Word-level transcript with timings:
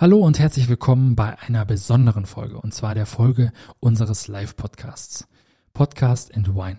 Hallo 0.00 0.20
und 0.20 0.38
herzlich 0.38 0.66
willkommen 0.70 1.14
bei 1.14 1.38
einer 1.40 1.66
besonderen 1.66 2.24
Folge, 2.24 2.58
und 2.58 2.72
zwar 2.72 2.94
der 2.94 3.04
Folge 3.04 3.52
unseres 3.80 4.28
Live-Podcasts. 4.28 5.28
Podcast 5.74 6.34
and 6.34 6.54
Wine. 6.54 6.78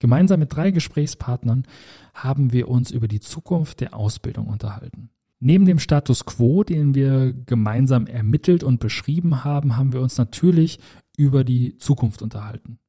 Gemeinsam 0.00 0.40
mit 0.40 0.52
drei 0.52 0.72
Gesprächspartnern 0.72 1.64
haben 2.12 2.52
wir 2.52 2.66
uns 2.66 2.90
über 2.90 3.06
die 3.06 3.20
Zukunft 3.20 3.78
der 3.78 3.94
Ausbildung 3.94 4.48
unterhalten. 4.48 5.10
Neben 5.38 5.64
dem 5.64 5.78
Status 5.78 6.24
quo, 6.24 6.64
den 6.64 6.96
wir 6.96 7.32
gemeinsam 7.32 8.08
ermittelt 8.08 8.64
und 8.64 8.80
beschrieben 8.80 9.44
haben, 9.44 9.76
haben 9.76 9.92
wir 9.92 10.00
uns 10.00 10.18
natürlich 10.18 10.80
über 11.16 11.44
die 11.44 11.78
Zukunft 11.78 12.20
unterhalten. 12.20 12.80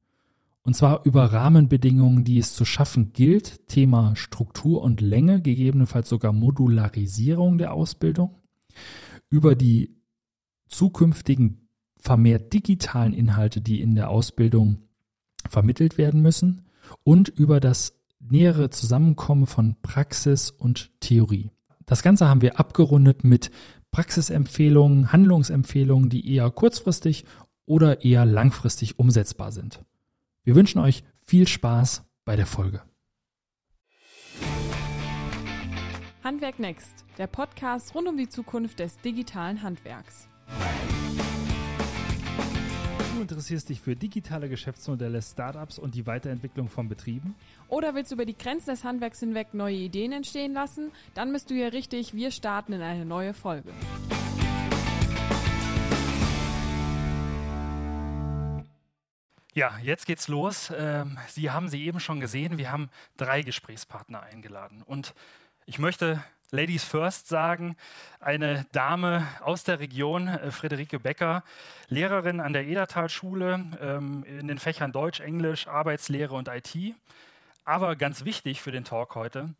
Und 0.62 0.74
zwar 0.74 1.06
über 1.06 1.26
Rahmenbedingungen, 1.26 2.24
die 2.24 2.38
es 2.38 2.52
zu 2.52 2.64
schaffen 2.64 3.12
gilt, 3.12 3.68
Thema 3.68 4.16
Struktur 4.16 4.82
und 4.82 5.00
Länge, 5.00 5.40
gegebenenfalls 5.40 6.08
sogar 6.08 6.32
Modularisierung 6.32 7.58
der 7.58 7.72
Ausbildung 7.74 8.34
über 9.30 9.54
die 9.54 9.96
zukünftigen 10.68 11.68
vermehrt 11.98 12.52
digitalen 12.52 13.12
Inhalte, 13.12 13.60
die 13.60 13.80
in 13.80 13.94
der 13.94 14.10
Ausbildung 14.10 14.78
vermittelt 15.48 15.98
werden 15.98 16.22
müssen 16.22 16.66
und 17.02 17.28
über 17.28 17.60
das 17.60 17.98
nähere 18.20 18.70
Zusammenkommen 18.70 19.46
von 19.46 19.76
Praxis 19.82 20.50
und 20.50 20.90
Theorie. 21.00 21.50
Das 21.86 22.02
Ganze 22.02 22.28
haben 22.28 22.42
wir 22.42 22.58
abgerundet 22.58 23.24
mit 23.24 23.50
Praxisempfehlungen, 23.90 25.12
Handlungsempfehlungen, 25.12 26.10
die 26.10 26.34
eher 26.34 26.50
kurzfristig 26.50 27.24
oder 27.64 28.04
eher 28.04 28.26
langfristig 28.26 28.98
umsetzbar 28.98 29.52
sind. 29.52 29.84
Wir 30.44 30.54
wünschen 30.54 30.78
euch 30.78 31.04
viel 31.24 31.46
Spaß 31.46 32.04
bei 32.24 32.36
der 32.36 32.46
Folge. 32.46 32.82
Handwerk 36.24 36.58
Next, 36.58 37.04
der 37.16 37.28
Podcast 37.28 37.94
rund 37.94 38.08
um 38.08 38.16
die 38.16 38.28
Zukunft 38.28 38.80
des 38.80 38.98
digitalen 38.98 39.62
Handwerks. 39.62 40.28
Du 43.14 43.22
interessierst 43.22 43.68
dich 43.68 43.80
für 43.80 43.94
digitale 43.94 44.48
Geschäftsmodelle, 44.48 45.22
Startups 45.22 45.78
und 45.78 45.94
die 45.94 46.06
Weiterentwicklung 46.06 46.68
von 46.68 46.88
Betrieben? 46.88 47.36
Oder 47.68 47.94
willst 47.94 48.10
du 48.10 48.16
über 48.16 48.26
die 48.26 48.36
Grenzen 48.36 48.70
des 48.70 48.82
Handwerks 48.82 49.20
hinweg 49.20 49.54
neue 49.54 49.76
Ideen 49.76 50.10
entstehen 50.10 50.54
lassen? 50.54 50.90
Dann 51.14 51.32
bist 51.32 51.50
du 51.50 51.54
hier 51.54 51.72
richtig. 51.72 52.14
Wir 52.14 52.32
starten 52.32 52.72
in 52.72 52.82
eine 52.82 53.04
neue 53.04 53.32
Folge. 53.32 53.72
Ja, 59.54 59.76
jetzt 59.82 60.06
geht's 60.06 60.28
los. 60.28 60.72
Ähm, 60.76 61.18
sie 61.28 61.50
haben 61.50 61.68
sie 61.68 61.84
eben 61.84 61.98
schon 61.98 62.20
gesehen. 62.20 62.58
Wir 62.58 62.70
haben 62.70 62.90
drei 63.16 63.42
Gesprächspartner 63.42 64.22
eingeladen. 64.22 64.82
Und 64.82 65.14
ich 65.68 65.78
möchte 65.78 66.24
Ladies 66.50 66.82
First 66.82 67.28
sagen, 67.28 67.76
eine 68.20 68.64
Dame 68.72 69.28
aus 69.42 69.64
der 69.64 69.80
Region, 69.80 70.26
äh, 70.26 70.50
Friederike 70.50 70.98
Becker, 70.98 71.44
Lehrerin 71.88 72.40
an 72.40 72.54
der 72.54 72.66
Edertalschule 72.66 73.66
ähm, 73.78 74.24
in 74.24 74.48
den 74.48 74.58
Fächern 74.58 74.92
Deutsch, 74.92 75.20
Englisch, 75.20 75.68
Arbeitslehre 75.68 76.34
und 76.34 76.48
IT. 76.48 76.74
Aber 77.66 77.96
ganz 77.96 78.24
wichtig 78.24 78.62
für 78.62 78.72
den 78.72 78.84
Talk 78.84 79.14
heute, 79.14 79.52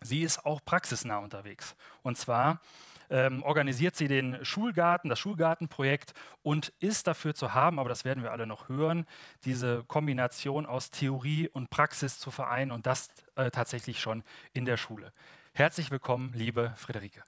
sie 0.00 0.22
ist 0.22 0.44
auch 0.44 0.60
praxisnah 0.64 1.18
unterwegs. 1.18 1.76
Und 2.02 2.18
zwar 2.18 2.60
ähm, 3.08 3.44
organisiert 3.44 3.94
sie 3.94 4.08
den 4.08 4.44
Schulgarten, 4.44 5.10
das 5.10 5.20
Schulgartenprojekt 5.20 6.12
und 6.42 6.72
ist 6.80 7.06
dafür 7.06 7.36
zu 7.36 7.54
haben, 7.54 7.78
aber 7.78 7.88
das 7.88 8.04
werden 8.04 8.24
wir 8.24 8.32
alle 8.32 8.48
noch 8.48 8.68
hören, 8.68 9.06
diese 9.44 9.84
Kombination 9.84 10.66
aus 10.66 10.90
Theorie 10.90 11.48
und 11.48 11.70
Praxis 11.70 12.18
zu 12.18 12.32
vereinen 12.32 12.72
und 12.72 12.84
das 12.84 13.10
äh, 13.36 13.52
tatsächlich 13.52 14.00
schon 14.00 14.24
in 14.54 14.64
der 14.64 14.76
Schule. 14.76 15.12
Herzlich 15.54 15.90
willkommen, 15.90 16.32
liebe 16.34 16.72
Friederike. 16.78 17.24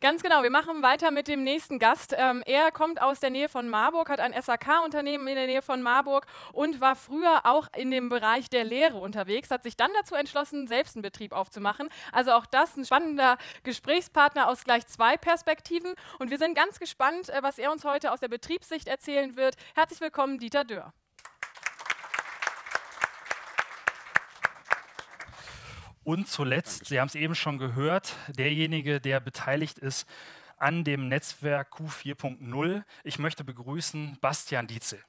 Ganz 0.00 0.22
genau, 0.22 0.44
wir 0.44 0.50
machen 0.50 0.80
weiter 0.80 1.10
mit 1.10 1.26
dem 1.26 1.42
nächsten 1.42 1.80
Gast. 1.80 2.14
Ähm, 2.16 2.44
er 2.46 2.70
kommt 2.70 3.02
aus 3.02 3.18
der 3.18 3.30
Nähe 3.30 3.48
von 3.48 3.68
Marburg, 3.68 4.08
hat 4.08 4.20
ein 4.20 4.32
SAK-Unternehmen 4.40 5.26
in 5.26 5.34
der 5.34 5.48
Nähe 5.48 5.62
von 5.62 5.82
Marburg 5.82 6.26
und 6.52 6.80
war 6.80 6.94
früher 6.94 7.44
auch 7.44 7.66
in 7.76 7.90
dem 7.90 8.08
Bereich 8.08 8.48
der 8.48 8.62
Lehre 8.62 8.98
unterwegs, 8.98 9.50
hat 9.50 9.64
sich 9.64 9.76
dann 9.76 9.90
dazu 9.98 10.14
entschlossen, 10.14 10.68
selbst 10.68 10.94
einen 10.94 11.02
Betrieb 11.02 11.32
aufzumachen. 11.32 11.88
Also 12.12 12.30
auch 12.30 12.46
das 12.46 12.76
ein 12.76 12.84
spannender 12.84 13.36
Gesprächspartner 13.64 14.46
aus 14.46 14.62
gleich 14.62 14.86
zwei 14.86 15.16
Perspektiven. 15.16 15.94
Und 16.20 16.30
wir 16.30 16.38
sind 16.38 16.54
ganz 16.54 16.78
gespannt, 16.78 17.30
äh, 17.30 17.42
was 17.42 17.58
er 17.58 17.72
uns 17.72 17.84
heute 17.84 18.12
aus 18.12 18.20
der 18.20 18.28
Betriebssicht 18.28 18.86
erzählen 18.86 19.34
wird. 19.34 19.56
Herzlich 19.74 20.00
willkommen, 20.00 20.38
Dieter 20.38 20.62
Dörr. 20.62 20.94
Und 26.08 26.26
zuletzt, 26.26 26.86
Sie 26.86 26.98
haben 26.98 27.08
es 27.08 27.14
eben 27.14 27.34
schon 27.34 27.58
gehört, 27.58 28.16
derjenige, 28.28 28.98
der 28.98 29.20
beteiligt 29.20 29.78
ist 29.78 30.08
an 30.56 30.82
dem 30.82 31.08
Netzwerk 31.08 31.70
Q4.0. 31.74 32.82
Ich 33.04 33.18
möchte 33.18 33.44
begrüßen 33.44 34.16
Bastian 34.22 34.66
Dietzel. 34.66 35.04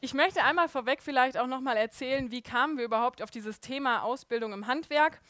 Ich 0.00 0.14
möchte 0.14 0.42
einmal 0.42 0.70
vorweg 0.70 1.02
vielleicht 1.02 1.36
auch 1.36 1.46
noch 1.46 1.60
mal 1.60 1.76
erzählen, 1.76 2.30
wie 2.30 2.40
kamen 2.40 2.78
wir 2.78 2.86
überhaupt 2.86 3.20
auf 3.20 3.30
dieses 3.30 3.60
Thema 3.60 4.04
Ausbildung 4.04 4.54
im 4.54 4.66
Handwerk. 4.66 5.20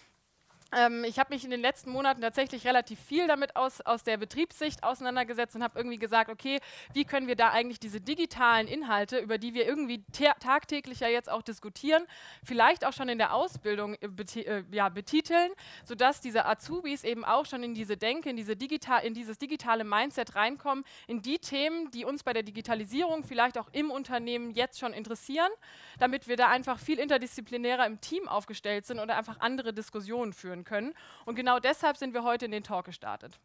Ähm, 0.77 1.05
ich 1.05 1.19
habe 1.19 1.33
mich 1.33 1.45
in 1.45 1.51
den 1.51 1.61
letzten 1.61 1.91
Monaten 1.91 2.21
tatsächlich 2.21 2.67
relativ 2.67 2.99
viel 3.01 3.27
damit 3.27 3.57
aus, 3.57 3.81
aus 3.81 4.03
der 4.03 4.17
Betriebssicht 4.17 4.83
auseinandergesetzt 4.83 5.55
und 5.55 5.63
habe 5.63 5.79
irgendwie 5.79 5.99
gesagt, 5.99 6.31
okay, 6.31 6.61
wie 6.93 7.05
können 7.05 7.29
wir 7.29 7.37
da 7.37 7.51
eigentlich 7.51 7.79
diese 7.79 8.01
digitalen 8.01 8.67
Inhalte, 8.67 9.19
über 9.19 9.39
die 9.39 9.55
wir 9.55 9.67
irgendwie 9.67 10.05
tagtäglich 10.41 11.01
ja 11.01 11.09
jetzt 11.09 11.31
auch 11.31 11.43
diskutieren, 11.43 12.05
vielleicht 12.43 12.85
auch 12.85 12.93
schon 12.93 13.09
in 13.09 13.19
der 13.19 13.35
Ausbildung 13.35 13.95
äh, 13.95 14.41
äh, 14.41 14.65
ja, 14.73 14.89
betiteln, 14.89 15.51
sodass 15.85 16.21
diese 16.21 16.47
Azubis 16.47 17.05
eben 17.05 17.25
auch 17.25 17.47
schon 17.47 17.63
in 17.63 17.75
diese 17.75 17.97
Denke, 17.97 18.31
in, 18.31 18.37
diese 18.37 18.57
digital, 18.57 19.05
in 19.05 19.15
dieses 19.15 19.39
digitale 19.39 19.85
Mindset 19.85 20.35
reinkommen, 20.35 20.85
in 21.07 21.23
die 21.23 21.39
Themen, 21.39 21.91
die 21.91 22.05
uns 22.05 22.23
bei 22.23 22.33
der 22.33 22.43
Digitalisierung 22.43 23.23
vielleicht 23.23 23.59
auch 23.59 23.69
im 23.73 23.91
Unternehmen 23.91 24.51
jetzt 24.51 24.79
schon 24.81 24.93
interessieren, 24.93 25.51
damit 25.99 26.27
wir 26.27 26.37
da 26.37 26.49
einfach 26.49 26.79
viel 26.79 26.99
interdisziplinärer 26.99 27.87
im 27.87 28.01
Team 28.01 28.29
aufgestellt 28.29 28.87
sind 28.87 28.99
oder 28.99 29.17
einfach 29.17 29.41
andere 29.41 29.73
Diskussionen 29.73 30.33
führen 30.33 30.64
können. 30.65 30.95
Und 31.25 31.35
genau 31.35 31.59
deshalb 31.59 31.97
sind 31.97 32.15
wir 32.15 32.25
heute 32.25 32.45
in 32.47 32.53
den 32.53 32.65
Talk 32.65 32.87
gestartet. 32.87 33.39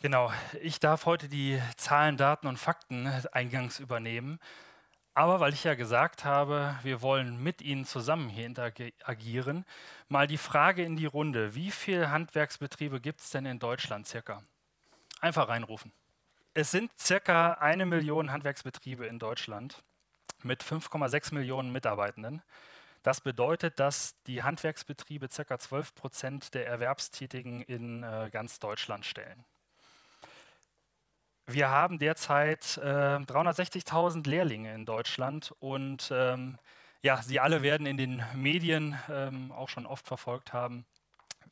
Genau, 0.00 0.32
ich 0.60 0.80
darf 0.80 1.06
heute 1.06 1.28
die 1.28 1.60
Zahlen, 1.76 2.16
Daten 2.16 2.48
und 2.48 2.58
Fakten 2.58 3.06
eingangs 3.32 3.78
übernehmen. 3.78 4.40
Aber 5.14 5.40
weil 5.40 5.52
ich 5.52 5.62
ja 5.62 5.74
gesagt 5.74 6.24
habe, 6.24 6.76
wir 6.82 7.02
wollen 7.02 7.42
mit 7.42 7.60
Ihnen 7.60 7.84
zusammen 7.84 8.28
hier 8.28 8.46
interagieren, 8.46 9.66
mal 10.08 10.26
die 10.26 10.38
Frage 10.38 10.82
in 10.82 10.96
die 10.96 11.06
Runde, 11.06 11.54
wie 11.54 11.70
viele 11.70 12.10
Handwerksbetriebe 12.10 13.00
gibt 13.00 13.20
es 13.20 13.30
denn 13.30 13.44
in 13.44 13.58
Deutschland 13.58 14.08
circa? 14.08 14.42
Einfach 15.20 15.48
reinrufen. 15.48 15.92
Es 16.54 16.70
sind 16.70 16.90
circa 16.98 17.52
eine 17.52 17.86
Million 17.86 18.32
Handwerksbetriebe 18.32 19.06
in 19.06 19.18
Deutschland 19.18 19.82
mit 20.42 20.64
5,6 20.64 21.34
Millionen 21.34 21.72
Mitarbeitenden. 21.72 22.42
Das 23.02 23.20
bedeutet, 23.20 23.80
dass 23.80 24.14
die 24.24 24.42
Handwerksbetriebe 24.42 25.28
ca. 25.28 25.58
12 25.58 25.94
Prozent 25.94 26.54
der 26.54 26.66
Erwerbstätigen 26.66 27.62
in 27.62 28.02
äh, 28.02 28.30
ganz 28.30 28.60
Deutschland 28.60 29.04
stellen. 29.04 29.44
Wir 31.46 31.68
haben 31.68 31.98
derzeit 31.98 32.78
äh, 32.78 33.16
360.000 33.18 34.28
Lehrlinge 34.28 34.72
in 34.74 34.86
Deutschland 34.86 35.52
und 35.58 36.10
ähm, 36.14 36.58
ja, 37.02 37.20
sie 37.20 37.40
alle 37.40 37.62
werden 37.62 37.86
in 37.86 37.96
den 37.96 38.22
Medien 38.34 38.96
ähm, 39.10 39.50
auch 39.50 39.68
schon 39.68 39.84
oft 39.84 40.06
verfolgt 40.06 40.52
haben, 40.52 40.86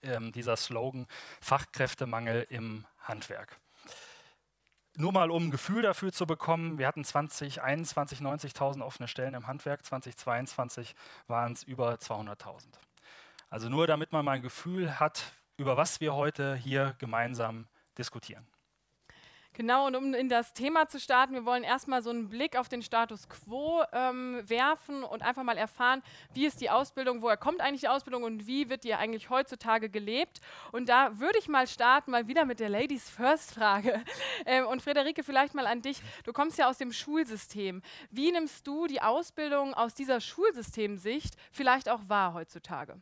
ähm, 0.04 0.30
dieser 0.30 0.56
Slogan 0.56 1.08
Fachkräftemangel 1.40 2.46
im 2.50 2.86
Handwerk. 3.00 3.58
Nur 4.96 5.12
mal 5.12 5.30
um 5.30 5.46
ein 5.46 5.50
Gefühl 5.50 5.82
dafür 5.82 6.12
zu 6.12 6.26
bekommen, 6.26 6.78
wir 6.78 6.86
hatten 6.86 7.04
2021 7.04 8.18
90.000 8.18 8.82
offene 8.82 9.08
Stellen 9.08 9.34
im 9.34 9.46
Handwerk, 9.46 9.84
2022 9.84 10.94
waren 11.28 11.52
es 11.52 11.62
über 11.62 11.94
200.000. 11.94 12.64
Also 13.50 13.68
nur 13.68 13.86
damit 13.86 14.12
man 14.12 14.24
mal 14.24 14.32
ein 14.32 14.42
Gefühl 14.42 14.98
hat, 14.98 15.32
über 15.56 15.76
was 15.76 16.00
wir 16.00 16.14
heute 16.14 16.56
hier 16.56 16.94
gemeinsam 16.98 17.66
diskutieren. 17.98 18.46
Genau, 19.54 19.86
und 19.86 19.96
um 19.96 20.14
in 20.14 20.28
das 20.28 20.54
Thema 20.54 20.86
zu 20.86 21.00
starten, 21.00 21.34
wir 21.34 21.44
wollen 21.44 21.64
erstmal 21.64 22.02
so 22.02 22.10
einen 22.10 22.28
Blick 22.28 22.56
auf 22.56 22.68
den 22.68 22.82
Status 22.82 23.28
quo 23.28 23.82
ähm, 23.92 24.42
werfen 24.48 25.02
und 25.02 25.22
einfach 25.22 25.42
mal 25.42 25.58
erfahren, 25.58 26.02
wie 26.32 26.46
ist 26.46 26.60
die 26.60 26.70
Ausbildung, 26.70 27.20
woher 27.20 27.36
kommt 27.36 27.60
eigentlich 27.60 27.80
die 27.80 27.88
Ausbildung 27.88 28.22
und 28.22 28.46
wie 28.46 28.70
wird 28.70 28.84
die 28.84 28.94
eigentlich 28.94 29.28
heutzutage 29.28 29.90
gelebt. 29.90 30.40
Und 30.70 30.88
da 30.88 31.18
würde 31.18 31.38
ich 31.38 31.48
mal 31.48 31.66
starten, 31.66 32.12
mal 32.12 32.28
wieder 32.28 32.44
mit 32.44 32.60
der 32.60 32.68
Ladies 32.68 33.10
First 33.10 33.54
Frage. 33.54 34.02
Ähm, 34.46 34.66
und 34.66 34.80
Frederike, 34.80 35.22
vielleicht 35.22 35.54
mal 35.54 35.66
an 35.66 35.82
dich. 35.82 36.00
Du 36.24 36.32
kommst 36.32 36.58
ja 36.58 36.68
aus 36.68 36.78
dem 36.78 36.92
Schulsystem. 36.92 37.82
Wie 38.10 38.32
nimmst 38.32 38.66
du 38.66 38.86
die 38.86 39.02
Ausbildung 39.02 39.74
aus 39.74 39.94
dieser 39.94 40.20
Schulsystemsicht 40.20 41.34
vielleicht 41.52 41.88
auch 41.88 42.00
wahr 42.08 42.32
heutzutage? 42.32 43.00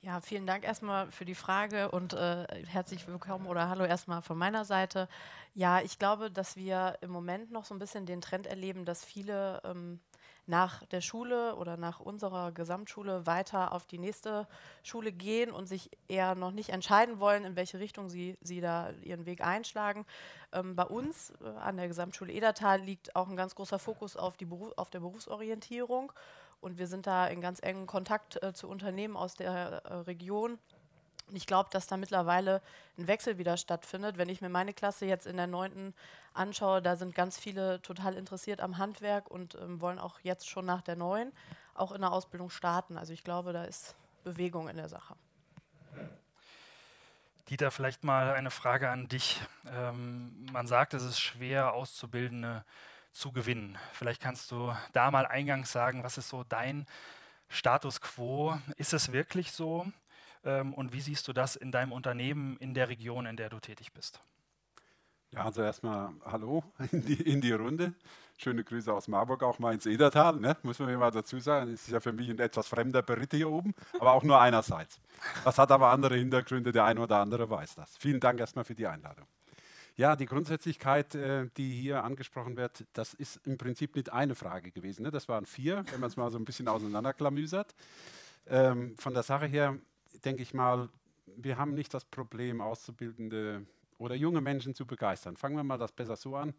Ja, 0.00 0.20
vielen 0.20 0.46
Dank 0.46 0.64
erstmal 0.64 1.10
für 1.10 1.24
die 1.24 1.34
Frage 1.34 1.90
und 1.90 2.12
äh, 2.12 2.46
herzlich 2.66 3.08
willkommen 3.08 3.46
oder 3.46 3.68
hallo 3.68 3.84
erstmal 3.84 4.22
von 4.22 4.38
meiner 4.38 4.64
Seite. 4.64 5.08
Ja, 5.54 5.80
ich 5.80 5.98
glaube, 5.98 6.30
dass 6.30 6.54
wir 6.54 6.96
im 7.00 7.10
Moment 7.10 7.50
noch 7.50 7.64
so 7.64 7.74
ein 7.74 7.80
bisschen 7.80 8.06
den 8.06 8.20
Trend 8.20 8.46
erleben, 8.46 8.84
dass 8.84 9.04
viele 9.04 9.60
ähm, 9.64 9.98
nach 10.46 10.86
der 10.86 11.00
Schule 11.00 11.56
oder 11.56 11.76
nach 11.76 11.98
unserer 11.98 12.52
Gesamtschule 12.52 13.26
weiter 13.26 13.72
auf 13.72 13.86
die 13.86 13.98
nächste 13.98 14.46
Schule 14.84 15.10
gehen 15.10 15.50
und 15.50 15.66
sich 15.66 15.90
eher 16.06 16.36
noch 16.36 16.52
nicht 16.52 16.70
entscheiden 16.70 17.18
wollen, 17.18 17.44
in 17.44 17.56
welche 17.56 17.80
Richtung 17.80 18.08
sie, 18.08 18.38
sie 18.40 18.60
da 18.60 18.90
ihren 19.02 19.26
Weg 19.26 19.40
einschlagen. 19.40 20.06
Ähm, 20.52 20.76
bei 20.76 20.84
uns 20.84 21.32
äh, 21.42 21.48
an 21.58 21.76
der 21.76 21.88
Gesamtschule 21.88 22.32
Edertal 22.32 22.80
liegt 22.80 23.16
auch 23.16 23.28
ein 23.28 23.36
ganz 23.36 23.56
großer 23.56 23.80
Fokus 23.80 24.16
auf, 24.16 24.36
die 24.36 24.46
Beruf, 24.46 24.72
auf 24.76 24.90
der 24.90 25.00
Berufsorientierung. 25.00 26.12
Und 26.60 26.78
wir 26.78 26.86
sind 26.86 27.06
da 27.06 27.26
in 27.26 27.40
ganz 27.40 27.60
engem 27.62 27.86
Kontakt 27.86 28.42
äh, 28.42 28.52
zu 28.52 28.68
Unternehmen 28.68 29.16
aus 29.16 29.34
der 29.34 29.50
äh, 29.50 29.94
Region. 29.94 30.58
Und 31.28 31.36
ich 31.36 31.46
glaube, 31.46 31.68
dass 31.70 31.86
da 31.86 31.96
mittlerweile 31.96 32.62
ein 32.96 33.06
Wechsel 33.06 33.38
wieder 33.38 33.56
stattfindet. 33.56 34.16
Wenn 34.16 34.28
ich 34.28 34.40
mir 34.40 34.48
meine 34.48 34.72
Klasse 34.72 35.06
jetzt 35.06 35.26
in 35.26 35.36
der 35.36 35.46
neunten 35.46 35.94
anschaue, 36.32 36.80
da 36.80 36.96
sind 36.96 37.14
ganz 37.14 37.38
viele 37.38 37.82
total 37.82 38.14
interessiert 38.14 38.60
am 38.60 38.78
Handwerk 38.78 39.30
und 39.30 39.54
ähm, 39.56 39.80
wollen 39.80 39.98
auch 39.98 40.20
jetzt 40.20 40.48
schon 40.48 40.64
nach 40.64 40.82
der 40.82 40.96
neuen 40.96 41.32
auch 41.74 41.92
in 41.92 42.00
der 42.00 42.12
Ausbildung 42.12 42.50
starten. 42.50 42.98
Also 42.98 43.12
ich 43.12 43.24
glaube, 43.24 43.52
da 43.52 43.64
ist 43.64 43.94
Bewegung 44.24 44.68
in 44.68 44.76
der 44.76 44.88
Sache. 44.88 45.14
Dieter, 47.48 47.70
vielleicht 47.70 48.04
mal 48.04 48.34
eine 48.34 48.50
Frage 48.50 48.90
an 48.90 49.08
dich. 49.08 49.40
Ähm, 49.70 50.46
man 50.52 50.66
sagt, 50.66 50.92
es 50.92 51.02
ist 51.02 51.18
schwer, 51.18 51.72
Auszubildende 51.72 52.64
zu 53.12 53.32
gewinnen. 53.32 53.78
Vielleicht 53.92 54.20
kannst 54.20 54.50
du 54.50 54.72
da 54.92 55.10
mal 55.10 55.26
eingangs 55.26 55.72
sagen, 55.72 56.04
was 56.04 56.18
ist 56.18 56.28
so 56.28 56.44
dein 56.44 56.86
Status 57.48 58.00
quo? 58.00 58.58
Ist 58.76 58.92
es 58.92 59.12
wirklich 59.12 59.52
so? 59.52 59.86
Ähm, 60.44 60.74
und 60.74 60.92
wie 60.92 61.00
siehst 61.00 61.26
du 61.28 61.32
das 61.32 61.56
in 61.56 61.72
deinem 61.72 61.92
Unternehmen, 61.92 62.56
in 62.58 62.74
der 62.74 62.88
Region, 62.88 63.26
in 63.26 63.36
der 63.36 63.48
du 63.48 63.58
tätig 63.58 63.92
bist? 63.92 64.20
Ja, 65.30 65.44
also 65.44 65.62
erstmal 65.62 66.10
Hallo 66.24 66.64
in 66.92 67.04
die, 67.04 67.20
in 67.20 67.40
die 67.40 67.52
Runde. 67.52 67.94
Schöne 68.38 68.62
Grüße 68.62 68.92
aus 68.92 69.08
Marburg, 69.08 69.42
auch 69.42 69.58
mal 69.58 69.74
ins 69.74 69.84
Edertal, 69.84 70.36
ne? 70.36 70.56
muss 70.62 70.78
man 70.78 70.88
mir 70.88 70.96
mal 70.96 71.10
dazu 71.10 71.40
sagen. 71.40 71.72
Es 71.72 71.82
ist 71.82 71.90
ja 71.90 71.98
für 71.98 72.12
mich 72.12 72.30
ein 72.30 72.38
etwas 72.38 72.68
fremder 72.68 73.02
Beritt 73.02 73.32
hier 73.32 73.50
oben, 73.50 73.74
aber 73.98 74.12
auch 74.12 74.22
nur 74.22 74.40
einerseits. 74.40 75.00
Das 75.44 75.58
hat 75.58 75.72
aber 75.72 75.90
andere 75.90 76.16
Hintergründe, 76.16 76.70
der 76.70 76.84
eine 76.84 77.00
oder 77.00 77.18
andere 77.18 77.50
weiß 77.50 77.74
das. 77.74 77.96
Vielen 77.96 78.20
Dank 78.20 78.38
erstmal 78.38 78.64
für 78.64 78.76
die 78.76 78.86
Einladung. 78.86 79.26
Ja, 79.98 80.14
die 80.14 80.26
Grundsätzlichkeit, 80.26 81.16
äh, 81.16 81.48
die 81.56 81.72
hier 81.72 82.04
angesprochen 82.04 82.56
wird, 82.56 82.84
das 82.92 83.14
ist 83.14 83.44
im 83.44 83.58
Prinzip 83.58 83.96
nicht 83.96 84.12
eine 84.12 84.36
Frage 84.36 84.70
gewesen. 84.70 85.02
Ne? 85.02 85.10
Das 85.10 85.28
waren 85.28 85.44
vier, 85.44 85.84
wenn 85.90 85.98
man 85.98 86.08
es 86.08 86.16
mal 86.16 86.30
so 86.30 86.38
ein 86.38 86.44
bisschen 86.44 86.68
auseinanderklamüsert. 86.68 87.74
Ähm, 88.46 88.94
von 88.96 89.12
der 89.12 89.24
Sache 89.24 89.46
her 89.46 89.76
denke 90.24 90.42
ich 90.42 90.54
mal, 90.54 90.88
wir 91.36 91.58
haben 91.58 91.74
nicht 91.74 91.92
das 91.92 92.04
Problem, 92.04 92.60
Auszubildende 92.60 93.66
oder 93.98 94.14
junge 94.14 94.40
Menschen 94.40 94.72
zu 94.72 94.86
begeistern. 94.86 95.36
Fangen 95.36 95.56
wir 95.56 95.64
mal 95.64 95.78
das 95.78 95.90
besser 95.90 96.14
so 96.14 96.36
an, 96.36 96.54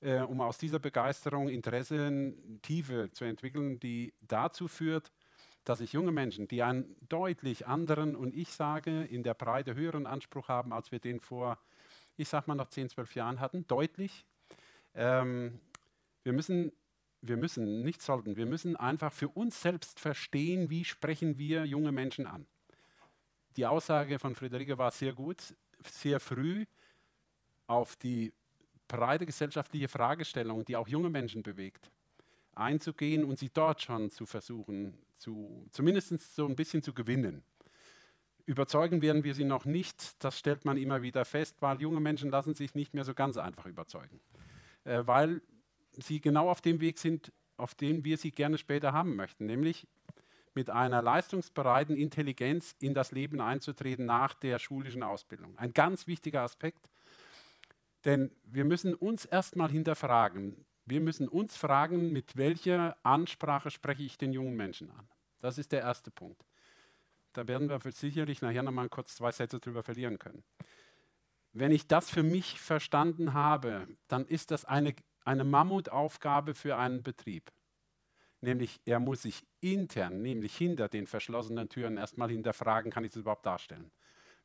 äh, 0.00 0.20
um 0.20 0.40
aus 0.40 0.56
dieser 0.56 0.78
Begeisterung 0.78 1.50
Interessen, 1.50 2.62
Tiefe 2.62 3.10
zu 3.12 3.26
entwickeln, 3.26 3.78
die 3.78 4.14
dazu 4.26 4.68
führt, 4.68 5.12
dass 5.64 5.80
sich 5.80 5.92
junge 5.92 6.12
Menschen, 6.12 6.48
die 6.48 6.62
einen 6.62 6.96
deutlich 7.10 7.66
anderen 7.66 8.16
und 8.16 8.34
ich 8.34 8.54
sage 8.54 9.02
in 9.02 9.22
der 9.22 9.34
Breite 9.34 9.74
höheren 9.74 10.06
Anspruch 10.06 10.48
haben, 10.48 10.72
als 10.72 10.90
wir 10.90 10.98
den 10.98 11.20
vor 11.20 11.58
ich 12.20 12.28
sag 12.28 12.46
mal, 12.46 12.54
noch 12.54 12.68
10, 12.68 12.90
12 12.90 13.14
Jahren 13.14 13.40
hatten, 13.40 13.66
deutlich. 13.66 14.26
Ähm, 14.94 15.58
wir 16.22 16.32
müssen, 16.32 16.72
wir 17.22 17.36
müssen, 17.36 17.82
nicht 17.82 18.02
sollten, 18.02 18.36
wir 18.36 18.46
müssen 18.46 18.76
einfach 18.76 19.12
für 19.12 19.28
uns 19.28 19.60
selbst 19.60 19.98
verstehen, 19.98 20.68
wie 20.70 20.84
sprechen 20.84 21.38
wir 21.38 21.64
junge 21.64 21.92
Menschen 21.92 22.26
an. 22.26 22.46
Die 23.56 23.66
Aussage 23.66 24.18
von 24.18 24.34
Friederike 24.34 24.78
war 24.78 24.90
sehr 24.90 25.12
gut, 25.12 25.54
sehr 25.84 26.20
früh 26.20 26.66
auf 27.66 27.96
die 27.96 28.32
breite 28.86 29.24
gesellschaftliche 29.24 29.88
Fragestellung, 29.88 30.64
die 30.64 30.76
auch 30.76 30.88
junge 30.88 31.08
Menschen 31.08 31.42
bewegt, 31.42 31.90
einzugehen 32.54 33.24
und 33.24 33.38
sie 33.38 33.48
dort 33.48 33.80
schon 33.80 34.10
zu 34.10 34.26
versuchen, 34.26 34.98
zu, 35.14 35.66
zumindest 35.70 36.34
so 36.34 36.46
ein 36.46 36.56
bisschen 36.56 36.82
zu 36.82 36.92
gewinnen. 36.92 37.42
Überzeugen 38.50 39.00
werden 39.00 39.22
wir 39.22 39.32
sie 39.32 39.44
noch 39.44 39.64
nicht, 39.64 40.24
das 40.24 40.36
stellt 40.36 40.64
man 40.64 40.76
immer 40.76 41.02
wieder 41.02 41.24
fest, 41.24 41.62
weil 41.62 41.80
junge 41.80 42.00
Menschen 42.00 42.30
lassen 42.32 42.52
sich 42.52 42.74
nicht 42.74 42.94
mehr 42.94 43.04
so 43.04 43.14
ganz 43.14 43.36
einfach 43.36 43.64
überzeugen, 43.66 44.20
äh, 44.82 45.02
weil 45.06 45.40
sie 45.92 46.20
genau 46.20 46.50
auf 46.50 46.60
dem 46.60 46.80
Weg 46.80 46.98
sind, 46.98 47.32
auf 47.56 47.76
dem 47.76 48.04
wir 48.04 48.18
sie 48.18 48.32
gerne 48.32 48.58
später 48.58 48.92
haben 48.92 49.14
möchten, 49.14 49.46
nämlich 49.46 49.86
mit 50.52 50.68
einer 50.68 51.00
leistungsbereiten 51.00 51.96
Intelligenz 51.96 52.74
in 52.80 52.92
das 52.92 53.12
Leben 53.12 53.40
einzutreten 53.40 54.04
nach 54.04 54.34
der 54.34 54.58
schulischen 54.58 55.04
Ausbildung. 55.04 55.56
Ein 55.56 55.72
ganz 55.72 56.08
wichtiger 56.08 56.42
Aspekt, 56.42 56.90
denn 58.04 58.32
wir 58.42 58.64
müssen 58.64 58.94
uns 58.96 59.26
erstmal 59.26 59.70
hinterfragen. 59.70 60.66
Wir 60.86 61.00
müssen 61.00 61.28
uns 61.28 61.56
fragen, 61.56 62.12
mit 62.12 62.36
welcher 62.36 62.96
Ansprache 63.04 63.70
spreche 63.70 64.02
ich 64.02 64.18
den 64.18 64.32
jungen 64.32 64.56
Menschen 64.56 64.90
an. 64.90 65.06
Das 65.40 65.56
ist 65.56 65.70
der 65.70 65.82
erste 65.82 66.10
Punkt. 66.10 66.49
Da 67.32 67.46
werden 67.46 67.68
wir 67.68 67.78
sicherlich 67.92 68.42
nachher 68.42 68.62
nochmal 68.62 68.88
kurz 68.88 69.14
zwei 69.14 69.30
Sätze 69.30 69.60
drüber 69.60 69.82
verlieren 69.82 70.18
können. 70.18 70.42
Wenn 71.52 71.72
ich 71.72 71.86
das 71.86 72.10
für 72.10 72.22
mich 72.22 72.60
verstanden 72.60 73.34
habe, 73.34 73.88
dann 74.08 74.26
ist 74.26 74.50
das 74.50 74.64
eine, 74.64 74.94
eine 75.24 75.44
Mammutaufgabe 75.44 76.54
für 76.54 76.76
einen 76.76 77.02
Betrieb. 77.02 77.50
Nämlich, 78.40 78.80
er 78.84 79.00
muss 79.00 79.22
sich 79.22 79.46
intern, 79.60 80.22
nämlich 80.22 80.56
hinter 80.56 80.88
den 80.88 81.06
verschlossenen 81.06 81.68
Türen 81.68 81.96
erstmal 81.96 82.30
hinterfragen, 82.30 82.90
kann 82.90 83.04
ich 83.04 83.12
das 83.12 83.20
überhaupt 83.20 83.44
darstellen? 83.44 83.90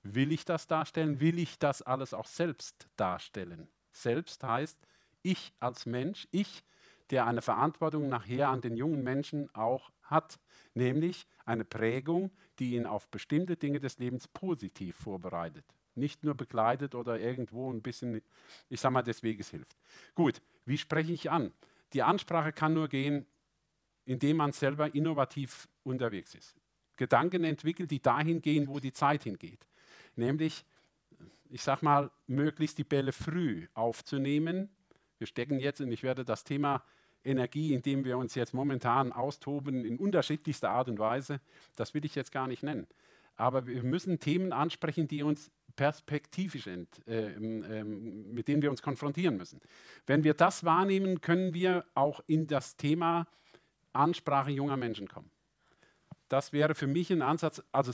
Will 0.03 0.31
ich 0.31 0.45
das 0.45 0.67
darstellen? 0.67 1.19
Will 1.19 1.39
ich 1.39 1.57
das 1.57 1.81
alles 1.81 2.13
auch 2.13 2.27
selbst 2.27 2.87
darstellen? 2.97 3.69
Selbst 3.91 4.43
heißt, 4.43 4.77
ich 5.23 5.53
als 5.59 5.85
Mensch, 5.85 6.27
ich, 6.31 6.63
der 7.09 7.25
eine 7.25 7.41
Verantwortung 7.41 8.09
nachher 8.09 8.49
an 8.49 8.61
den 8.61 8.75
jungen 8.75 9.03
Menschen 9.03 9.53
auch 9.55 9.91
hat, 10.05 10.39
nämlich 10.73 11.27
eine 11.45 11.65
Prägung, 11.65 12.31
die 12.59 12.75
ihn 12.75 12.85
auf 12.85 13.09
bestimmte 13.09 13.55
Dinge 13.55 13.79
des 13.79 13.99
Lebens 13.99 14.27
positiv 14.27 14.95
vorbereitet. 14.95 15.65
Nicht 15.95 16.23
nur 16.23 16.35
begleitet 16.35 16.95
oder 16.95 17.19
irgendwo 17.19 17.71
ein 17.71 17.81
bisschen, 17.81 18.21
ich 18.69 18.81
sage 18.81 18.93
mal, 18.93 19.01
des 19.01 19.23
Weges 19.23 19.49
hilft. 19.49 19.77
Gut, 20.13 20.41
wie 20.65 20.77
spreche 20.77 21.13
ich 21.13 21.31
an? 21.31 21.53
Die 21.93 22.03
Ansprache 22.03 22.51
kann 22.51 22.73
nur 22.73 22.89
gehen, 22.89 23.25
indem 24.05 24.37
man 24.37 24.51
selber 24.51 24.93
innovativ 24.93 25.67
unterwegs 25.83 26.35
ist. 26.35 26.55
Gedanken 26.97 27.43
entwickelt, 27.43 27.91
die 27.91 28.01
dahin 28.01 28.41
gehen, 28.41 28.67
wo 28.67 28.79
die 28.79 28.91
Zeit 28.91 29.23
hingeht. 29.23 29.65
Nämlich, 30.15 30.65
ich 31.49 31.61
sage 31.61 31.83
mal, 31.83 32.11
möglichst 32.27 32.77
die 32.77 32.83
Bälle 32.83 33.11
früh 33.11 33.67
aufzunehmen. 33.73 34.69
Wir 35.17 35.27
stecken 35.27 35.59
jetzt, 35.59 35.81
und 35.81 35.91
ich 35.91 36.03
werde 36.03 36.25
das 36.25 36.43
Thema 36.43 36.83
Energie, 37.25 37.73
in 37.73 37.81
dem 37.81 38.05
wir 38.05 38.17
uns 38.17 38.35
jetzt 38.35 38.53
momentan 38.53 39.11
austoben, 39.11 39.83
in 39.83 39.97
unterschiedlichster 39.97 40.69
Art 40.69 40.87
und 40.87 40.99
Weise, 40.99 41.41
das 41.75 41.93
will 41.93 42.05
ich 42.05 42.15
jetzt 42.15 42.31
gar 42.31 42.47
nicht 42.47 42.63
nennen. 42.63 42.87
Aber 43.35 43.67
wir 43.67 43.83
müssen 43.83 44.19
Themen 44.19 44.53
ansprechen, 44.53 45.07
die 45.07 45.23
uns 45.23 45.51
perspektivisch 45.75 46.63
sind, 46.63 46.87
äh, 47.07 47.33
äh, 47.33 47.83
mit 47.83 48.47
denen 48.47 48.61
wir 48.61 48.69
uns 48.71 48.81
konfrontieren 48.81 49.35
müssen. 49.37 49.59
Wenn 50.05 50.23
wir 50.23 50.33
das 50.33 50.63
wahrnehmen, 50.63 51.19
können 51.19 51.53
wir 51.53 51.85
auch 51.95 52.21
in 52.27 52.47
das 52.47 52.77
Thema 52.77 53.27
Ansprache 53.91 54.51
junger 54.51 54.77
Menschen 54.77 55.07
kommen. 55.07 55.29
Das 56.29 56.53
wäre 56.53 56.75
für 56.75 56.87
mich 56.87 57.11
ein 57.11 57.21
Ansatz, 57.21 57.61
also 57.71 57.91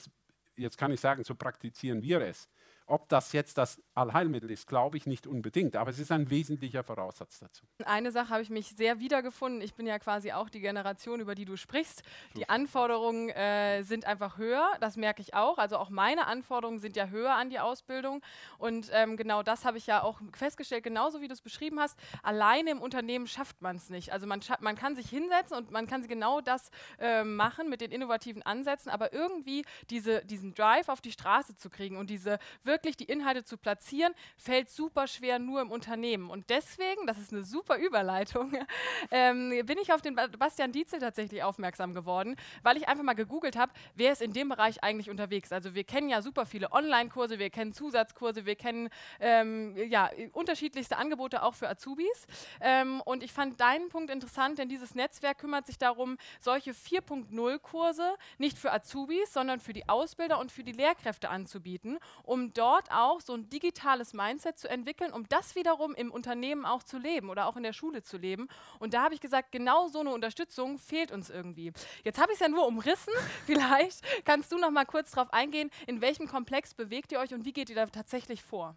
jetzt 0.55 0.77
kann 0.77 0.91
ich 0.91 0.99
sagen, 0.99 1.23
so 1.23 1.35
praktizieren 1.35 2.01
wir 2.01 2.21
es. 2.21 2.49
Ob 2.91 3.07
das 3.07 3.31
jetzt 3.31 3.57
das 3.57 3.81
Allheilmittel 3.95 4.51
ist, 4.51 4.67
glaube 4.67 4.97
ich 4.97 5.05
nicht 5.05 5.25
unbedingt, 5.25 5.77
aber 5.77 5.91
es 5.91 5.97
ist 5.97 6.11
ein 6.11 6.29
wesentlicher 6.29 6.83
Voraussatz 6.83 7.39
dazu. 7.39 7.65
Eine 7.85 8.11
Sache 8.11 8.31
habe 8.31 8.41
ich 8.41 8.49
mich 8.49 8.67
sehr 8.75 8.99
wiedergefunden. 8.99 9.61
Ich 9.61 9.75
bin 9.75 9.87
ja 9.87 9.97
quasi 9.97 10.33
auch 10.33 10.49
die 10.49 10.59
Generation, 10.59 11.21
über 11.21 11.33
die 11.33 11.45
du 11.45 11.55
sprichst. 11.55 12.03
Die 12.35 12.49
Anforderungen 12.49 13.29
äh, 13.29 13.83
sind 13.83 14.03
einfach 14.03 14.37
höher, 14.37 14.69
das 14.81 14.97
merke 14.97 15.21
ich 15.21 15.33
auch. 15.33 15.57
Also 15.57 15.77
auch 15.77 15.89
meine 15.89 16.27
Anforderungen 16.27 16.79
sind 16.79 16.97
ja 16.97 17.07
höher 17.07 17.33
an 17.33 17.49
die 17.49 17.59
Ausbildung. 17.59 18.21
Und 18.57 18.89
ähm, 18.91 19.15
genau 19.15 19.41
das 19.41 19.63
habe 19.63 19.77
ich 19.77 19.87
ja 19.87 20.03
auch 20.03 20.19
festgestellt, 20.33 20.83
genauso 20.83 21.21
wie 21.21 21.29
du 21.29 21.33
es 21.33 21.41
beschrieben 21.41 21.79
hast. 21.79 21.97
Alleine 22.23 22.71
im 22.71 22.81
Unternehmen 22.81 23.25
schafft 23.25 23.61
man 23.61 23.77
es 23.77 23.89
nicht. 23.89 24.11
Also 24.11 24.27
man, 24.27 24.41
man 24.59 24.75
kann 24.75 24.97
sich 24.97 25.09
hinsetzen 25.09 25.55
und 25.55 25.71
man 25.71 25.87
kann 25.87 26.05
genau 26.09 26.41
das 26.41 26.69
äh, 26.99 27.23
machen 27.23 27.69
mit 27.69 27.79
den 27.79 27.91
innovativen 27.91 28.41
Ansätzen, 28.41 28.91
aber 28.91 29.13
irgendwie 29.13 29.63
diese, 29.89 30.25
diesen 30.25 30.53
Drive 30.53 30.89
auf 30.89 30.99
die 30.99 31.13
Straße 31.13 31.55
zu 31.55 31.69
kriegen 31.69 31.95
und 31.95 32.09
diese 32.09 32.37
wirklich 32.63 32.80
wirklich 32.81 32.97
die 32.97 33.11
Inhalte 33.11 33.43
zu 33.43 33.57
platzieren, 33.57 34.13
fällt 34.37 34.69
super 34.69 35.07
schwer 35.07 35.39
nur 35.39 35.61
im 35.61 35.71
Unternehmen. 35.71 36.29
Und 36.29 36.49
deswegen, 36.49 37.05
das 37.05 37.17
ist 37.17 37.31
eine 37.31 37.43
super 37.43 37.77
Überleitung, 37.77 38.53
ähm, 39.11 39.53
bin 39.65 39.77
ich 39.77 39.93
auf 39.93 40.01
den 40.01 40.15
Bastian 40.15 40.71
Dietzel 40.71 40.99
tatsächlich 40.99 41.43
aufmerksam 41.43 41.93
geworden, 41.93 42.35
weil 42.63 42.77
ich 42.77 42.87
einfach 42.87 43.03
mal 43.03 43.13
gegoogelt 43.13 43.55
habe, 43.55 43.71
wer 43.95 44.11
ist 44.11 44.21
in 44.21 44.33
dem 44.33 44.49
Bereich 44.49 44.83
eigentlich 44.83 45.09
unterwegs. 45.09 45.51
Also 45.51 45.75
wir 45.75 45.83
kennen 45.83 46.09
ja 46.09 46.21
super 46.21 46.45
viele 46.45 46.71
Online-Kurse, 46.71 47.39
wir 47.39 47.49
kennen 47.49 47.73
Zusatzkurse, 47.73 48.45
wir 48.45 48.55
kennen 48.55 48.89
ähm, 49.19 49.75
ja, 49.89 50.09
unterschiedlichste 50.33 50.97
Angebote 50.97 51.43
auch 51.43 51.53
für 51.53 51.69
Azubis. 51.69 52.25
Ähm, 52.61 53.01
und 53.01 53.23
ich 53.23 53.31
fand 53.31 53.59
deinen 53.59 53.89
Punkt 53.89 54.09
interessant, 54.09 54.57
denn 54.57 54.69
dieses 54.69 54.95
Netzwerk 54.95 55.37
kümmert 55.37 55.67
sich 55.67 55.77
darum, 55.77 56.17
solche 56.39 56.71
4.0-Kurse 56.71 58.15
nicht 58.37 58.57
für 58.57 58.71
Azubis, 58.71 59.33
sondern 59.33 59.59
für 59.59 59.73
die 59.73 59.87
Ausbilder 59.87 60.39
und 60.39 60.51
für 60.51 60.63
die 60.63 60.71
Lehrkräfte 60.71 61.29
anzubieten, 61.29 61.99
um 62.23 62.53
dort 62.61 62.91
auch 62.91 63.21
so 63.21 63.33
ein 63.33 63.49
digitales 63.49 64.13
Mindset 64.13 64.59
zu 64.59 64.69
entwickeln, 64.69 65.11
um 65.11 65.27
das 65.29 65.55
wiederum 65.55 65.95
im 65.95 66.11
Unternehmen 66.11 66.63
auch 66.63 66.83
zu 66.83 66.99
leben 66.99 67.31
oder 67.31 67.47
auch 67.47 67.57
in 67.57 67.63
der 67.63 67.73
Schule 67.73 68.03
zu 68.03 68.17
leben. 68.17 68.47
Und 68.77 68.93
da 68.93 69.03
habe 69.03 69.15
ich 69.15 69.19
gesagt, 69.19 69.51
genau 69.51 69.87
so 69.87 70.01
eine 70.01 70.11
Unterstützung 70.11 70.77
fehlt 70.77 71.11
uns 71.11 71.31
irgendwie. 71.31 71.73
Jetzt 72.03 72.21
habe 72.21 72.31
ich 72.31 72.35
es 72.35 72.39
ja 72.39 72.49
nur 72.49 72.67
umrissen. 72.67 73.13
Vielleicht 73.47 74.05
kannst 74.25 74.51
du 74.51 74.59
noch 74.59 74.69
mal 74.69 74.85
kurz 74.85 75.09
darauf 75.09 75.33
eingehen, 75.33 75.71
in 75.87 76.01
welchem 76.01 76.27
Komplex 76.27 76.75
bewegt 76.75 77.11
ihr 77.11 77.19
euch 77.19 77.33
und 77.33 77.45
wie 77.45 77.51
geht 77.51 77.71
ihr 77.71 77.75
da 77.75 77.87
tatsächlich 77.87 78.43
vor? 78.43 78.75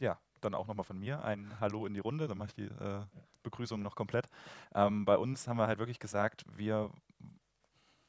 Ja, 0.00 0.18
dann 0.40 0.54
auch 0.54 0.66
nochmal 0.66 0.84
von 0.84 0.98
mir 0.98 1.22
ein 1.22 1.60
Hallo 1.60 1.84
in 1.84 1.92
die 1.92 2.00
Runde, 2.00 2.28
dann 2.28 2.38
mache 2.38 2.48
ich 2.48 2.54
die 2.54 2.64
äh, 2.64 3.02
Begrüßung 3.42 3.82
noch 3.82 3.94
komplett. 3.94 4.26
Ähm, 4.74 5.04
bei 5.04 5.18
uns 5.18 5.46
haben 5.46 5.58
wir 5.58 5.66
halt 5.66 5.78
wirklich 5.78 5.98
gesagt, 5.98 6.44
wir 6.56 6.90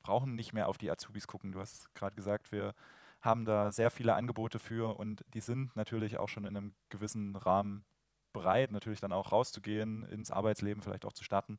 brauchen 0.02 0.36
nicht 0.36 0.54
mehr 0.54 0.70
auf 0.70 0.78
die 0.78 0.90
Azubis 0.90 1.28
gucken. 1.28 1.52
Du 1.52 1.60
hast 1.60 1.94
gerade 1.94 2.16
gesagt, 2.16 2.54
wir 2.54 2.74
haben 3.24 3.46
da 3.46 3.72
sehr 3.72 3.90
viele 3.90 4.16
Angebote 4.16 4.60
für 4.60 5.00
und 5.00 5.24
die 5.34 5.40
sind 5.40 5.76
natürlich 5.76 6.20
auch 6.20 6.30
schon 6.30 6.46
in 6.46 6.56
einem 6.56 6.74
gewissen 6.90 7.36
Rahmen 7.36 7.86
bereit, 8.34 8.72
natürlich 8.72 9.00
dann 9.00 9.14
auch 9.14 9.32
rauszugehen, 9.32 10.04
ins 10.04 10.30
Arbeitsleben 10.30 10.84
vielleicht 10.84 11.06
auch 11.06 11.14
zu 11.14 11.24
starten. 11.24 11.58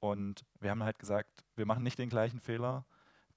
Und 0.00 0.44
wir 0.60 0.70
haben 0.70 0.82
halt 0.82 0.98
gesagt, 0.98 1.44
wir 1.54 1.66
machen 1.66 1.84
nicht 1.84 1.98
den 1.98 2.08
gleichen 2.08 2.40
Fehler, 2.40 2.84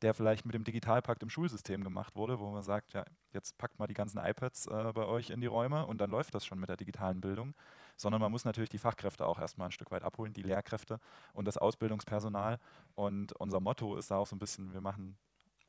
der 0.01 0.15
vielleicht 0.15 0.45
mit 0.45 0.55
dem 0.55 0.63
Digitalpakt 0.63 1.21
im 1.21 1.29
Schulsystem 1.29 1.83
gemacht 1.83 2.15
wurde, 2.15 2.39
wo 2.39 2.49
man 2.49 2.63
sagt, 2.63 2.93
ja, 2.93 3.05
jetzt 3.33 3.57
packt 3.59 3.77
mal 3.77 3.85
die 3.85 3.93
ganzen 3.93 4.17
iPads 4.17 4.65
äh, 4.65 4.91
bei 4.93 5.05
euch 5.05 5.29
in 5.29 5.41
die 5.41 5.47
Räume 5.47 5.85
und 5.85 6.01
dann 6.01 6.09
läuft 6.09 6.33
das 6.33 6.45
schon 6.45 6.59
mit 6.59 6.69
der 6.69 6.77
digitalen 6.77 7.21
Bildung, 7.21 7.53
sondern 7.95 8.21
man 8.21 8.31
muss 8.31 8.45
natürlich 8.45 8.71
die 8.71 8.79
Fachkräfte 8.79 9.27
auch 9.27 9.37
erstmal 9.37 9.67
ein 9.67 9.71
Stück 9.71 9.91
weit 9.91 10.03
abholen, 10.03 10.33
die 10.33 10.41
Lehrkräfte 10.41 10.99
und 11.33 11.45
das 11.45 11.57
Ausbildungspersonal. 11.57 12.59
Und 12.95 13.33
unser 13.33 13.59
Motto 13.59 13.95
ist 13.95 14.09
da 14.09 14.17
auch 14.17 14.27
so 14.27 14.35
ein 14.35 14.39
bisschen, 14.39 14.73
wir 14.73 14.81
machen 14.81 15.17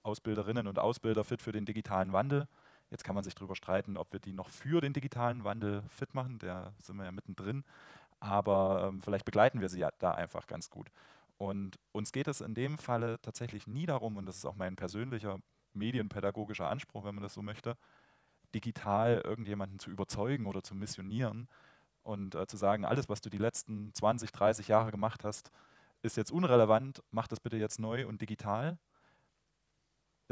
Ausbilderinnen 0.02 0.66
und 0.66 0.78
Ausbilder 0.78 1.24
fit 1.24 1.42
für 1.42 1.52
den 1.52 1.64
digitalen 1.64 2.12
Wandel. 2.12 2.48
Jetzt 2.90 3.04
kann 3.04 3.14
man 3.14 3.24
sich 3.24 3.34
darüber 3.34 3.56
streiten, 3.56 3.96
ob 3.96 4.12
wir 4.12 4.20
die 4.20 4.32
noch 4.32 4.48
für 4.48 4.80
den 4.80 4.92
digitalen 4.92 5.44
Wandel 5.44 5.82
fit 5.88 6.14
machen, 6.14 6.38
da 6.38 6.72
sind 6.78 6.96
wir 6.96 7.04
ja 7.04 7.12
mittendrin, 7.12 7.64
aber 8.20 8.88
ähm, 8.88 9.00
vielleicht 9.00 9.24
begleiten 9.24 9.60
wir 9.60 9.68
sie 9.68 9.80
ja 9.80 9.90
da 9.98 10.12
einfach 10.12 10.46
ganz 10.46 10.68
gut. 10.68 10.90
Und 11.38 11.78
uns 11.92 12.12
geht 12.12 12.28
es 12.28 12.40
in 12.40 12.54
dem 12.54 12.78
Falle 12.78 13.20
tatsächlich 13.22 13.66
nie 13.66 13.86
darum, 13.86 14.16
und 14.16 14.26
das 14.26 14.36
ist 14.36 14.44
auch 14.44 14.56
mein 14.56 14.76
persönlicher 14.76 15.38
medienpädagogischer 15.74 16.68
Anspruch, 16.68 17.04
wenn 17.04 17.14
man 17.14 17.22
das 17.22 17.34
so 17.34 17.42
möchte, 17.42 17.76
digital 18.54 19.22
irgendjemanden 19.24 19.78
zu 19.78 19.90
überzeugen 19.90 20.46
oder 20.46 20.62
zu 20.62 20.74
missionieren 20.74 21.48
und 22.02 22.34
äh, 22.34 22.46
zu 22.46 22.56
sagen, 22.56 22.84
alles, 22.84 23.08
was 23.08 23.20
du 23.20 23.30
die 23.30 23.38
letzten 23.38 23.92
20, 23.94 24.32
30 24.32 24.68
Jahre 24.68 24.90
gemacht 24.90 25.24
hast, 25.24 25.50
ist 26.02 26.16
jetzt 26.16 26.32
unrelevant, 26.32 27.02
mach 27.10 27.28
das 27.28 27.40
bitte 27.40 27.56
jetzt 27.56 27.80
neu 27.80 28.06
und 28.06 28.20
digital. 28.20 28.78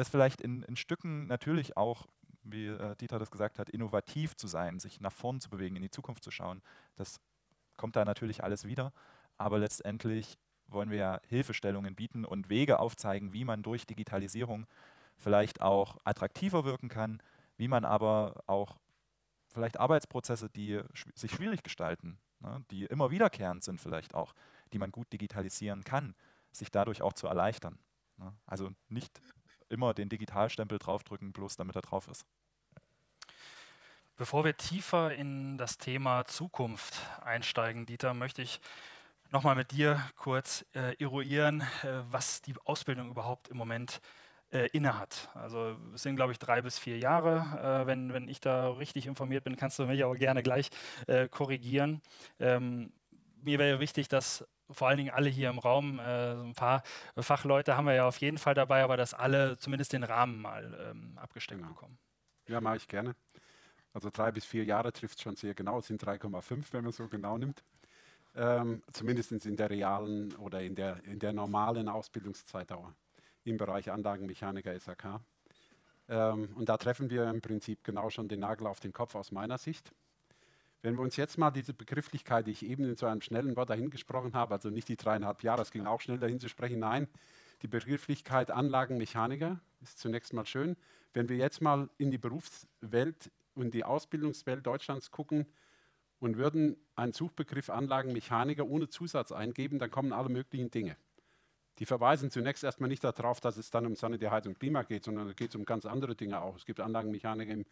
Das 0.01 0.09
vielleicht 0.09 0.41
in, 0.41 0.63
in 0.63 0.77
Stücken 0.77 1.27
natürlich 1.27 1.77
auch, 1.77 2.07
wie 2.43 2.69
äh, 2.69 2.97
Dieter 2.97 3.19
das 3.19 3.31
gesagt 3.31 3.59
hat, 3.59 3.69
innovativ 3.69 4.35
zu 4.35 4.47
sein, 4.47 4.81
sich 4.81 4.99
nach 4.99 5.13
vorn 5.13 5.43
zu 5.43 5.51
bewegen, 5.51 5.77
in 5.77 5.83
die 5.83 5.91
Zukunft 5.91 6.25
zu 6.25 6.31
schauen, 6.31 6.63
das 6.97 7.21
kommt 7.77 7.97
da 7.97 8.07
natürlich 8.07 8.43
alles 8.43 8.65
wieder. 8.65 8.95
Aber 9.37 9.59
letztendlich 9.59 10.39
wollen 10.69 10.89
wir 10.89 10.97
ja 10.97 11.21
Hilfestellungen 11.29 11.97
bieten 11.97 12.25
und 12.25 12.49
Wege 12.49 12.79
aufzeigen, 12.79 13.35
wie 13.35 13.45
man 13.45 13.63
durch 13.63 13.87
Digitalisierung 13.87 14.67
vielleicht 15.19 15.61
auch 15.61 15.99
attraktiver 16.05 16.65
wirken 16.65 16.89
kann, 16.89 17.23
wie 17.59 17.69
man 17.69 17.85
aber 17.85 18.43
auch 18.47 18.79
vielleicht 19.53 19.79
Arbeitsprozesse, 19.79 20.49
die 20.49 20.81
sich 21.15 21.33
schwierig 21.33 21.63
gestalten, 21.63 22.19
ne, 22.39 22.65
die 22.71 22.87
immer 22.87 23.11
wiederkehrend 23.11 23.63
sind 23.63 23.83
vielleicht 23.83 24.15
auch, 24.15 24.33
die 24.73 24.79
man 24.79 24.93
gut 24.93 25.13
digitalisieren 25.13 25.85
kann, 25.85 26.15
sich 26.53 26.71
dadurch 26.71 27.03
auch 27.03 27.13
zu 27.13 27.27
erleichtern. 27.27 27.79
Ne. 28.17 28.33
Also 28.47 28.71
nicht 28.89 29.21
immer 29.71 29.95
den 29.95 30.09
Digitalstempel 30.09 30.79
draufdrücken, 30.79 31.33
bloß 31.33 31.57
damit 31.57 31.77
er 31.77 31.83
drauf 31.83 32.09
ist. 32.09 32.27
Bevor 34.17 34.45
wir 34.45 34.57
tiefer 34.57 35.15
in 35.15 35.57
das 35.57 35.79
Thema 35.79 36.27
Zukunft 36.27 36.95
einsteigen, 37.23 37.87
Dieter, 37.87 38.13
möchte 38.13 38.43
ich 38.43 38.61
nochmal 39.31 39.55
mit 39.55 39.71
dir 39.71 40.03
kurz 40.17 40.67
äh, 40.75 40.95
eruieren, 41.03 41.63
äh, 41.83 42.03
was 42.11 42.43
die 42.43 42.55
Ausbildung 42.65 43.11
überhaupt 43.11 43.49
im 43.49 43.57
Moment 43.57 44.01
äh, 44.53 44.67
innehat. 44.73 45.31
Also 45.35 45.77
es 45.95 46.03
sind, 46.03 46.17
glaube 46.17 46.33
ich, 46.33 46.39
drei 46.39 46.61
bis 46.61 46.79
vier 46.79 46.99
Jahre. 46.99 47.83
Äh, 47.83 47.87
wenn, 47.87 48.13
wenn 48.13 48.29
ich 48.29 48.41
da 48.41 48.71
richtig 48.71 49.07
informiert 49.07 49.45
bin, 49.45 49.57
kannst 49.57 49.79
du 49.79 49.87
mich 49.87 50.05
aber 50.05 50.17
gerne 50.17 50.43
gleich 50.43 50.71
äh, 51.07 51.29
korrigieren. 51.29 52.03
Ähm, 52.39 52.93
mir 53.43 53.59
wäre 53.59 53.81
wichtig, 53.81 54.09
dass 54.09 54.47
vor 54.73 54.89
allen 54.89 54.99
Dingen 54.99 55.11
alle 55.11 55.29
hier 55.29 55.51
im 55.51 55.59
Raum, 55.59 55.99
äh, 55.99 56.33
ein 56.33 56.55
paar 56.55 56.83
Fachleute 57.19 57.77
haben 57.77 57.87
wir 57.87 57.95
ja 57.95 58.07
auf 58.07 58.19
jeden 58.19 58.39
Fall 58.39 58.55
dabei, 58.55 58.83
aber 58.83 58.97
dass 58.97 59.15
alle 59.15 59.59
zumindest 59.59 59.93
den 59.93 60.05
Rahmen 60.05 60.41
mal 60.41 60.91
ähm, 60.91 61.19
abgesteckt 61.19 61.61
genau. 61.61 61.73
bekommen. 61.73 61.99
Ja, 62.49 62.61
mache 62.61 62.77
ich 62.77 62.89
gerne. 62.89 63.15
Also 63.93 64.11
drei 64.11 64.31
bis 64.31 64.45
vier 64.45 64.65
Jahre 64.65 64.93
trifft 64.93 65.21
schon 65.21 65.37
sehr 65.37 65.55
genau, 65.55 65.79
es 65.79 65.87
sind 65.87 66.03
3,5, 66.03 66.73
wenn 66.73 66.85
man 66.85 66.93
so 66.93 67.09
genau 67.09 67.39
nimmt 67.39 67.63
ähm, 68.35 68.83
zumindest 68.93 69.33
in 69.33 69.57
der 69.57 69.71
realen 69.71 70.35
oder 70.37 70.61
in 70.61 70.75
der, 70.75 71.03
in 71.05 71.19
der 71.19 71.33
normalen 71.33 71.89
Ausbildungszeitdauer 71.89 72.95
im 73.45 73.57
Bereich 73.57 73.91
Anlagenmechaniker 73.91 74.79
SAK. 74.79 75.21
Ähm, 76.09 76.51
und 76.55 76.69
da 76.69 76.77
treffen 76.77 77.11
wir 77.11 77.29
im 77.29 77.41
Prinzip 77.41 77.83
genau 77.83 78.11
schon 78.11 78.29
den 78.29 78.41
Nagel 78.41 78.67
auf 78.67 78.81
den 78.81 78.93
Kopf 78.93 79.15
aus 79.15 79.33
meiner 79.33 79.59
Sicht. 79.59 79.93
Wenn 80.83 80.97
wir 80.97 81.03
uns 81.03 81.17
jetzt 81.17 81.37
mal 81.37 81.51
diese 81.51 81.75
Begrifflichkeit, 81.75 82.47
die 82.47 82.53
ich 82.53 82.65
eben 82.65 82.85
in 82.85 82.97
so 82.97 83.07
einem 83.07 83.21
schnellen 83.21 83.57
Wort 83.57 83.71
dahin 83.71 83.91
gesprochen 83.91 84.35
habe, 84.35 84.55
also 84.55 84.71
nicht 84.71 84.89
die 84.89 84.97
dreieinhalb 84.97 85.43
Jahre, 85.43 85.59
das 85.59 85.71
ging 85.71 85.87
auch 85.87 86.01
schnell 86.01 86.19
dahin 86.19 86.41
zu 86.41 86.49
sprechen, 86.49 86.79
nein, 86.79 87.09
die 87.63 87.69
Begrifflichkeit 87.69 88.51
Anlagenmechaniker 88.51 89.61
ist 89.83 89.99
zunächst 89.99 90.33
mal 90.33 90.47
schön. 90.47 90.77
Wenn 91.13 91.29
wir 91.29 91.37
jetzt 91.37 91.61
mal 91.61 91.91
in 91.99 92.11
die 92.11 92.19
Berufswelt 92.19 93.31
und 93.55 93.75
die 93.75 93.85
Ausbildungswelt 93.85 94.67
Deutschlands 94.67 95.11
gucken, 95.11 95.47
und 96.21 96.37
würden 96.37 96.77
einen 96.95 97.13
Suchbegriff 97.13 97.71
Anlagenmechaniker 97.71 98.67
ohne 98.67 98.89
Zusatz 98.89 99.33
eingeben, 99.33 99.79
dann 99.79 99.91
kommen 99.91 100.13
alle 100.13 100.29
möglichen 100.29 100.71
Dinge. 100.71 100.97
Die 101.81 101.87
verweisen 101.87 102.31
zunächst 102.31 102.63
erstmal 102.63 102.91
nicht 102.91 103.03
darauf, 103.03 103.41
dass 103.41 103.57
es 103.57 103.71
dann 103.71 103.87
um 103.87 103.97
Sanitär, 103.97 104.31
Heizung, 104.31 104.55
Klima 104.55 104.83
geht, 104.83 105.03
sondern 105.03 105.29
es 105.29 105.35
geht 105.35 105.55
um 105.57 105.65
ganz 105.65 105.87
andere 105.87 106.15
Dinge 106.15 106.41
auch. 106.43 106.55
Es 106.57 106.67
gibt 106.67 106.79
Anlagenmechaniker 106.79 107.51
im, 107.51 107.65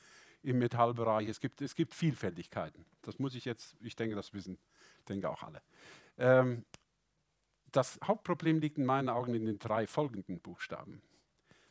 im 0.43 0.59
Metallbereich, 0.59 1.29
es 1.29 1.41
gibt, 1.41 1.61
es 1.61 1.75
gibt 1.75 1.95
Vielfältigkeiten. 1.95 2.87
Das 3.03 3.19
muss 3.19 3.35
ich 3.35 3.45
jetzt, 3.45 3.77
ich 3.83 3.97
denke, 3.97 4.17
das 4.17 4.33
wissen, 4.33 4.59
denke 5.11 5.29
auch 5.29 5.43
alle. 5.43 5.61
Ähm, 6.17 6.65
das 7.71 8.01
Hauptproblem 8.03 8.61
liegt 8.61 8.79
in 8.79 8.87
meinen 8.87 9.11
Augen 9.11 9.35
in 9.35 9.45
den 9.45 9.59
drei 9.59 9.87
folgenden 9.87 10.41
Buchstaben. 10.41 11.03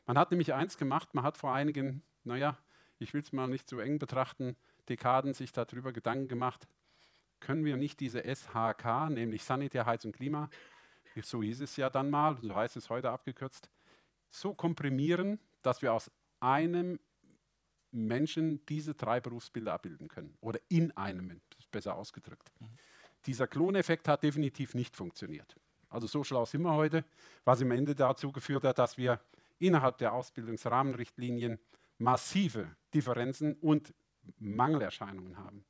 Man 0.06 0.20
hat 0.20 0.30
nämlich 0.30 0.54
eins 0.54 0.78
gemacht, 0.78 1.16
man 1.16 1.24
hat 1.24 1.38
vor 1.38 1.54
einigen, 1.54 2.04
naja, 2.24 2.56
ich 3.00 3.16
will 3.16 3.22
es 3.22 3.34
mal 3.34 3.48
nicht 3.48 3.68
zu 3.68 3.80
eng 3.80 3.98
betrachten, 3.98 4.56
Dekaden 4.90 5.34
sich 5.34 5.54
darüber 5.54 5.92
Gedanken 5.92 6.28
gemacht, 6.28 6.68
können 7.40 7.66
wir 7.66 7.78
nicht 7.78 8.00
diese 8.00 8.24
SHK, 8.24 9.10
nämlich 9.10 9.44
Sanitär, 9.44 9.88
Heizung, 9.88 10.12
Klima, 10.12 10.50
so 11.26 11.42
hieß 11.42 11.62
es 11.62 11.76
ja 11.78 11.90
dann 11.90 12.10
mal, 12.10 12.38
so 12.42 12.56
heißt 12.56 12.78
es 12.78 12.90
heute 12.90 13.10
abgekürzt, 13.10 13.70
so 14.30 14.54
komprimieren, 14.54 15.40
dass 15.62 15.82
wir 15.82 15.94
aus 15.94 16.12
einem 16.40 17.00
Menschen 17.92 18.66
diese 18.66 18.94
drei 18.94 19.20
Berufsbilder 19.20 19.74
abbilden 19.74 20.08
können. 20.08 20.38
Oder 20.42 20.60
in 20.70 20.96
einem, 20.98 21.42
besser 21.72 21.96
ausgedrückt. 21.96 22.52
Mhm. 22.60 22.70
Dieser 23.26 23.48
Kloneffekt 23.48 24.08
hat 24.08 24.24
definitiv 24.24 24.74
nicht 24.74 24.96
funktioniert. 24.96 25.56
Also 25.90 26.08
so 26.08 26.24
schlau 26.24 26.46
sind 26.46 26.62
wir 26.62 26.74
heute, 26.74 27.04
was 27.46 27.62
im 27.62 27.72
Ende 27.72 27.96
dazu 27.96 28.32
geführt 28.32 28.64
hat, 28.64 28.78
dass 28.78 28.98
wir 28.98 29.20
innerhalb 29.60 29.98
der 29.98 30.14
Ausbildungsrahmenrichtlinien 30.14 31.60
massive 31.98 32.76
Differenzen 32.94 33.56
und 33.56 33.94
Mangelerscheinungen 34.38 35.38
haben. 35.38 35.66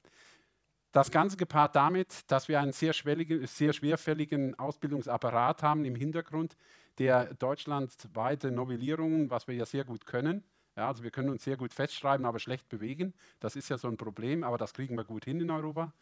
Das 0.98 1.12
Ganze 1.12 1.38
gepaart 1.38 1.76
damit, 1.76 2.32
dass 2.32 2.48
wir 2.48 2.60
einen 2.60 2.72
sehr, 2.72 2.92
sehr 2.92 3.72
schwerfälligen 3.72 4.58
Ausbildungsapparat 4.58 5.62
haben 5.62 5.86
im 5.86 5.94
Hintergrund, 5.94 6.58
der 6.98 7.36
deutschlandweite 7.36 8.50
Novellierungen, 8.50 9.30
was 9.30 9.48
wir 9.48 9.54
ja 9.54 9.68
sehr 9.68 9.84
gut 9.84 10.08
können, 10.08 10.44
ja, 10.76 10.88
also 10.88 11.04
wir 11.04 11.12
können 11.12 11.30
uns 11.30 11.44
sehr 11.44 11.56
gut 11.56 11.72
festschreiben, 11.72 12.26
aber 12.26 12.40
schlecht 12.40 12.68
bewegen. 12.68 13.14
Das 13.40 13.56
ist 13.56 13.70
ja 13.70 13.78
so 13.78 13.88
ein 13.88 13.98
Problem, 13.98 14.44
aber 14.44 14.58
das 14.58 14.74
kriegen 14.74 14.98
wir 14.98 15.04
gut 15.04 15.26
hin 15.26 15.40
in 15.40 15.52
Europa, 15.52 15.94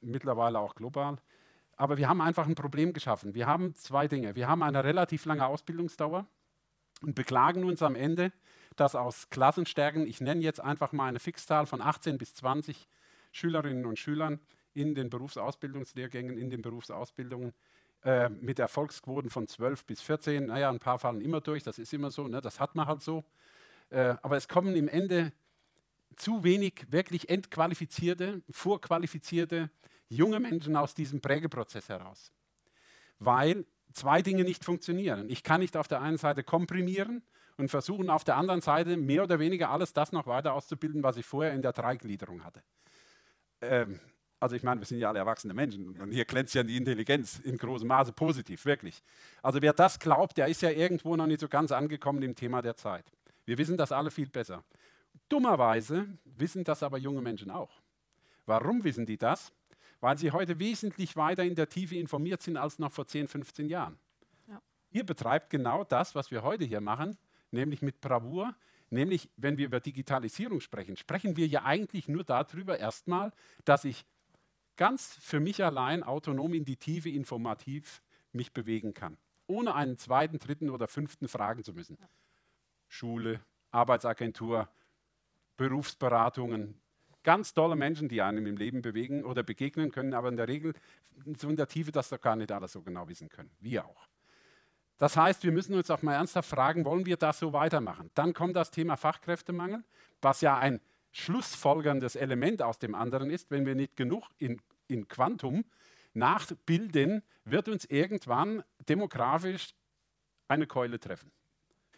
mittlerweile 0.00 0.60
auch 0.60 0.74
global. 0.76 1.18
Aber 1.76 1.98
wir 1.98 2.08
haben 2.08 2.22
einfach 2.22 2.46
ein 2.46 2.54
Problem 2.54 2.94
geschaffen. 2.94 3.34
Wir 3.34 3.46
haben 3.46 3.74
zwei 3.74 4.08
Dinge. 4.08 4.34
Wir 4.34 4.48
haben 4.48 4.62
eine 4.62 4.82
relativ 4.82 5.26
lange 5.26 5.46
Ausbildungsdauer 5.46 6.24
und 7.02 7.14
beklagen 7.14 7.64
uns 7.64 7.82
am 7.82 7.94
Ende, 7.94 8.32
dass 8.76 8.94
aus 8.94 9.28
Klassenstärken, 9.28 10.06
ich 10.06 10.22
nenne 10.22 10.40
jetzt 10.40 10.62
einfach 10.62 10.92
mal 10.92 11.08
eine 11.08 11.20
Fixzahl 11.20 11.66
von 11.66 11.82
18 11.82 12.16
bis 12.16 12.34
20 12.36 12.88
Schülerinnen 13.36 13.86
und 13.86 13.98
Schülern 13.98 14.40
in 14.74 14.94
den 14.94 15.10
Berufsausbildungslehrgängen, 15.10 16.38
in 16.38 16.50
den 16.50 16.62
Berufsausbildungen, 16.62 17.52
äh, 18.04 18.28
mit 18.28 18.58
Erfolgsquoten 18.58 19.30
von 19.30 19.46
12 19.46 19.84
bis 19.84 20.00
14. 20.00 20.46
Naja, 20.46 20.70
ein 20.70 20.78
paar 20.78 20.98
fallen 20.98 21.20
immer 21.20 21.40
durch, 21.40 21.62
das 21.62 21.78
ist 21.78 21.92
immer 21.92 22.10
so, 22.10 22.28
ne? 22.28 22.40
das 22.40 22.60
hat 22.60 22.74
man 22.74 22.86
halt 22.86 23.02
so. 23.02 23.24
Äh, 23.90 24.14
aber 24.22 24.36
es 24.36 24.48
kommen 24.48 24.74
im 24.74 24.88
Ende 24.88 25.32
zu 26.16 26.44
wenig 26.44 26.86
wirklich 26.88 27.28
entqualifizierte, 27.28 28.42
vorqualifizierte 28.50 29.70
junge 30.08 30.40
Menschen 30.40 30.76
aus 30.76 30.94
diesem 30.94 31.20
Prägeprozess 31.20 31.88
heraus. 31.88 32.32
Weil 33.18 33.66
zwei 33.92 34.22
Dinge 34.22 34.44
nicht 34.44 34.64
funktionieren. 34.64 35.28
Ich 35.28 35.42
kann 35.42 35.60
nicht 35.60 35.76
auf 35.76 35.88
der 35.88 36.00
einen 36.00 36.18
Seite 36.18 36.42
komprimieren 36.42 37.22
und 37.56 37.70
versuchen 37.70 38.10
auf 38.10 38.24
der 38.24 38.36
anderen 38.36 38.60
Seite 38.60 38.96
mehr 38.96 39.24
oder 39.24 39.38
weniger 39.38 39.70
alles 39.70 39.92
das 39.92 40.12
noch 40.12 40.26
weiter 40.26 40.52
auszubilden, 40.52 41.02
was 41.02 41.16
ich 41.16 41.26
vorher 41.26 41.54
in 41.54 41.62
der 41.62 41.72
Dreigliederung 41.72 42.44
hatte. 42.44 42.62
Ähm, 43.60 44.00
also 44.38 44.54
ich 44.54 44.62
meine, 44.62 44.80
wir 44.80 44.86
sind 44.86 44.98
ja 44.98 45.08
alle 45.08 45.18
erwachsene 45.18 45.54
Menschen 45.54 45.98
und 45.98 46.12
hier 46.12 46.24
glänzt 46.24 46.54
ja 46.54 46.62
die 46.62 46.76
Intelligenz 46.76 47.38
in 47.38 47.56
großem 47.56 47.88
Maße 47.88 48.12
positiv, 48.12 48.64
wirklich. 48.66 49.02
Also 49.42 49.62
wer 49.62 49.72
das 49.72 49.98
glaubt, 49.98 50.36
der 50.36 50.48
ist 50.48 50.60
ja 50.60 50.70
irgendwo 50.70 51.16
noch 51.16 51.26
nicht 51.26 51.40
so 51.40 51.48
ganz 51.48 51.72
angekommen 51.72 52.22
im 52.22 52.34
Thema 52.34 52.60
der 52.60 52.76
Zeit. 52.76 53.06
Wir 53.46 53.56
wissen 53.56 53.76
das 53.76 53.92
alle 53.92 54.10
viel 54.10 54.28
besser. 54.28 54.62
Dummerweise 55.28 56.06
wissen 56.24 56.64
das 56.64 56.82
aber 56.82 56.98
junge 56.98 57.22
Menschen 57.22 57.50
auch. 57.50 57.70
Warum 58.44 58.84
wissen 58.84 59.06
die 59.06 59.16
das? 59.16 59.52
Weil 60.00 60.18
sie 60.18 60.30
heute 60.30 60.58
wesentlich 60.58 61.16
weiter 61.16 61.42
in 61.42 61.54
der 61.54 61.68
Tiefe 61.68 61.96
informiert 61.96 62.42
sind 62.42 62.56
als 62.58 62.78
noch 62.78 62.92
vor 62.92 63.06
10, 63.06 63.28
15 63.28 63.68
Jahren. 63.68 63.98
Ja. 64.48 64.60
Ihr 64.90 65.04
betreibt 65.04 65.48
genau 65.48 65.82
das, 65.84 66.14
was 66.14 66.30
wir 66.30 66.42
heute 66.42 66.64
hier 66.64 66.82
machen, 66.82 67.16
nämlich 67.50 67.80
mit 67.80 68.00
Bravour. 68.00 68.54
Nämlich, 68.90 69.28
wenn 69.36 69.58
wir 69.58 69.66
über 69.66 69.80
Digitalisierung 69.80 70.60
sprechen, 70.60 70.96
sprechen 70.96 71.36
wir 71.36 71.46
ja 71.46 71.64
eigentlich 71.64 72.08
nur 72.08 72.24
darüber 72.24 72.78
erstmal, 72.78 73.32
dass 73.64 73.84
ich 73.84 74.04
ganz 74.76 75.16
für 75.20 75.40
mich 75.40 75.64
allein 75.64 76.02
autonom 76.02 76.54
in 76.54 76.64
die 76.64 76.76
Tiefe 76.76 77.08
informativ 77.08 78.02
mich 78.32 78.52
bewegen 78.52 78.94
kann, 78.94 79.16
ohne 79.46 79.74
einen 79.74 79.96
zweiten, 79.96 80.38
dritten 80.38 80.70
oder 80.70 80.86
fünften 80.86 81.28
fragen 81.28 81.64
zu 81.64 81.72
müssen. 81.72 81.98
Schule, 82.88 83.40
Arbeitsagentur, 83.70 84.68
Berufsberatungen, 85.56 86.80
ganz 87.22 87.54
tolle 87.54 87.74
Menschen, 87.74 88.08
die 88.08 88.22
einem 88.22 88.46
im 88.46 88.56
Leben 88.56 88.82
bewegen 88.82 89.24
oder 89.24 89.42
begegnen 89.42 89.90
können, 89.90 90.14
aber 90.14 90.28
in 90.28 90.36
der 90.36 90.46
Regel 90.46 90.74
so 91.36 91.48
in 91.48 91.56
der 91.56 91.66
Tiefe, 91.66 91.90
dass 91.90 92.10
wir 92.10 92.18
gar 92.18 92.36
nicht 92.36 92.52
alles 92.52 92.72
so 92.72 92.82
genau 92.82 93.08
wissen 93.08 93.28
können. 93.28 93.50
Wir 93.58 93.84
auch. 93.84 94.06
Das 94.98 95.16
heißt, 95.16 95.44
wir 95.44 95.52
müssen 95.52 95.74
uns 95.74 95.90
auch 95.90 96.02
mal 96.02 96.14
ernsthaft 96.14 96.48
fragen, 96.48 96.84
wollen 96.84 97.06
wir 97.06 97.16
das 97.16 97.38
so 97.38 97.52
weitermachen? 97.52 98.10
Dann 98.14 98.32
kommt 98.32 98.56
das 98.56 98.70
Thema 98.70 98.96
Fachkräftemangel, 98.96 99.84
was 100.22 100.40
ja 100.40 100.58
ein 100.58 100.80
schlussfolgerndes 101.12 102.16
Element 102.16 102.62
aus 102.62 102.78
dem 102.78 102.94
anderen 102.94 103.30
ist. 103.30 103.50
Wenn 103.50 103.66
wir 103.66 103.74
nicht 103.74 103.96
genug 103.96 104.28
in, 104.38 104.60
in 104.88 105.08
Quantum 105.08 105.64
nachbilden, 106.14 107.22
wird 107.44 107.68
uns 107.68 107.84
irgendwann 107.84 108.62
demografisch 108.88 109.74
eine 110.48 110.66
Keule 110.66 110.98
treffen. 110.98 111.30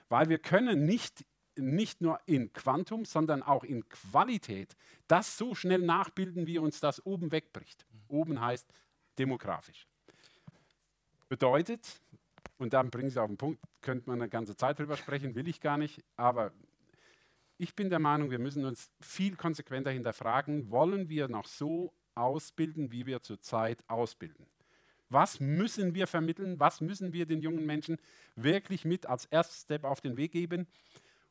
Weil 0.09 0.29
wir 0.29 0.39
können 0.39 0.85
nicht 0.85 1.25
nicht 1.59 2.01
nur 2.01 2.21
in 2.27 2.53
Quantum, 2.53 3.05
sondern 3.05 3.43
auch 3.43 3.65
in 3.65 3.89
Qualität 3.89 4.77
das 5.07 5.37
so 5.37 5.55
schnell 5.55 5.81
nachbilden, 5.81 6.47
wie 6.47 6.59
uns 6.59 6.81
das 6.81 7.05
oben 7.05 7.33
wegbricht. 7.33 7.85
Oben 8.09 8.41
heißt 8.41 8.73
demografisch. 9.19 9.87
Bedeutet, 11.29 12.01
und 12.59 12.73
dann 12.73 12.91
bringen 12.91 13.11
Sie 13.11 13.21
auf 13.21 13.29
den 13.29 13.37
Punkt, 13.37 13.61
könnte 13.81 14.09
man 14.09 14.21
eine 14.21 14.29
ganze 14.29 14.57
Zeit 14.57 14.79
drüber 14.79 14.97
sprechen, 14.97 15.35
will 15.35 15.49
ich 15.49 15.61
gar 15.61 15.79
nicht, 15.79 16.03
aber 16.17 16.53
ich 17.59 17.75
bin 17.75 17.91
der 17.91 17.99
Meinung, 17.99 18.31
wir 18.31 18.39
müssen 18.39 18.65
uns 18.65 18.91
viel 19.01 19.37
konsequenter 19.37 19.91
hinterfragen, 19.91 20.71
wollen 20.71 21.09
wir 21.09 21.29
noch 21.29 21.47
so 21.47 21.93
ausbilden, 22.15 22.93
wie 22.93 23.07
wir 23.07 23.23
zurzeit 23.23 23.83
ausbilden? 23.89 24.47
Was 25.11 25.41
müssen 25.41 25.95
wir 25.95 26.07
vermitteln? 26.07 26.61
Was 26.61 26.81
müssen 26.81 27.13
wir 27.13 27.27
den 27.27 27.41
jungen 27.41 27.65
Menschen 27.65 27.99
wirklich 28.37 28.85
mit 28.85 29.07
als 29.07 29.25
Erst 29.27 29.63
Step 29.63 29.85
auf 29.85 30.01
den 30.01 30.17
Weg 30.17 30.33
geben? 30.33 30.67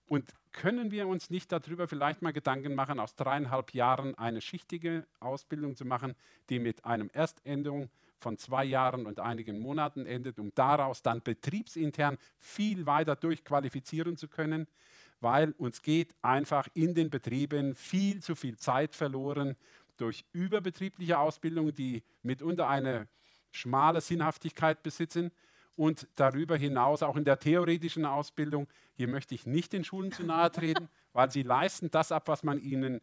Und 0.08 0.34
können 0.52 0.90
wir 0.90 1.08
uns 1.08 1.30
nicht 1.30 1.52
darüber 1.52 1.88
vielleicht 1.88 2.22
mal 2.22 2.34
Gedanken 2.34 2.74
machen, 2.74 3.00
aus 3.00 3.16
dreieinhalb 3.16 3.74
Jahren 3.74 4.16
eine 4.16 4.42
schichtige 4.42 5.06
Ausbildung 5.20 5.76
zu 5.76 5.86
machen, 5.86 6.16
die 6.50 6.60
mit 6.60 6.86
einem 6.86 7.10
Erstendung 7.12 7.90
von 8.20 8.38
zwei 8.38 8.66
Jahren 8.66 9.06
und 9.06 9.20
einigen 9.20 9.60
Monaten 9.60 10.06
endet, 10.06 10.40
um 10.40 10.52
daraus 10.56 11.02
dann 11.02 11.22
betriebsintern 11.22 12.18
viel 12.40 12.86
weiter 12.86 13.16
durchqualifizieren 13.16 14.18
zu 14.18 14.28
können, 14.28 14.68
weil 15.20 15.52
uns 15.58 15.82
geht 15.82 16.16
einfach 16.22 16.68
in 16.74 16.94
den 16.94 17.10
Betrieben 17.10 17.76
viel 17.76 18.22
zu 18.22 18.36
viel 18.36 18.58
Zeit 18.58 18.96
verloren 18.96 19.56
durch 19.98 20.26
überbetriebliche 20.32 21.18
Ausbildung, 21.18 21.74
die 21.74 22.04
mitunter 22.22 22.68
eine 22.68 23.08
schmale 23.52 24.02
Sinnhaftigkeit 24.02 24.84
besitzen 24.84 25.32
und 25.76 26.08
darüber 26.16 26.58
hinaus 26.58 27.04
auch 27.04 27.16
in 27.16 27.26
der 27.26 27.40
theoretischen 27.40 28.06
Ausbildung. 28.06 28.68
Hier 28.94 29.08
möchte 29.08 29.36
ich 29.36 29.46
nicht 29.46 29.74
den 29.74 29.84
Schulen 29.84 30.12
zu 30.12 30.24
nahe 30.24 30.52
treten, 30.52 30.90
weil 31.14 31.32
sie 31.32 31.44
leisten 31.44 31.90
das 31.92 32.12
ab, 32.12 32.28
was 32.28 32.44
man 32.44 32.60
ihnen 32.60 33.02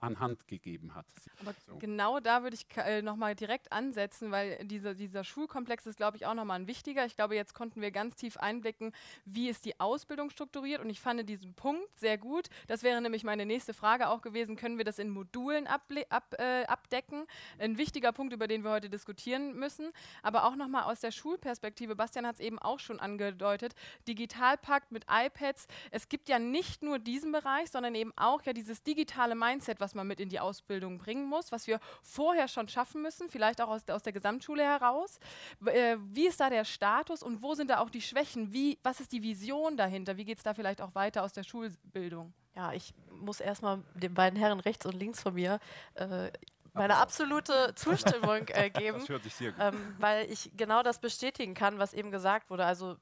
an 0.00 0.20
Hand 0.20 0.46
gegeben 0.46 0.94
hat. 0.94 1.06
Aber 1.40 1.54
so. 1.66 1.76
genau 1.78 2.20
da 2.20 2.42
würde 2.42 2.56
ich 2.56 2.66
äh, 2.76 3.02
nochmal 3.02 3.34
direkt 3.34 3.72
ansetzen, 3.72 4.30
weil 4.30 4.58
diese, 4.64 4.94
dieser 4.94 5.24
Schulkomplex 5.24 5.86
ist, 5.86 5.96
glaube 5.96 6.16
ich, 6.16 6.26
auch 6.26 6.34
nochmal 6.34 6.60
ein 6.60 6.66
wichtiger. 6.66 7.06
Ich 7.06 7.16
glaube, 7.16 7.34
jetzt 7.34 7.54
konnten 7.54 7.80
wir 7.80 7.90
ganz 7.90 8.14
tief 8.16 8.36
einblicken, 8.36 8.92
wie 9.24 9.48
ist 9.48 9.64
die 9.64 9.80
Ausbildung 9.80 10.30
strukturiert 10.30 10.80
und 10.80 10.90
ich 10.90 11.00
fand 11.00 11.16
diesen 11.28 11.54
Punkt 11.54 11.98
sehr 11.98 12.18
gut. 12.18 12.48
Das 12.66 12.82
wäre 12.82 13.00
nämlich 13.00 13.24
meine 13.24 13.46
nächste 13.46 13.72
Frage 13.72 14.08
auch 14.08 14.20
gewesen, 14.20 14.56
können 14.56 14.76
wir 14.76 14.84
das 14.84 14.98
in 14.98 15.08
Modulen 15.08 15.66
ab, 15.66 15.90
äh, 16.38 16.64
abdecken? 16.66 17.26
Ein 17.58 17.78
wichtiger 17.78 18.12
Punkt, 18.12 18.34
über 18.34 18.48
den 18.48 18.64
wir 18.64 18.70
heute 18.70 18.90
diskutieren 18.90 19.54
müssen. 19.54 19.92
Aber 20.22 20.44
auch 20.44 20.56
nochmal 20.56 20.84
aus 20.84 21.00
der 21.00 21.10
Schulperspektive, 21.10 21.96
Bastian 21.96 22.26
hat 22.26 22.36
es 22.36 22.40
eben 22.40 22.58
auch 22.58 22.80
schon 22.80 23.00
angedeutet, 23.00 23.74
Digitalpakt 24.06 24.92
mit 24.92 25.06
iPads. 25.10 25.66
Es 25.90 26.08
gibt 26.08 26.28
ja 26.28 26.38
nicht 26.38 26.82
nur 26.82 26.98
diesen 26.98 27.32
Bereich, 27.32 27.70
sondern 27.70 27.94
eben 27.94 28.12
auch 28.16 28.42
ja 28.42 28.52
dieses 28.52 28.82
digitale 28.82 29.34
Mindset, 29.34 29.80
was 29.80 29.85
man 29.94 30.06
mit 30.06 30.20
in 30.20 30.28
die 30.28 30.40
Ausbildung 30.40 30.98
bringen 30.98 31.26
muss, 31.26 31.52
was 31.52 31.66
wir 31.66 31.80
vorher 32.02 32.48
schon 32.48 32.68
schaffen 32.68 33.02
müssen, 33.02 33.28
vielleicht 33.28 33.60
auch 33.60 33.68
aus, 33.68 33.84
der, 33.84 33.96
aus 33.96 34.02
der 34.02 34.12
Gesamtschule 34.12 34.62
heraus. 34.62 35.18
Äh, 35.64 35.96
wie 36.00 36.26
ist 36.26 36.40
da 36.40 36.50
der 36.50 36.64
Status 36.64 37.22
und 37.22 37.42
wo 37.42 37.54
sind 37.54 37.70
da 37.70 37.78
auch 37.78 37.90
die 37.90 38.02
Schwächen? 38.02 38.52
Wie, 38.52 38.78
was 38.82 39.00
ist 39.00 39.12
die 39.12 39.22
Vision 39.22 39.76
dahinter? 39.76 40.16
Wie 40.16 40.24
geht 40.24 40.38
es 40.38 40.44
da 40.44 40.54
vielleicht 40.54 40.80
auch 40.80 40.94
weiter 40.94 41.22
aus 41.22 41.32
der 41.32 41.42
Schulbildung? 41.42 42.32
Ja, 42.54 42.72
ich 42.72 42.94
muss 43.10 43.40
erstmal 43.40 43.82
den 43.94 44.14
beiden 44.14 44.38
Herren 44.38 44.60
rechts 44.60 44.86
und 44.86 44.94
links 44.94 45.22
von 45.22 45.34
mir 45.34 45.58
äh, 45.94 46.30
meine 46.76 46.96
absolute 46.96 47.74
Zustimmung 47.74 48.46
äh, 48.48 48.70
geben, 48.74 48.98
das 48.98 49.08
hört 49.08 49.22
sich 49.22 49.34
sehr 49.34 49.52
gut. 49.52 49.60
Ähm, 49.60 49.94
weil 49.98 50.30
ich 50.30 50.50
genau 50.56 50.82
das 50.82 50.98
bestätigen 50.98 51.54
kann, 51.54 51.78
was 51.78 51.94
eben 51.94 52.10
gesagt 52.10 52.50
wurde. 52.50 52.64
Also 52.64 52.96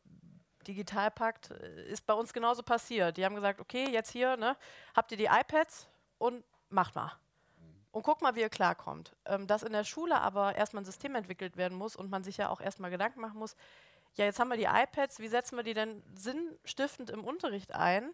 Digitalpakt 0.66 1.50
äh, 1.50 1.88
ist 1.88 2.06
bei 2.06 2.14
uns 2.14 2.32
genauso 2.32 2.62
passiert. 2.62 3.16
Die 3.16 3.24
haben 3.24 3.34
gesagt, 3.34 3.60
okay, 3.60 3.88
jetzt 3.90 4.10
hier, 4.10 4.36
ne, 4.36 4.56
habt 4.94 5.10
ihr 5.12 5.18
die 5.18 5.26
iPads 5.26 5.88
und 6.18 6.44
macht 6.74 6.94
mal. 6.94 7.12
Und 7.92 8.02
guck 8.02 8.22
mal, 8.22 8.34
wie 8.34 8.40
ihr 8.40 8.48
klarkommt. 8.48 9.14
Ähm, 9.24 9.46
dass 9.46 9.62
in 9.62 9.72
der 9.72 9.84
Schule 9.84 10.20
aber 10.20 10.56
erstmal 10.56 10.82
ein 10.82 10.86
System 10.86 11.14
entwickelt 11.14 11.56
werden 11.56 11.78
muss 11.78 11.94
und 11.94 12.10
man 12.10 12.24
sich 12.24 12.36
ja 12.36 12.48
auch 12.48 12.60
erstmal 12.60 12.90
Gedanken 12.90 13.20
machen 13.20 13.38
muss, 13.38 13.54
ja, 14.14 14.24
jetzt 14.24 14.38
haben 14.38 14.50
wir 14.50 14.56
die 14.56 14.64
iPads, 14.64 15.18
wie 15.18 15.28
setzen 15.28 15.56
wir 15.56 15.64
die 15.64 15.74
denn 15.74 16.02
sinnstiftend 16.14 17.10
im 17.10 17.24
Unterricht 17.24 17.74
ein? 17.74 18.12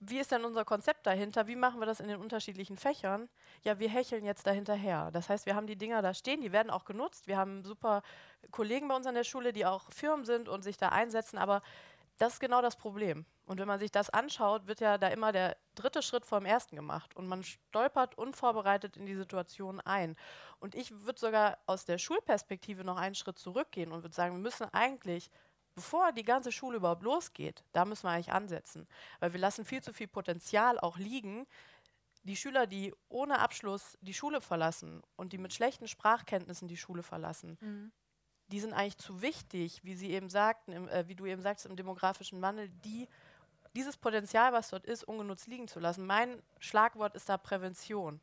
Wie 0.00 0.18
ist 0.18 0.30
denn 0.30 0.44
unser 0.44 0.64
Konzept 0.64 1.06
dahinter? 1.06 1.48
Wie 1.48 1.56
machen 1.56 1.80
wir 1.80 1.86
das 1.86 1.98
in 1.98 2.06
den 2.06 2.20
unterschiedlichen 2.20 2.76
Fächern? 2.76 3.28
Ja, 3.64 3.80
wir 3.80 3.88
hecheln 3.88 4.24
jetzt 4.24 4.46
dahinterher. 4.46 5.10
Das 5.10 5.28
heißt, 5.28 5.46
wir 5.46 5.56
haben 5.56 5.66
die 5.66 5.74
Dinger 5.74 6.02
da 6.02 6.14
stehen, 6.14 6.40
die 6.40 6.52
werden 6.52 6.70
auch 6.70 6.84
genutzt. 6.84 7.26
Wir 7.26 7.36
haben 7.36 7.64
super 7.64 8.02
Kollegen 8.52 8.86
bei 8.86 8.94
uns 8.94 9.08
an 9.08 9.16
der 9.16 9.24
Schule, 9.24 9.52
die 9.52 9.66
auch 9.66 9.90
Firmen 9.90 10.24
sind 10.24 10.48
und 10.48 10.62
sich 10.62 10.76
da 10.76 10.90
einsetzen, 10.90 11.36
aber 11.36 11.62
das 12.18 12.34
ist 12.34 12.40
genau 12.40 12.60
das 12.60 12.76
Problem. 12.76 13.24
Und 13.46 13.58
wenn 13.58 13.68
man 13.68 13.78
sich 13.78 13.90
das 13.90 14.10
anschaut, 14.10 14.66
wird 14.66 14.80
ja 14.80 14.98
da 14.98 15.08
immer 15.08 15.32
der 15.32 15.56
dritte 15.74 16.02
Schritt 16.02 16.26
vor 16.26 16.40
dem 16.40 16.46
ersten 16.46 16.76
gemacht. 16.76 17.16
Und 17.16 17.28
man 17.28 17.44
stolpert 17.44 18.18
unvorbereitet 18.18 18.96
in 18.96 19.06
die 19.06 19.14
Situation 19.14 19.80
ein. 19.80 20.16
Und 20.58 20.74
ich 20.74 20.90
würde 20.90 21.18
sogar 21.18 21.58
aus 21.66 21.84
der 21.84 21.98
Schulperspektive 21.98 22.84
noch 22.84 22.96
einen 22.96 23.14
Schritt 23.14 23.38
zurückgehen 23.38 23.92
und 23.92 24.02
würde 24.02 24.14
sagen, 24.14 24.34
wir 24.34 24.42
müssen 24.42 24.64
eigentlich, 24.72 25.30
bevor 25.74 26.12
die 26.12 26.24
ganze 26.24 26.52
Schule 26.52 26.76
überhaupt 26.76 27.04
losgeht, 27.04 27.64
da 27.72 27.84
müssen 27.84 28.04
wir 28.04 28.10
eigentlich 28.10 28.32
ansetzen. 28.32 28.88
Weil 29.20 29.32
wir 29.32 29.40
lassen 29.40 29.64
viel 29.64 29.82
zu 29.82 29.92
viel 29.92 30.08
Potenzial 30.08 30.78
auch 30.78 30.98
liegen. 30.98 31.46
Die 32.24 32.36
Schüler, 32.36 32.66
die 32.66 32.92
ohne 33.08 33.38
Abschluss 33.38 33.96
die 34.00 34.12
Schule 34.12 34.40
verlassen 34.40 35.02
und 35.16 35.32
die 35.32 35.38
mit 35.38 35.54
schlechten 35.54 35.86
Sprachkenntnissen 35.86 36.68
die 36.68 36.76
Schule 36.76 37.04
verlassen, 37.04 37.56
mhm 37.60 37.92
die 38.48 38.60
sind 38.60 38.72
eigentlich 38.72 38.98
zu 38.98 39.22
wichtig, 39.22 39.80
wie 39.84 39.94
Sie 39.94 40.10
eben 40.10 40.30
sagten, 40.30 40.72
im, 40.72 40.88
äh, 40.88 41.06
wie 41.08 41.14
du 41.14 41.26
eben 41.26 41.42
sagst, 41.42 41.66
im 41.66 41.76
demografischen 41.76 42.40
Wandel, 42.42 42.68
die, 42.84 43.08
dieses 43.74 43.96
Potenzial, 43.96 44.52
was 44.52 44.70
dort 44.70 44.86
ist, 44.86 45.04
ungenutzt 45.04 45.46
liegen 45.46 45.68
zu 45.68 45.80
lassen. 45.80 46.06
Mein 46.06 46.42
Schlagwort 46.58 47.14
ist 47.14 47.28
da 47.28 47.36
Prävention. 47.36 48.20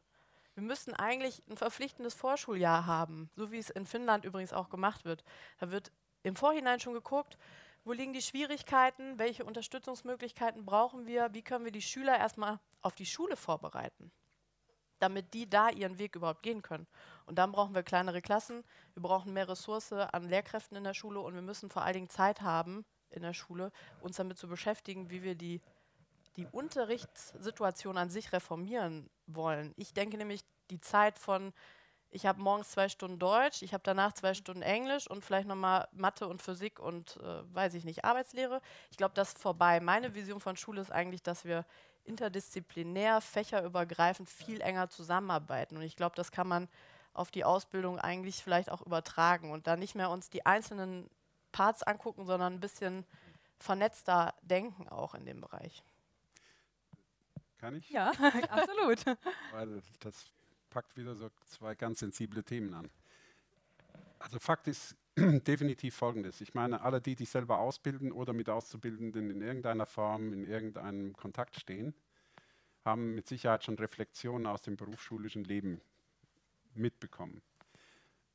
Wir 0.56 0.64
müssten 0.64 0.94
eigentlich 0.94 1.44
ein 1.50 1.58
verpflichtendes 1.58 2.14
Vorschuljahr 2.14 2.86
haben, 2.86 3.30
so 3.36 3.52
wie 3.52 3.58
es 3.58 3.70
in 3.70 3.86
Finnland 3.86 4.26
übrigens 4.26 4.54
auch 4.54 4.70
gemacht 4.70 5.06
wird. 5.06 5.24
Da 5.60 5.70
wird 5.70 5.92
im 6.24 6.36
Vorhinein 6.36 6.80
schon 6.80 6.94
geguckt, 6.94 7.38
Wo 7.86 7.94
liegen 7.94 8.14
die 8.14 8.22
Schwierigkeiten? 8.22 9.20
Welche 9.20 9.46
Unterstützungsmöglichkeiten 9.46 10.66
brauchen 10.66 11.06
wir? 11.06 11.32
Wie 11.34 11.44
können 11.44 11.66
wir 11.66 11.72
die 11.72 11.84
Schüler 11.84 12.18
erstmal 12.18 12.60
auf 12.82 12.96
die 12.96 13.06
Schule 13.06 13.36
vorbereiten, 13.36 14.12
damit 15.00 15.34
die 15.34 15.50
da 15.50 15.70
ihren 15.70 15.98
Weg 15.98 16.16
überhaupt 16.16 16.44
gehen 16.44 16.62
können? 16.62 16.88
Und 17.26 17.38
dann 17.38 17.52
brauchen 17.52 17.76
wir 17.76 17.84
kleinere 17.84 18.22
Klassen, 18.22 18.64
wir 18.94 19.02
brauchen 19.04 19.34
mehr 19.34 19.50
Ressource 19.50 19.92
an 19.94 20.30
Lehrkräften 20.30 20.78
in 20.78 20.84
der 20.84 20.94
Schule 20.94 21.20
und 21.20 21.34
wir 21.34 21.42
müssen 21.42 21.70
vor 21.70 21.84
allen 21.84 21.96
Dingen 21.96 22.10
Zeit 22.10 22.42
haben 22.42 22.86
in 23.10 23.22
der 23.22 23.34
Schule, 23.34 23.72
uns 24.02 24.18
damit 24.18 24.38
zu 24.38 24.48
beschäftigen, 24.48 25.10
wie 25.10 25.24
wir 25.24 25.36
die, 25.36 25.62
die 26.36 26.48
Unterrichtssituation 26.48 27.98
an 27.98 28.10
sich 28.10 28.34
reformieren 28.34 29.10
wollen. 29.28 29.74
Ich 29.78 29.94
denke 29.94 30.18
nämlich, 30.18 30.44
die 30.70 30.82
Zeit 30.82 31.18
von 31.18 31.54
ich 32.16 32.26
habe 32.26 32.42
morgens 32.42 32.72
zwei 32.72 32.88
Stunden 32.88 33.20
Deutsch, 33.20 33.62
ich 33.62 33.74
habe 33.74 33.84
danach 33.84 34.14
zwei 34.14 34.34
Stunden 34.34 34.62
Englisch 34.62 35.06
und 35.06 35.26
vielleicht 35.26 35.50
nochmal 35.50 35.90
Mathe 35.92 36.28
und 36.28 36.42
Physik 36.42 36.80
und, 36.80 37.18
äh, 37.18 37.54
weiß 37.54 37.74
ich 37.74 37.84
nicht, 37.84 38.06
Arbeitslehre. 38.06 38.62
Ich 38.90 38.96
glaube, 38.96 39.14
das 39.16 39.30
ist 39.30 39.40
vorbei. 39.40 39.82
Meine 39.82 40.16
Vision 40.16 40.40
von 40.40 40.56
Schule 40.56 40.80
ist 40.80 40.94
eigentlich, 40.94 41.24
dass 41.24 41.44
wir 41.44 41.66
interdisziplinär, 42.06 43.22
fächerübergreifend 43.22 44.30
viel 44.30 44.62
enger 44.62 44.90
zusammenarbeiten. 44.90 45.78
Und 45.78 45.84
ich 45.84 45.96
glaube, 45.96 46.16
das 46.16 46.32
kann 46.32 46.48
man 46.48 46.68
auf 47.14 47.32
die 47.32 47.46
Ausbildung 47.46 48.00
eigentlich 48.00 48.44
vielleicht 48.44 48.70
auch 48.70 48.82
übertragen 48.82 49.52
und 49.52 49.68
da 49.68 49.76
nicht 49.78 49.96
mehr 49.96 50.10
uns 50.10 50.30
die 50.30 50.46
einzelnen 50.46 51.10
Parts 51.52 51.84
angucken, 51.84 52.26
sondern 52.26 52.54
ein 52.54 52.60
bisschen 52.60 53.06
vernetzter 53.60 54.34
denken 54.42 54.90
auch 54.90 55.16
in 55.16 55.26
dem 55.26 55.42
Bereich. 55.42 55.84
Kann 57.58 57.76
ich? 57.76 57.90
Ja, 57.90 58.12
absolut. 58.50 59.06
Weil 59.52 59.82
das 60.02 60.30
packt 60.70 60.98
wieder 60.98 61.16
so 61.16 61.30
zwei 61.46 61.74
ganz 61.74 62.00
sensible 62.00 62.44
Themen 62.44 62.74
an. 62.74 62.90
Also 64.20 64.40
Fakt 64.40 64.68
ist 64.68 64.96
definitiv 65.48 65.96
folgendes. 65.96 66.42
Ich 66.42 66.54
meine, 66.54 66.82
alle 66.82 67.00
die, 67.00 67.16
die 67.16 67.26
selber 67.26 67.60
ausbilden 67.60 68.12
oder 68.12 68.34
mit 68.34 68.50
Auszubildenden 68.50 69.30
in 69.30 69.42
irgendeiner 69.42 69.86
Form, 69.86 70.34
in 70.34 70.46
irgendeinem 70.46 71.14
Kontakt 71.14 71.60
stehen, 71.60 71.94
haben 72.84 73.16
mit 73.16 73.26
Sicherheit 73.26 73.64
schon 73.64 73.76
Reflexionen 73.76 74.46
aus 74.46 74.62
dem 74.62 74.76
berufsschulischen 74.76 75.46
Leben 75.46 75.82
mitbekommen. 76.74 77.42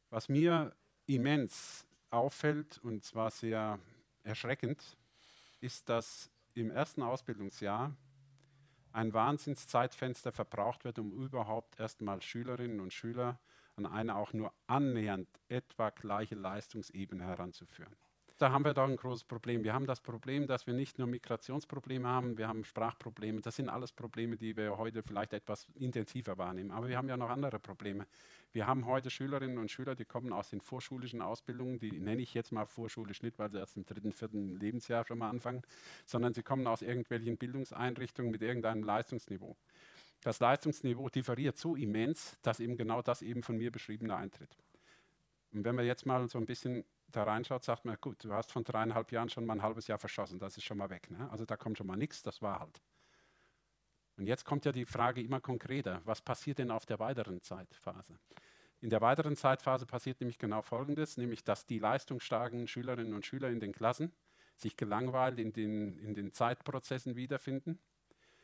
Was 0.08 0.28
mir 0.28 0.74
immens 1.06 1.86
auffällt, 2.10 2.78
und 2.78 3.04
zwar 3.04 3.30
sehr 3.30 3.78
erschreckend, 4.24 4.96
ist, 5.60 5.88
dass 5.88 6.30
im 6.54 6.70
ersten 6.70 7.02
Ausbildungsjahr 7.02 7.94
ein 8.92 9.12
Wahnsinnszeitfenster 9.12 10.32
verbraucht 10.32 10.84
wird, 10.84 10.98
um 10.98 11.12
überhaupt 11.12 11.78
erstmal 11.78 12.22
Schülerinnen 12.22 12.80
und 12.80 12.92
Schüler 12.92 13.38
an 13.86 13.92
eine 13.92 14.16
auch 14.16 14.32
nur 14.32 14.52
annähernd 14.66 15.28
etwa 15.48 15.90
gleiche 15.90 16.34
Leistungsebene 16.34 17.24
heranzuführen 17.24 17.96
da 18.40 18.50
haben 18.52 18.64
wir 18.64 18.72
doch 18.72 18.88
ein 18.88 18.96
großes 18.96 19.24
Problem. 19.24 19.64
Wir 19.64 19.74
haben 19.74 19.86
das 19.86 20.00
Problem, 20.00 20.46
dass 20.46 20.66
wir 20.66 20.72
nicht 20.72 20.98
nur 20.98 21.06
Migrationsprobleme 21.06 22.08
haben, 22.08 22.38
wir 22.38 22.48
haben 22.48 22.64
Sprachprobleme. 22.64 23.42
Das 23.42 23.56
sind 23.56 23.68
alles 23.68 23.92
Probleme, 23.92 24.38
die 24.38 24.56
wir 24.56 24.78
heute 24.78 25.02
vielleicht 25.02 25.34
etwas 25.34 25.66
intensiver 25.74 26.38
wahrnehmen. 26.38 26.70
Aber 26.70 26.88
wir 26.88 26.96
haben 26.96 27.08
ja 27.10 27.18
noch 27.18 27.28
andere 27.28 27.58
Probleme. 27.58 28.06
Wir 28.52 28.66
haben 28.66 28.86
heute 28.86 29.10
Schülerinnen 29.10 29.58
und 29.58 29.70
Schüler, 29.70 29.94
die 29.94 30.06
kommen 30.06 30.32
aus 30.32 30.48
den 30.48 30.62
vorschulischen 30.62 31.20
Ausbildungen, 31.20 31.80
die 31.80 32.00
nenne 32.00 32.22
ich 32.22 32.32
jetzt 32.32 32.50
mal 32.50 32.64
vorschulisch 32.64 33.22
nicht, 33.22 33.38
weil 33.38 33.50
sie 33.50 33.58
erst 33.58 33.76
im 33.76 33.84
dritten, 33.84 34.12
vierten 34.12 34.56
Lebensjahr 34.58 35.04
schon 35.04 35.18
mal 35.18 35.28
anfangen, 35.28 35.60
sondern 36.06 36.32
sie 36.32 36.42
kommen 36.42 36.66
aus 36.66 36.80
irgendwelchen 36.80 37.36
Bildungseinrichtungen 37.36 38.30
mit 38.30 38.40
irgendeinem 38.40 38.84
Leistungsniveau. 38.84 39.54
Das 40.22 40.40
Leistungsniveau 40.40 41.09
differiert 41.09 41.56
so 41.56 41.76
immens, 41.76 42.37
dass 42.42 42.61
eben 42.61 42.76
genau 42.76 43.02
das 43.02 43.22
eben 43.22 43.42
von 43.42 43.56
mir 43.56 43.72
beschriebene 43.72 44.14
eintritt. 44.14 44.56
Und 45.52 45.64
wenn 45.64 45.76
wir 45.76 45.85
jetzt 45.85 46.06
mal 46.06 46.28
so 46.28 46.38
ein 46.38 46.46
bisschen 46.46 46.85
da 47.09 47.24
reinschaut, 47.24 47.64
sagt 47.64 47.85
man, 47.85 47.96
gut, 48.00 48.22
du 48.24 48.33
hast 48.33 48.52
von 48.52 48.62
dreieinhalb 48.62 49.11
Jahren 49.12 49.28
schon 49.28 49.46
mal 49.46 49.54
ein 49.54 49.62
halbes 49.62 49.87
Jahr 49.87 49.98
verschossen, 49.98 50.38
das 50.38 50.56
ist 50.56 50.64
schon 50.64 50.78
mal 50.78 50.90
weg. 50.90 51.11
Ne? 51.11 51.28
Also 51.30 51.44
da 51.44 51.56
kommt 51.56 51.78
schon 51.78 51.87
mal 51.87 51.96
nichts, 51.96 52.22
das 52.22 52.40
war 52.42 52.61
halt. 52.61 52.80
Und 54.16 54.26
jetzt 54.26 54.44
kommt 54.44 54.64
ja 54.66 54.72
die 54.72 54.85
Frage 54.85 55.22
immer 55.22 55.40
konkreter, 55.40 56.02
was 56.04 56.20
passiert 56.20 56.59
denn 56.59 56.70
auf 56.70 56.85
der 56.85 56.98
weiteren 56.98 57.40
Zeitphase? 57.40 58.18
In 58.80 58.90
der 58.90 59.00
weiteren 59.00 59.37
Zeitphase 59.37 59.87
passiert 59.87 60.20
nämlich 60.20 60.38
genau 60.38 60.62
Folgendes, 60.62 61.16
nämlich 61.16 61.42
dass 61.42 61.66
die 61.66 61.78
leistungsstarken 61.78 62.66
Schülerinnen 62.66 63.14
und 63.14 63.26
Schüler 63.26 63.48
in 63.48 63.61
den 63.61 63.72
Klassen 63.72 64.12
sich 64.56 64.76
gelangweilt 64.76 65.38
in 65.38 65.52
den, 65.52 65.98
in 65.98 66.14
den 66.14 66.33
Zeitprozessen 66.33 67.16
wiederfinden. 67.16 67.78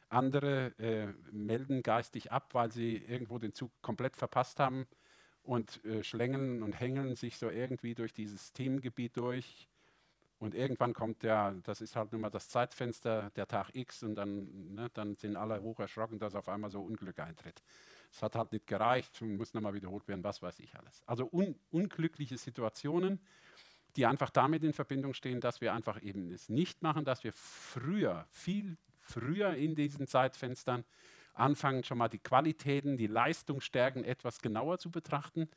Andere 0.08 0.72
äh, 0.78 1.06
melden 1.32 1.82
geistig 1.82 2.32
ab, 2.32 2.54
weil 2.54 2.70
sie 2.70 2.96
irgendwo 2.96 3.38
den 3.38 3.52
Zug 3.52 3.70
komplett 3.82 4.16
verpasst 4.16 4.60
haben 4.60 4.86
und 5.42 5.84
äh, 5.84 6.02
schlängeln 6.02 6.62
und 6.62 6.72
hängeln 6.78 7.14
sich 7.16 7.38
so 7.38 7.50
irgendwie 7.50 7.94
durch 7.94 8.12
dieses 8.12 8.52
Themengebiet 8.52 9.16
durch. 9.16 9.68
Und 10.38 10.54
irgendwann 10.54 10.92
kommt 10.92 11.22
der, 11.22 11.52
das 11.64 11.80
ist 11.80 11.96
halt 11.96 12.12
nun 12.12 12.20
mal 12.20 12.30
das 12.30 12.48
Zeitfenster, 12.50 13.30
der 13.36 13.48
Tag 13.48 13.70
X, 13.72 14.02
und 14.02 14.16
dann, 14.16 14.74
ne, 14.74 14.90
dann 14.92 15.16
sind 15.16 15.34
alle 15.34 15.62
hoch 15.62 15.80
erschrocken, 15.80 16.18
dass 16.18 16.34
auf 16.34 16.48
einmal 16.48 16.70
so 16.70 16.82
Unglück 16.82 17.18
eintritt. 17.20 17.62
Es 18.12 18.22
hat 18.22 18.36
halt 18.36 18.52
nicht 18.52 18.66
gereicht 18.66 19.20
und 19.22 19.36
muss 19.36 19.54
nochmal 19.54 19.72
wiederholt 19.72 20.06
werden, 20.08 20.22
was 20.24 20.42
weiß 20.42 20.58
ich 20.60 20.74
alles. 20.76 21.02
Also 21.06 21.28
un 21.32 21.58
unglückliche 21.70 22.36
Situationen, 22.36 23.18
die 23.96 24.04
einfach 24.04 24.28
damit 24.28 24.62
in 24.62 24.74
Verbindung 24.74 25.14
stehen, 25.14 25.40
dass 25.40 25.62
wir 25.62 25.72
einfach 25.72 26.02
eben 26.02 26.30
es 26.30 26.50
nicht 26.50 26.82
machen, 26.82 27.06
dass 27.06 27.24
wir 27.24 27.32
früher, 27.32 28.26
viel 28.30 28.76
früher 29.06 29.54
in 29.54 29.74
diesen 29.74 30.06
Zeitfenstern 30.06 30.84
anfangen, 31.34 31.84
schon 31.84 31.98
mal 31.98 32.08
die 32.08 32.18
Qualitäten, 32.18 32.96
die 32.96 33.06
Leistungsstärken 33.06 34.04
etwas 34.04 34.40
genauer 34.40 34.78
zu 34.78 34.90
betrachten 34.90 35.48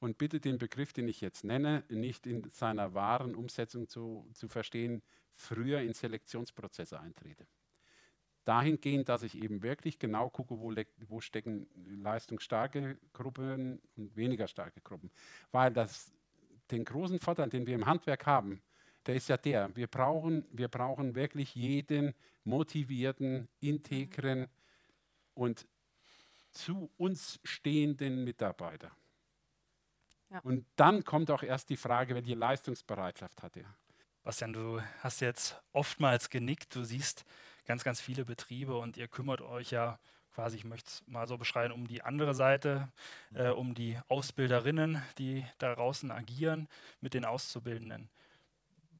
und 0.00 0.18
bitte 0.18 0.40
den 0.40 0.58
Begriff, 0.58 0.92
den 0.92 1.08
ich 1.08 1.20
jetzt 1.20 1.44
nenne, 1.44 1.84
nicht 1.88 2.26
in 2.26 2.48
seiner 2.50 2.94
wahren 2.94 3.34
Umsetzung 3.34 3.88
zu, 3.88 4.28
zu 4.32 4.48
verstehen, 4.48 5.02
früher 5.34 5.80
in 5.80 5.92
Selektionsprozesse 5.92 7.00
eintrete. 7.00 7.46
Dahingehend, 8.44 9.08
dass 9.08 9.22
ich 9.22 9.36
eben 9.36 9.62
wirklich 9.62 9.98
genau 9.98 10.30
gucke, 10.30 10.58
wo, 10.58 10.72
wo 11.08 11.20
stecken 11.20 11.68
leistungsstarke 12.02 12.96
Gruppen 13.12 13.80
und 13.96 14.16
weniger 14.16 14.48
starke 14.48 14.80
Gruppen. 14.80 15.10
Weil 15.52 15.72
das, 15.72 16.12
den 16.70 16.84
großen 16.84 17.18
Vorteil, 17.18 17.50
den 17.50 17.66
wir 17.66 17.74
im 17.74 17.84
Handwerk 17.84 18.24
haben, 18.24 18.62
der 19.08 19.16
ist 19.16 19.28
ja 19.28 19.36
der, 19.36 19.74
wir 19.74 19.88
brauchen, 19.88 20.46
wir 20.52 20.68
brauchen 20.68 21.16
wirklich 21.16 21.56
jeden 21.56 22.14
motivierten, 22.44 23.48
integren, 23.60 24.46
und 25.38 25.68
zu 26.50 26.90
uns 26.96 27.38
stehenden 27.44 28.24
Mitarbeiter. 28.24 28.90
Ja. 30.30 30.40
Und 30.40 30.66
dann 30.76 31.04
kommt 31.04 31.30
auch 31.30 31.42
erst 31.42 31.70
die 31.70 31.76
Frage, 31.76 32.14
welche 32.16 32.34
Leistungsbereitschaft 32.34 33.40
hat 33.42 33.56
er. 33.56 33.72
Bastian, 34.24 34.52
du 34.52 34.82
hast 35.00 35.20
jetzt 35.20 35.56
oftmals 35.72 36.28
genickt, 36.28 36.74
du 36.74 36.82
siehst 36.82 37.24
ganz, 37.66 37.84
ganz 37.84 38.00
viele 38.00 38.24
Betriebe 38.24 38.76
und 38.76 38.96
ihr 38.96 39.06
kümmert 39.06 39.40
euch 39.40 39.70
ja 39.70 39.98
quasi, 40.34 40.56
ich 40.56 40.64
möchte 40.64 40.88
es 40.88 41.02
mal 41.06 41.26
so 41.26 41.38
beschreiben, 41.38 41.72
um 41.72 41.86
die 41.86 42.02
andere 42.02 42.34
Seite, 42.34 42.92
äh, 43.32 43.48
um 43.48 43.74
die 43.74 43.98
Ausbilderinnen, 44.08 45.00
die 45.18 45.46
da 45.58 45.74
draußen 45.74 46.10
agieren 46.10 46.68
mit 47.00 47.14
den 47.14 47.24
Auszubildenden. 47.24 48.10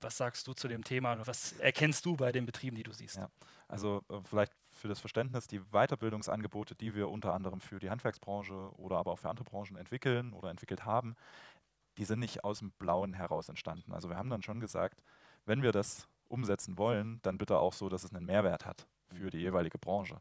Was 0.00 0.16
sagst 0.16 0.46
du 0.46 0.52
zu 0.52 0.68
dem 0.68 0.84
Thema? 0.84 1.26
Was 1.26 1.52
erkennst 1.58 2.04
du 2.06 2.16
bei 2.16 2.32
den 2.32 2.46
Betrieben, 2.46 2.76
die 2.76 2.82
du 2.82 2.92
siehst? 2.92 3.16
Ja, 3.16 3.28
also 3.66 4.02
äh, 4.08 4.20
vielleicht 4.24 4.52
für 4.72 4.88
das 4.88 5.00
Verständnis, 5.00 5.46
die 5.46 5.60
Weiterbildungsangebote, 5.72 6.74
die 6.74 6.94
wir 6.94 7.08
unter 7.08 7.34
anderem 7.34 7.60
für 7.60 7.78
die 7.78 7.90
Handwerksbranche 7.90 8.70
oder 8.76 8.96
aber 8.96 9.12
auch 9.12 9.18
für 9.18 9.28
andere 9.28 9.44
Branchen 9.44 9.76
entwickeln 9.76 10.32
oder 10.32 10.50
entwickelt 10.50 10.84
haben, 10.84 11.16
die 11.98 12.04
sind 12.04 12.20
nicht 12.20 12.44
aus 12.44 12.60
dem 12.60 12.70
Blauen 12.72 13.12
heraus 13.12 13.48
entstanden. 13.48 13.92
Also 13.92 14.08
wir 14.08 14.16
haben 14.16 14.30
dann 14.30 14.42
schon 14.42 14.60
gesagt, 14.60 15.02
wenn 15.46 15.62
wir 15.62 15.72
das 15.72 16.08
umsetzen 16.28 16.78
wollen, 16.78 17.20
dann 17.22 17.38
bitte 17.38 17.58
auch 17.58 17.72
so, 17.72 17.88
dass 17.88 18.04
es 18.04 18.14
einen 18.14 18.26
Mehrwert 18.26 18.66
hat 18.66 18.86
für 19.12 19.30
die 19.30 19.38
jeweilige 19.38 19.78
Branche. 19.78 20.20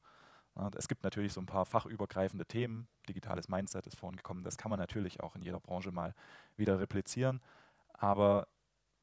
Ja, 0.55 0.71
es 0.75 0.87
gibt 0.87 1.03
natürlich 1.03 1.33
so 1.33 1.41
ein 1.41 1.45
paar 1.45 1.65
fachübergreifende 1.65 2.45
Themen. 2.45 2.87
Digitales 3.07 3.47
Mindset 3.47 3.85
ist 3.85 3.99
vorhin 3.99 4.17
gekommen. 4.17 4.43
Das 4.43 4.57
kann 4.57 4.71
man 4.71 4.79
natürlich 4.79 5.21
auch 5.21 5.35
in 5.35 5.41
jeder 5.43 5.59
Branche 5.59 5.91
mal 5.91 6.15
wieder 6.55 6.79
replizieren. 6.79 7.41
Aber 7.93 8.47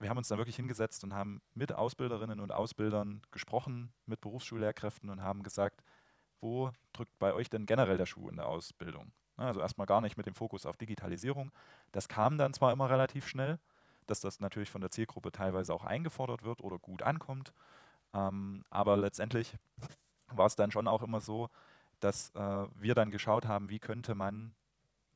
wir 0.05 0.11
haben 0.11 0.19
uns 0.19 0.29
da 0.29 0.37
wirklich 0.37 0.57
hingesetzt 0.57 1.03
und 1.03 1.15
haben 1.15 1.41
mit 1.55 1.73
Ausbilderinnen 1.73 2.39
und 2.39 2.53
Ausbildern 2.53 3.23
gesprochen, 3.31 3.91
mit 4.05 4.21
Berufsschullehrkräften 4.21 5.09
und 5.09 5.23
haben 5.23 5.43
gesagt, 5.43 5.83
wo 6.43 6.71
drückt 6.93 7.19
bei 7.19 7.33
euch 7.33 7.49
denn 7.49 7.65
generell 7.65 7.97
der 7.97 8.05
Schuh 8.05 8.29
in 8.29 8.37
der 8.37 8.47
Ausbildung? 8.47 9.13
Also 9.39 9.61
erstmal 9.61 9.87
gar 9.87 10.03
nicht 10.03 10.19
mit 10.19 10.27
dem 10.27 10.35
Fokus 10.35 10.67
auf 10.67 10.77
Digitalisierung. 10.77 11.53
Das 11.91 12.07
kam 12.07 12.37
dann 12.37 12.53
zwar 12.53 12.71
immer 12.71 12.91
relativ 12.91 13.27
schnell, 13.27 13.59
dass 14.07 14.21
das 14.21 14.41
natürlich 14.41 14.71
von 14.71 14.83
der 14.83 14.91
Zielgruppe 14.91 15.33
teilweise 15.33 15.73
auch 15.73 15.85
eingefordert 15.85 16.43
wird 16.43 16.61
oder 16.61 16.79
gut 16.79 17.03
ankommt, 17.03 17.55
ähm, 18.13 18.63
aber 18.69 18.99
letztendlich 18.99 19.57
war 20.29 20.45
es 20.45 20.55
dann 20.55 20.71
schon 20.71 20.87
auch 20.87 21.03
immer 21.03 21.23
so, 21.23 21.49
dass 22.01 22.29
äh, 22.35 22.67
wir 22.75 22.95
dann 22.95 23.11
geschaut 23.11 23.47
haben, 23.47 23.71
wie 23.71 23.79
könnte 23.79 24.15
man 24.15 24.55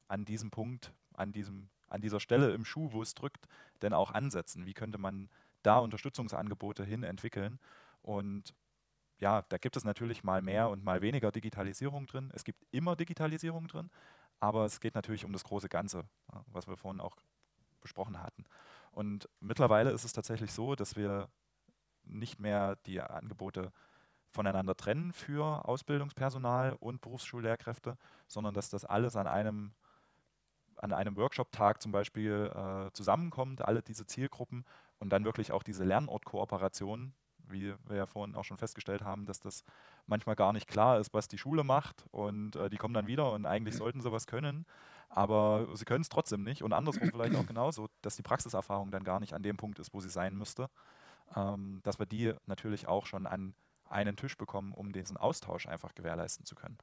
an 0.08 0.24
diesem 0.24 0.50
Punkt, 0.50 0.94
an 1.12 1.30
diesem 1.30 1.68
an 1.88 2.00
dieser 2.00 2.20
Stelle 2.20 2.52
im 2.52 2.64
Schuh, 2.64 2.92
wo 2.92 3.02
es 3.02 3.14
drückt, 3.14 3.46
denn 3.82 3.92
auch 3.92 4.10
ansetzen? 4.12 4.66
Wie 4.66 4.74
könnte 4.74 4.98
man 4.98 5.28
da 5.62 5.78
Unterstützungsangebote 5.78 6.84
hin 6.84 7.02
entwickeln? 7.02 7.58
Und 8.02 8.54
ja, 9.18 9.42
da 9.48 9.58
gibt 9.58 9.76
es 9.76 9.84
natürlich 9.84 10.22
mal 10.22 10.42
mehr 10.42 10.68
und 10.68 10.84
mal 10.84 11.02
weniger 11.02 11.32
Digitalisierung 11.32 12.06
drin. 12.06 12.30
Es 12.34 12.44
gibt 12.44 12.64
immer 12.70 12.96
Digitalisierung 12.96 13.66
drin, 13.66 13.90
aber 14.40 14.64
es 14.64 14.80
geht 14.80 14.94
natürlich 14.94 15.24
um 15.24 15.32
das 15.32 15.44
große 15.44 15.68
Ganze, 15.68 16.04
was 16.46 16.68
wir 16.68 16.76
vorhin 16.76 17.00
auch 17.00 17.16
besprochen 17.80 18.22
hatten. 18.22 18.44
Und 18.92 19.28
mittlerweile 19.40 19.90
ist 19.90 20.04
es 20.04 20.12
tatsächlich 20.12 20.52
so, 20.52 20.74
dass 20.74 20.96
wir 20.96 21.28
nicht 22.04 22.38
mehr 22.40 22.76
die 22.86 23.00
Angebote 23.00 23.72
voneinander 24.30 24.76
trennen 24.76 25.12
für 25.12 25.64
Ausbildungspersonal 25.66 26.74
und 26.74 27.00
Berufsschullehrkräfte, 27.00 27.96
sondern 28.26 28.54
dass 28.54 28.70
das 28.70 28.84
alles 28.84 29.16
an 29.16 29.26
einem, 29.26 29.72
an 30.82 30.92
einem 30.92 31.16
Workshop-Tag 31.16 31.82
zum 31.82 31.92
Beispiel 31.92 32.50
äh, 32.54 32.92
zusammenkommt, 32.92 33.62
alle 33.64 33.82
diese 33.82 34.06
Zielgruppen 34.06 34.64
und 34.98 35.10
dann 35.10 35.24
wirklich 35.24 35.52
auch 35.52 35.62
diese 35.62 35.84
Lernortkooperation, 35.84 37.12
wie 37.48 37.74
wir 37.86 37.96
ja 37.96 38.06
vorhin 38.06 38.34
auch 38.34 38.44
schon 38.44 38.58
festgestellt 38.58 39.02
haben, 39.02 39.26
dass 39.26 39.40
das 39.40 39.64
manchmal 40.06 40.36
gar 40.36 40.52
nicht 40.52 40.68
klar 40.68 40.98
ist, 40.98 41.14
was 41.14 41.28
die 41.28 41.38
Schule 41.38 41.64
macht 41.64 42.04
und 42.10 42.56
äh, 42.56 42.68
die 42.70 42.76
kommen 42.76 42.94
dann 42.94 43.06
wieder 43.06 43.32
und 43.32 43.46
eigentlich 43.46 43.76
sollten 43.76 44.00
sie 44.00 44.12
was 44.12 44.26
können, 44.26 44.66
aber 45.08 45.66
sie 45.74 45.84
können 45.84 46.02
es 46.02 46.08
trotzdem 46.08 46.42
nicht 46.42 46.62
und 46.62 46.72
andersrum 46.72 47.08
vielleicht 47.10 47.36
auch 47.36 47.46
genauso, 47.46 47.88
dass 48.02 48.16
die 48.16 48.22
Praxiserfahrung 48.22 48.90
dann 48.90 49.04
gar 49.04 49.20
nicht 49.20 49.34
an 49.34 49.42
dem 49.42 49.56
Punkt 49.56 49.78
ist, 49.78 49.94
wo 49.94 50.00
sie 50.00 50.10
sein 50.10 50.36
müsste, 50.36 50.68
ähm, 51.36 51.80
dass 51.82 51.98
wir 51.98 52.06
die 52.06 52.34
natürlich 52.46 52.86
auch 52.86 53.06
schon 53.06 53.26
an 53.26 53.54
einen 53.88 54.16
Tisch 54.16 54.36
bekommen, 54.36 54.72
um 54.72 54.92
diesen 54.92 55.16
Austausch 55.16 55.66
einfach 55.66 55.94
gewährleisten 55.94 56.44
zu 56.44 56.54
können. 56.54 56.78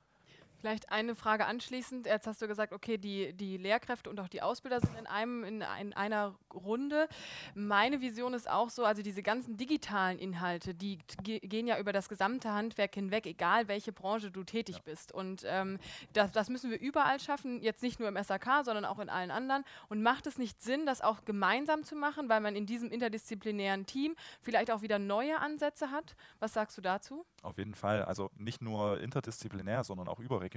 Vielleicht 0.65 0.91
eine 0.91 1.13
Frage 1.13 1.45
anschließend. 1.45 2.07
Jetzt 2.07 2.25
hast 2.25 2.41
du 2.41 2.47
gesagt, 2.47 2.73
okay, 2.73 2.97
die, 2.97 3.33
die 3.33 3.57
Lehrkräfte 3.57 4.09
und 4.09 4.19
auch 4.19 4.27
die 4.27 4.41
Ausbilder 4.41 4.79
sind 4.79 4.97
in, 4.97 5.05
einem, 5.05 5.43
in, 5.43 5.63
in 5.79 5.93
einer 5.93 6.33
Runde. 6.55 7.07
Meine 7.53 8.01
Vision 8.01 8.33
ist 8.33 8.49
auch 8.49 8.71
so, 8.71 8.83
also 8.83 9.03
diese 9.03 9.21
ganzen 9.21 9.57
digitalen 9.57 10.17
Inhalte, 10.17 10.73
die 10.73 10.97
gehen 11.21 11.67
ja 11.67 11.77
über 11.77 11.93
das 11.93 12.09
gesamte 12.09 12.51
Handwerk 12.51 12.95
hinweg, 12.95 13.27
egal 13.27 13.67
welche 13.67 13.91
Branche 13.91 14.31
du 14.31 14.43
tätig 14.43 14.77
ja. 14.77 14.81
bist. 14.83 15.11
Und 15.11 15.43
ähm, 15.45 15.77
das, 16.13 16.31
das 16.31 16.49
müssen 16.49 16.71
wir 16.71 16.79
überall 16.79 17.19
schaffen, 17.19 17.61
jetzt 17.61 17.83
nicht 17.83 17.99
nur 17.99 18.09
im 18.09 18.17
SAK, 18.23 18.65
sondern 18.65 18.85
auch 18.85 18.97
in 18.97 19.09
allen 19.09 19.29
anderen. 19.29 19.65
Und 19.89 20.01
macht 20.01 20.25
es 20.25 20.39
nicht 20.39 20.63
Sinn, 20.63 20.87
das 20.87 21.01
auch 21.01 21.25
gemeinsam 21.25 21.83
zu 21.83 21.95
machen, 21.95 22.27
weil 22.27 22.41
man 22.41 22.55
in 22.55 22.65
diesem 22.65 22.89
interdisziplinären 22.89 23.85
Team 23.85 24.15
vielleicht 24.41 24.71
auch 24.71 24.81
wieder 24.81 24.97
neue 24.97 25.37
Ansätze 25.37 25.91
hat? 25.91 26.15
Was 26.39 26.53
sagst 26.53 26.75
du 26.75 26.81
dazu? 26.81 27.23
Auf 27.43 27.59
jeden 27.59 27.75
Fall. 27.75 28.03
Also 28.03 28.31
nicht 28.35 28.63
nur 28.63 28.99
interdisziplinär, 28.99 29.83
sondern 29.83 30.07
auch 30.07 30.19
überregional. 30.19 30.54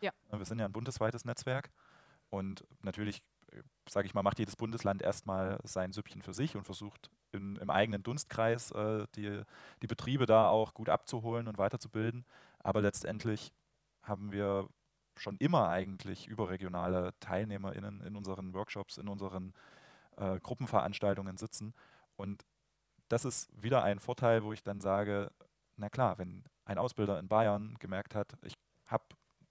Ja. 0.00 0.12
Wir 0.30 0.44
sind 0.44 0.58
ja 0.58 0.64
ein 0.64 0.72
bundesweites 0.72 1.24
Netzwerk 1.24 1.70
und 2.30 2.64
natürlich, 2.82 3.22
sage 3.88 4.06
ich 4.06 4.14
mal, 4.14 4.22
macht 4.22 4.38
jedes 4.38 4.56
Bundesland 4.56 5.02
erstmal 5.02 5.58
sein 5.64 5.92
Süppchen 5.92 6.22
für 6.22 6.34
sich 6.34 6.56
und 6.56 6.64
versucht 6.64 7.10
in, 7.32 7.56
im 7.56 7.70
eigenen 7.70 8.02
Dunstkreis 8.02 8.70
äh, 8.72 9.06
die, 9.14 9.42
die 9.82 9.86
Betriebe 9.86 10.26
da 10.26 10.48
auch 10.48 10.74
gut 10.74 10.88
abzuholen 10.88 11.48
und 11.48 11.58
weiterzubilden. 11.58 12.24
Aber 12.58 12.80
letztendlich 12.80 13.52
haben 14.02 14.32
wir 14.32 14.68
schon 15.16 15.36
immer 15.38 15.68
eigentlich 15.68 16.26
überregionale 16.26 17.12
TeilnehmerInnen 17.20 18.00
in 18.02 18.16
unseren 18.16 18.54
Workshops, 18.54 18.98
in 18.98 19.08
unseren 19.08 19.52
äh, 20.16 20.38
Gruppenveranstaltungen 20.40 21.36
sitzen. 21.36 21.74
Und 22.16 22.44
das 23.08 23.24
ist 23.24 23.50
wieder 23.60 23.82
ein 23.82 24.00
Vorteil, 24.00 24.44
wo 24.44 24.52
ich 24.52 24.62
dann 24.62 24.80
sage, 24.80 25.32
na 25.76 25.88
klar, 25.88 26.18
wenn 26.18 26.44
ein 26.64 26.78
Ausbilder 26.78 27.18
in 27.18 27.28
Bayern 27.28 27.76
gemerkt 27.78 28.14
hat, 28.14 28.36
ich 28.42 28.54
habe 28.86 29.04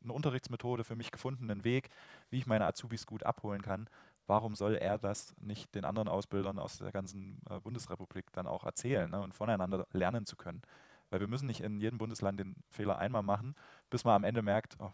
eine 0.08 0.14
Unterrichtsmethode 0.14 0.84
für 0.84 0.96
mich 0.96 1.12
gefunden, 1.12 1.50
einen 1.50 1.64
Weg, 1.64 1.90
wie 2.30 2.40
ich 2.40 2.48
meine 2.48 2.66
Azubis 2.66 3.06
gut 3.06 3.24
abholen 3.24 3.62
kann, 3.62 3.90
warum 4.28 4.56
soll 4.56 4.76
er 4.76 4.98
das 4.98 5.36
nicht 5.40 5.74
den 5.76 5.86
anderen 5.86 6.08
Ausbildern 6.08 6.60
aus 6.60 6.78
der 6.78 6.92
ganzen 6.92 7.40
äh, 7.50 7.60
Bundesrepublik 7.60 8.32
dann 8.34 8.48
auch 8.48 8.66
erzählen 8.66 9.10
ne, 9.10 9.22
und 9.22 9.34
voneinander 9.34 9.88
lernen 9.92 10.26
zu 10.26 10.36
können? 10.36 10.62
Weil 11.10 11.22
wir 11.22 11.28
müssen 11.28 11.48
nicht 11.48 11.62
in 11.62 11.80
jedem 11.80 11.98
Bundesland 11.98 12.40
den 12.40 12.56
Fehler 12.70 12.98
einmal 12.98 13.24
machen, 13.24 13.56
bis 13.90 14.04
man 14.04 14.16
am 14.16 14.24
Ende 14.26 14.42
merkt, 14.42 14.76
oh, 14.80 14.92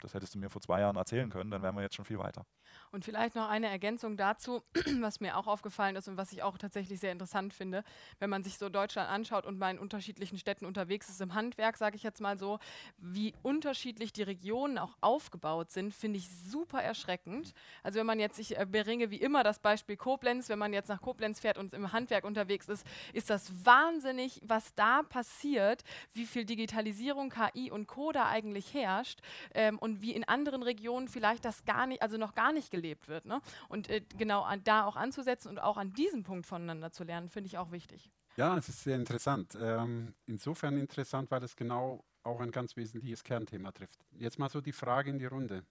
das 0.00 0.14
hättest 0.14 0.34
du 0.34 0.38
mir 0.38 0.50
vor 0.50 0.60
zwei 0.60 0.80
Jahren 0.80 0.96
erzählen 0.96 1.30
können, 1.30 1.50
dann 1.50 1.62
wären 1.62 1.74
wir 1.74 1.82
jetzt 1.82 1.94
schon 1.94 2.04
viel 2.04 2.18
weiter. 2.18 2.44
Und 2.90 3.04
vielleicht 3.04 3.34
noch 3.34 3.48
eine 3.48 3.68
Ergänzung 3.68 4.16
dazu, 4.16 4.62
was 5.00 5.20
mir 5.20 5.36
auch 5.36 5.46
aufgefallen 5.46 5.96
ist 5.96 6.08
und 6.08 6.16
was 6.16 6.32
ich 6.32 6.42
auch 6.42 6.58
tatsächlich 6.58 7.00
sehr 7.00 7.12
interessant 7.12 7.54
finde, 7.54 7.84
wenn 8.18 8.30
man 8.30 8.44
sich 8.44 8.58
so 8.58 8.68
Deutschland 8.68 9.08
anschaut 9.08 9.46
und 9.46 9.58
mal 9.58 9.70
in 9.70 9.78
unterschiedlichen 9.78 10.38
Städten 10.38 10.66
unterwegs 10.66 11.08
ist 11.08 11.20
im 11.20 11.34
Handwerk, 11.34 11.76
sage 11.76 11.96
ich 11.96 12.02
jetzt 12.02 12.20
mal 12.20 12.36
so, 12.38 12.58
wie 12.98 13.34
unterschiedlich 13.42 14.12
die 14.12 14.22
Regionen 14.22 14.78
auch 14.78 14.96
aufgebaut 15.00 15.70
sind, 15.70 15.94
finde 15.94 16.18
ich 16.18 16.28
super 16.28 16.82
erschreckend. 16.82 17.52
Also 17.82 17.98
wenn 17.98 18.06
man 18.06 18.20
jetzt, 18.20 18.38
ich 18.38 18.58
äh, 18.58 18.66
beringe 18.66 19.10
wie 19.10 19.20
immer 19.20 19.42
das 19.42 19.58
Beispiel 19.58 19.96
Koblenz, 19.96 20.48
wenn 20.48 20.58
man 20.58 20.72
jetzt 20.72 20.88
nach 20.88 21.00
Koblenz 21.00 21.40
fährt 21.40 21.58
und 21.58 21.72
im 21.72 21.92
Handwerk 21.92 22.24
unterwegs 22.24 22.68
ist, 22.68 22.86
ist 23.12 23.30
das 23.30 23.64
wahnsinnig, 23.64 24.40
was 24.44 24.74
da 24.74 25.02
passiert, 25.02 25.82
wie 26.12 26.26
viel 26.26 26.44
Digitalisierung, 26.44 27.30
KI 27.30 27.70
und 27.70 27.86
Co. 27.86 28.12
da 28.12 28.28
eigentlich 28.28 28.74
herrscht 28.74 29.20
ähm, 29.54 29.78
und 29.86 30.02
wie 30.02 30.12
in 30.12 30.24
anderen 30.24 30.64
Regionen 30.64 31.06
vielleicht 31.06 31.44
das 31.44 31.64
gar 31.64 31.86
nicht, 31.86 32.02
also 32.02 32.18
noch 32.18 32.34
gar 32.34 32.52
nicht 32.52 32.70
gelebt 32.72 33.06
wird. 33.06 33.24
Ne? 33.24 33.40
Und 33.68 33.88
äh, 33.88 34.02
genau 34.18 34.42
an, 34.42 34.62
da 34.64 34.84
auch 34.84 34.96
anzusetzen 34.96 35.48
und 35.48 35.60
auch 35.60 35.76
an 35.76 35.92
diesem 35.92 36.24
Punkt 36.24 36.44
voneinander 36.44 36.90
zu 36.90 37.04
lernen, 37.04 37.28
finde 37.28 37.46
ich 37.46 37.56
auch 37.56 37.70
wichtig. 37.70 38.10
Ja, 38.36 38.56
es 38.58 38.68
ist 38.68 38.82
sehr 38.82 38.96
interessant. 38.96 39.56
Ähm, 39.58 40.12
insofern 40.26 40.76
interessant, 40.76 41.30
weil 41.30 41.42
es 41.44 41.54
genau 41.54 42.04
auch 42.24 42.40
ein 42.40 42.50
ganz 42.50 42.76
wesentliches 42.76 43.22
Kernthema 43.22 43.70
trifft. 43.70 44.04
Jetzt 44.10 44.38
mal 44.40 44.50
so 44.50 44.60
die 44.60 44.72
Frage 44.72 45.10
in 45.10 45.18
die 45.18 45.26
Runde. 45.26 45.64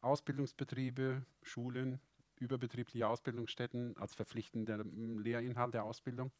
Ausbildungsbetriebe, 0.00 1.22
Schulen, 1.42 2.00
überbetriebliche 2.36 3.06
Ausbildungsstätten 3.06 3.96
als 3.98 4.14
verpflichtender 4.14 4.82
Lehrinhalt 4.84 5.74
der 5.74 5.84
Ausbildung. 5.84 6.32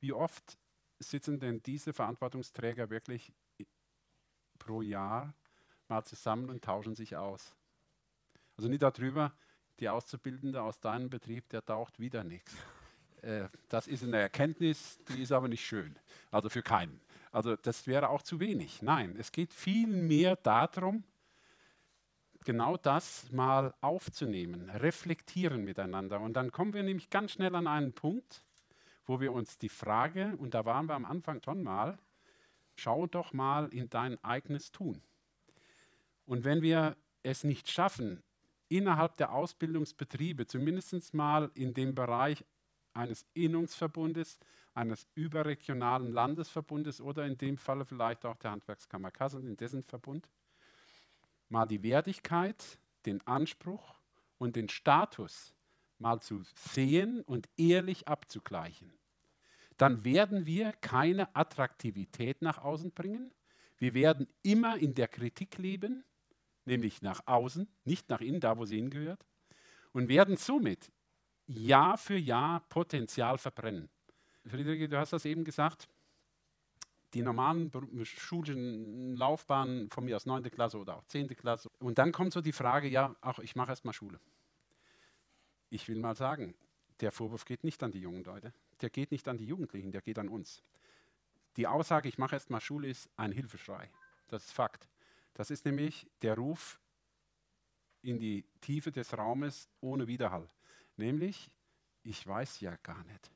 Wie 0.00 0.12
oft 0.12 0.58
sitzen 0.98 1.40
denn 1.40 1.62
diese 1.62 1.94
Verantwortungsträger 1.94 2.90
wirklich 2.90 3.32
pro 4.58 4.82
Jahr 4.82 5.34
mal 5.90 6.04
zusammen 6.04 6.48
und 6.48 6.64
tauschen 6.64 6.94
sich 6.94 7.16
aus? 7.16 7.54
Also 8.56 8.68
nicht 8.68 8.82
darüber, 8.82 9.32
die 9.78 9.88
Auszubildende 9.88 10.62
aus 10.62 10.80
deinem 10.80 11.10
Betrieb, 11.10 11.48
der 11.50 11.64
taucht 11.64 11.98
wieder 11.98 12.24
nichts. 12.24 12.54
Äh, 13.22 13.50
das 13.68 13.86
ist 13.86 14.02
eine 14.02 14.16
Erkenntnis, 14.16 14.98
die 15.10 15.20
ist 15.20 15.30
aber 15.30 15.46
nicht 15.46 15.62
schön. 15.62 15.94
Also 16.30 16.48
für 16.48 16.62
keinen. 16.62 17.02
Also 17.32 17.54
das 17.54 17.86
wäre 17.86 18.08
auch 18.08 18.22
zu 18.22 18.40
wenig. 18.40 18.80
Nein, 18.80 19.14
es 19.18 19.30
geht 19.30 19.52
viel 19.52 19.88
mehr 19.88 20.36
darum, 20.36 21.04
genau 22.44 22.76
das 22.76 23.30
mal 23.30 23.74
aufzunehmen, 23.80 24.70
reflektieren 24.70 25.64
miteinander. 25.64 26.20
Und 26.20 26.34
dann 26.34 26.50
kommen 26.50 26.72
wir 26.72 26.82
nämlich 26.82 27.10
ganz 27.10 27.32
schnell 27.32 27.54
an 27.54 27.66
einen 27.66 27.92
Punkt, 27.92 28.42
wo 29.06 29.20
wir 29.20 29.32
uns 29.32 29.58
die 29.58 29.68
Frage, 29.68 30.34
und 30.38 30.54
da 30.54 30.64
waren 30.64 30.86
wir 30.86 30.94
am 30.94 31.04
Anfang 31.04 31.42
schon 31.42 31.62
mal, 31.62 31.98
schau 32.76 33.06
doch 33.06 33.32
mal 33.32 33.68
in 33.68 33.90
dein 33.90 34.22
eigenes 34.24 34.72
Tun. 34.72 35.02
Und 36.30 36.44
wenn 36.44 36.62
wir 36.62 36.96
es 37.24 37.42
nicht 37.42 37.68
schaffen, 37.68 38.22
innerhalb 38.68 39.16
der 39.16 39.32
Ausbildungsbetriebe, 39.32 40.46
zumindest 40.46 41.12
mal 41.12 41.50
in 41.54 41.74
dem 41.74 41.92
Bereich 41.92 42.44
eines 42.92 43.26
Innungsverbundes, 43.34 44.38
eines 44.72 45.08
überregionalen 45.16 46.12
Landesverbundes 46.12 47.00
oder 47.00 47.26
in 47.26 47.36
dem 47.36 47.56
Falle 47.58 47.84
vielleicht 47.84 48.24
auch 48.24 48.36
der 48.36 48.52
Handwerkskammer 48.52 49.10
Kassel, 49.10 49.44
in 49.44 49.56
dessen 49.56 49.82
Verbund, 49.82 50.28
mal 51.48 51.66
die 51.66 51.82
Wertigkeit, 51.82 52.78
den 53.06 53.26
Anspruch 53.26 53.96
und 54.38 54.54
den 54.54 54.68
Status 54.68 55.52
mal 55.98 56.20
zu 56.20 56.44
sehen 56.54 57.22
und 57.22 57.48
ehrlich 57.56 58.06
abzugleichen. 58.06 58.92
Dann 59.78 60.04
werden 60.04 60.46
wir 60.46 60.74
keine 60.74 61.34
Attraktivität 61.34 62.40
nach 62.40 62.58
außen 62.58 62.92
bringen. 62.92 63.32
Wir 63.78 63.94
werden 63.94 64.28
immer 64.44 64.78
in 64.78 64.94
der 64.94 65.08
Kritik 65.08 65.58
leben 65.58 66.04
nämlich 66.70 67.02
nach 67.02 67.20
außen, 67.26 67.68
nicht 67.84 68.08
nach 68.08 68.20
innen, 68.20 68.40
da 68.40 68.56
wo 68.56 68.64
sie 68.64 68.76
hingehört, 68.76 69.26
und 69.92 70.08
werden 70.08 70.36
somit 70.36 70.90
Jahr 71.46 71.98
für 71.98 72.16
Jahr 72.16 72.60
Potenzial 72.68 73.36
verbrennen. 73.38 73.90
Friederike, 74.46 74.88
du 74.88 74.98
hast 74.98 75.12
das 75.12 75.24
eben 75.24 75.44
gesagt, 75.44 75.88
die 77.12 77.22
normalen 77.22 77.72
schulischen 78.04 79.16
Laufbahnen 79.16 79.90
von 79.90 80.04
mir 80.04 80.14
aus 80.14 80.26
9. 80.26 80.44
Klasse 80.44 80.78
oder 80.78 80.96
auch 80.96 81.04
10. 81.06 81.28
Klasse. 81.36 81.68
Und 81.80 81.98
dann 81.98 82.12
kommt 82.12 82.32
so 82.32 82.40
die 82.40 82.52
Frage, 82.52 82.88
ja, 82.88 83.16
ach, 83.20 83.40
ich 83.40 83.56
mache 83.56 83.72
erst 83.72 83.84
mal 83.84 83.92
Schule. 83.92 84.20
Ich 85.70 85.88
will 85.88 85.98
mal 85.98 86.14
sagen, 86.14 86.54
der 87.00 87.10
Vorwurf 87.10 87.44
geht 87.44 87.64
nicht 87.64 87.82
an 87.82 87.90
die 87.90 88.00
jungen 88.00 88.22
Leute, 88.22 88.52
der 88.80 88.90
geht 88.90 89.10
nicht 89.10 89.26
an 89.26 89.38
die 89.38 89.46
Jugendlichen, 89.46 89.90
der 89.90 90.02
geht 90.02 90.18
an 90.18 90.28
uns. 90.28 90.62
Die 91.56 91.66
Aussage, 91.66 92.08
ich 92.08 92.16
mache 92.16 92.36
erst 92.36 92.50
mal 92.50 92.60
Schule, 92.60 92.88
ist 92.88 93.10
ein 93.16 93.32
Hilfeschrei. 93.32 93.90
Das 94.28 94.44
ist 94.44 94.52
Fakt. 94.52 94.88
Das 95.34 95.50
ist 95.50 95.64
nämlich 95.64 96.08
der 96.22 96.34
Ruf 96.34 96.80
in 98.02 98.18
die 98.18 98.44
Tiefe 98.60 98.92
des 98.92 99.16
Raumes 99.16 99.68
ohne 99.80 100.06
Widerhall. 100.06 100.48
Nämlich, 100.96 101.50
ich 102.02 102.26
weiß 102.26 102.60
ja 102.60 102.76
gar 102.76 103.04
nicht. 103.04 103.30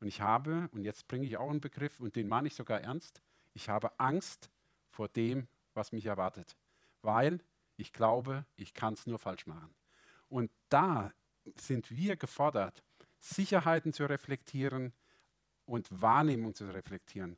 Und 0.00 0.08
ich 0.08 0.20
habe, 0.20 0.68
und 0.72 0.84
jetzt 0.84 1.06
bringe 1.06 1.26
ich 1.26 1.36
auch 1.36 1.50
einen 1.50 1.60
Begriff, 1.60 2.00
und 2.00 2.16
den 2.16 2.28
meine 2.28 2.48
ich 2.48 2.54
sogar 2.54 2.80
ernst, 2.80 3.22
ich 3.54 3.68
habe 3.68 3.98
Angst 4.00 4.50
vor 4.90 5.08
dem, 5.08 5.46
was 5.74 5.92
mich 5.92 6.06
erwartet. 6.06 6.56
Weil 7.02 7.40
ich 7.76 7.92
glaube, 7.92 8.44
ich 8.56 8.74
kann 8.74 8.94
es 8.94 9.06
nur 9.06 9.18
falsch 9.18 9.46
machen. 9.46 9.74
Und 10.28 10.50
da 10.68 11.12
sind 11.56 11.90
wir 11.90 12.16
gefordert, 12.16 12.82
Sicherheiten 13.18 13.92
zu 13.92 14.04
reflektieren 14.04 14.92
und 15.64 15.88
Wahrnehmung 16.00 16.54
zu 16.54 16.64
reflektieren. 16.72 17.36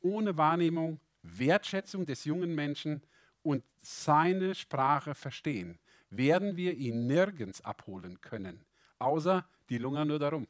Ohne 0.00 0.36
Wahrnehmung, 0.36 1.00
Wertschätzung 1.22 2.06
des 2.06 2.24
jungen 2.24 2.54
Menschen 2.54 3.02
und 3.42 3.64
seine 3.82 4.54
Sprache 4.54 5.14
verstehen, 5.14 5.78
werden 6.10 6.56
wir 6.56 6.74
ihn 6.74 7.06
nirgends 7.06 7.60
abholen 7.62 8.20
können, 8.20 8.64
außer 8.98 9.46
die 9.68 9.78
lungern 9.78 10.08
nur 10.08 10.18
darum. 10.18 10.46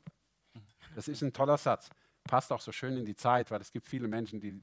Das 0.94 1.09
ist 1.09 1.22
ein 1.22 1.33
toller 1.33 1.59
Satz. 1.59 1.88
passt 2.24 2.53
auch 2.53 2.61
so 2.61 2.72
schön 2.72 2.96
in 2.96 3.05
die 3.05 3.16
Zeit, 3.16 3.50
weil 3.50 3.61
es 3.61 3.72
gibt 3.72 3.87
viele 3.87 4.09
Menschen, 4.09 4.40
die, 4.40 4.61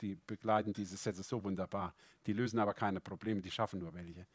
die 0.00 0.14
begleiten 0.14 0.72
diese 0.72 0.96
Sätze 0.96 1.22
so 1.22 1.42
wunderbar. 1.42 1.94
Die 2.26 2.32
lösen 2.32 2.58
aber 2.58 2.74
keine 2.74 3.00
Probleme, 3.00 3.40
die 3.40 3.50
schaffen 3.50 3.80
nur 3.80 3.92
welche. 3.94 4.26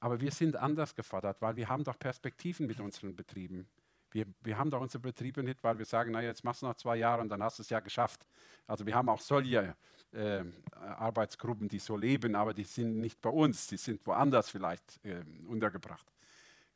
Aber 0.00 0.20
wir 0.20 0.30
sind 0.30 0.56
anders 0.56 0.94
gefordert, 0.94 1.40
weil 1.40 1.56
wir 1.56 1.68
haben 1.68 1.84
doch 1.84 1.98
Perspektiven 1.98 2.66
mit 2.66 2.80
unseren 2.80 3.16
Betrieben. 3.16 3.66
Wir, 4.14 4.26
wir 4.42 4.56
haben 4.56 4.70
doch 4.70 4.80
unsere 4.80 5.00
Betriebe 5.00 5.42
nicht, 5.42 5.64
weil 5.64 5.76
wir 5.76 5.84
sagen, 5.84 6.12
naja, 6.12 6.28
jetzt 6.28 6.44
machst 6.44 6.62
du 6.62 6.66
noch 6.66 6.76
zwei 6.76 6.96
Jahre 6.96 7.20
und 7.20 7.28
dann 7.28 7.42
hast 7.42 7.58
du 7.58 7.62
es 7.62 7.68
ja 7.68 7.80
geschafft. 7.80 8.24
Also 8.64 8.86
wir 8.86 8.94
haben 8.94 9.08
auch 9.08 9.20
solche 9.20 9.74
äh, 10.12 10.44
Arbeitsgruppen, 10.70 11.68
die 11.68 11.80
so 11.80 11.96
leben, 11.96 12.36
aber 12.36 12.54
die 12.54 12.62
sind 12.62 13.00
nicht 13.00 13.20
bei 13.20 13.30
uns, 13.30 13.66
die 13.66 13.76
sind 13.76 14.06
woanders 14.06 14.50
vielleicht 14.50 15.04
äh, 15.04 15.24
untergebracht. 15.48 16.06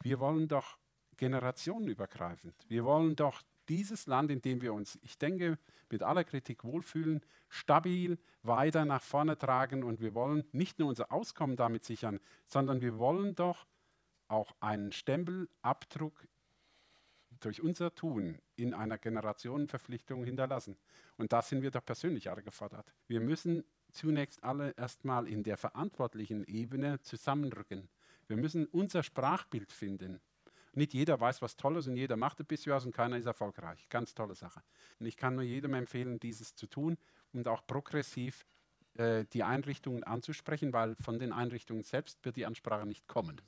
Wir 0.02 0.18
wollen 0.18 0.48
doch 0.48 0.78
generationenübergreifend. 1.16 2.56
Wir 2.68 2.84
wollen 2.84 3.14
doch 3.14 3.40
dieses 3.68 4.08
Land, 4.08 4.32
in 4.32 4.42
dem 4.42 4.60
wir 4.60 4.74
uns, 4.74 4.98
ich 5.02 5.16
denke, 5.16 5.58
mit 5.90 6.02
aller 6.02 6.24
Kritik 6.24 6.64
wohlfühlen, 6.64 7.20
stabil 7.48 8.18
weiter 8.42 8.84
nach 8.84 9.02
vorne 9.02 9.38
tragen 9.38 9.84
und 9.84 10.00
wir 10.00 10.14
wollen 10.14 10.42
nicht 10.50 10.80
nur 10.80 10.88
unser 10.88 11.12
Auskommen 11.12 11.54
damit 11.54 11.84
sichern, 11.84 12.18
sondern 12.46 12.80
wir 12.80 12.98
wollen 12.98 13.36
doch 13.36 13.64
auch 14.26 14.56
einen 14.58 14.90
Stempelabdruck 14.90 16.26
durch 17.40 17.62
unser 17.62 17.94
Tun 17.94 18.38
in 18.56 18.74
einer 18.74 18.98
Generationenverpflichtung 18.98 20.24
hinterlassen. 20.24 20.76
Und 21.16 21.32
da 21.32 21.42
sind 21.42 21.62
wir 21.62 21.70
doch 21.70 21.84
persönlich 21.84 22.30
alle 22.30 22.42
gefordert. 22.42 22.92
Wir 23.06 23.20
müssen 23.20 23.64
zunächst 23.90 24.42
alle 24.42 24.72
erstmal 24.76 25.26
in 25.26 25.42
der 25.42 25.56
verantwortlichen 25.56 26.44
Ebene 26.44 27.00
zusammenrücken. 27.00 27.88
Wir 28.26 28.36
müssen 28.36 28.66
unser 28.66 29.02
Sprachbild 29.02 29.72
finden. 29.72 30.20
Nicht 30.74 30.94
jeder 30.94 31.18
weiß 31.18 31.42
was 31.42 31.56
Tolles 31.56 31.86
und 31.86 31.96
jeder 31.96 32.16
macht 32.16 32.40
ein 32.40 32.46
bisschen 32.46 32.72
was 32.72 32.84
und 32.84 32.92
keiner 32.92 33.16
ist 33.16 33.26
erfolgreich. 33.26 33.88
Ganz 33.88 34.14
tolle 34.14 34.34
Sache. 34.34 34.62
Und 35.00 35.06
ich 35.06 35.16
kann 35.16 35.34
nur 35.34 35.44
jedem 35.44 35.74
empfehlen, 35.74 36.20
dieses 36.20 36.54
zu 36.54 36.66
tun 36.66 36.98
und 37.32 37.48
auch 37.48 37.66
progressiv 37.66 38.44
äh, 38.94 39.24
die 39.32 39.42
Einrichtungen 39.42 40.04
anzusprechen, 40.04 40.72
weil 40.72 40.94
von 40.96 41.18
den 41.18 41.32
Einrichtungen 41.32 41.82
selbst 41.82 42.24
wird 42.24 42.36
die 42.36 42.46
Ansprache 42.46 42.86
nicht 42.86 43.08
kommen. 43.08 43.40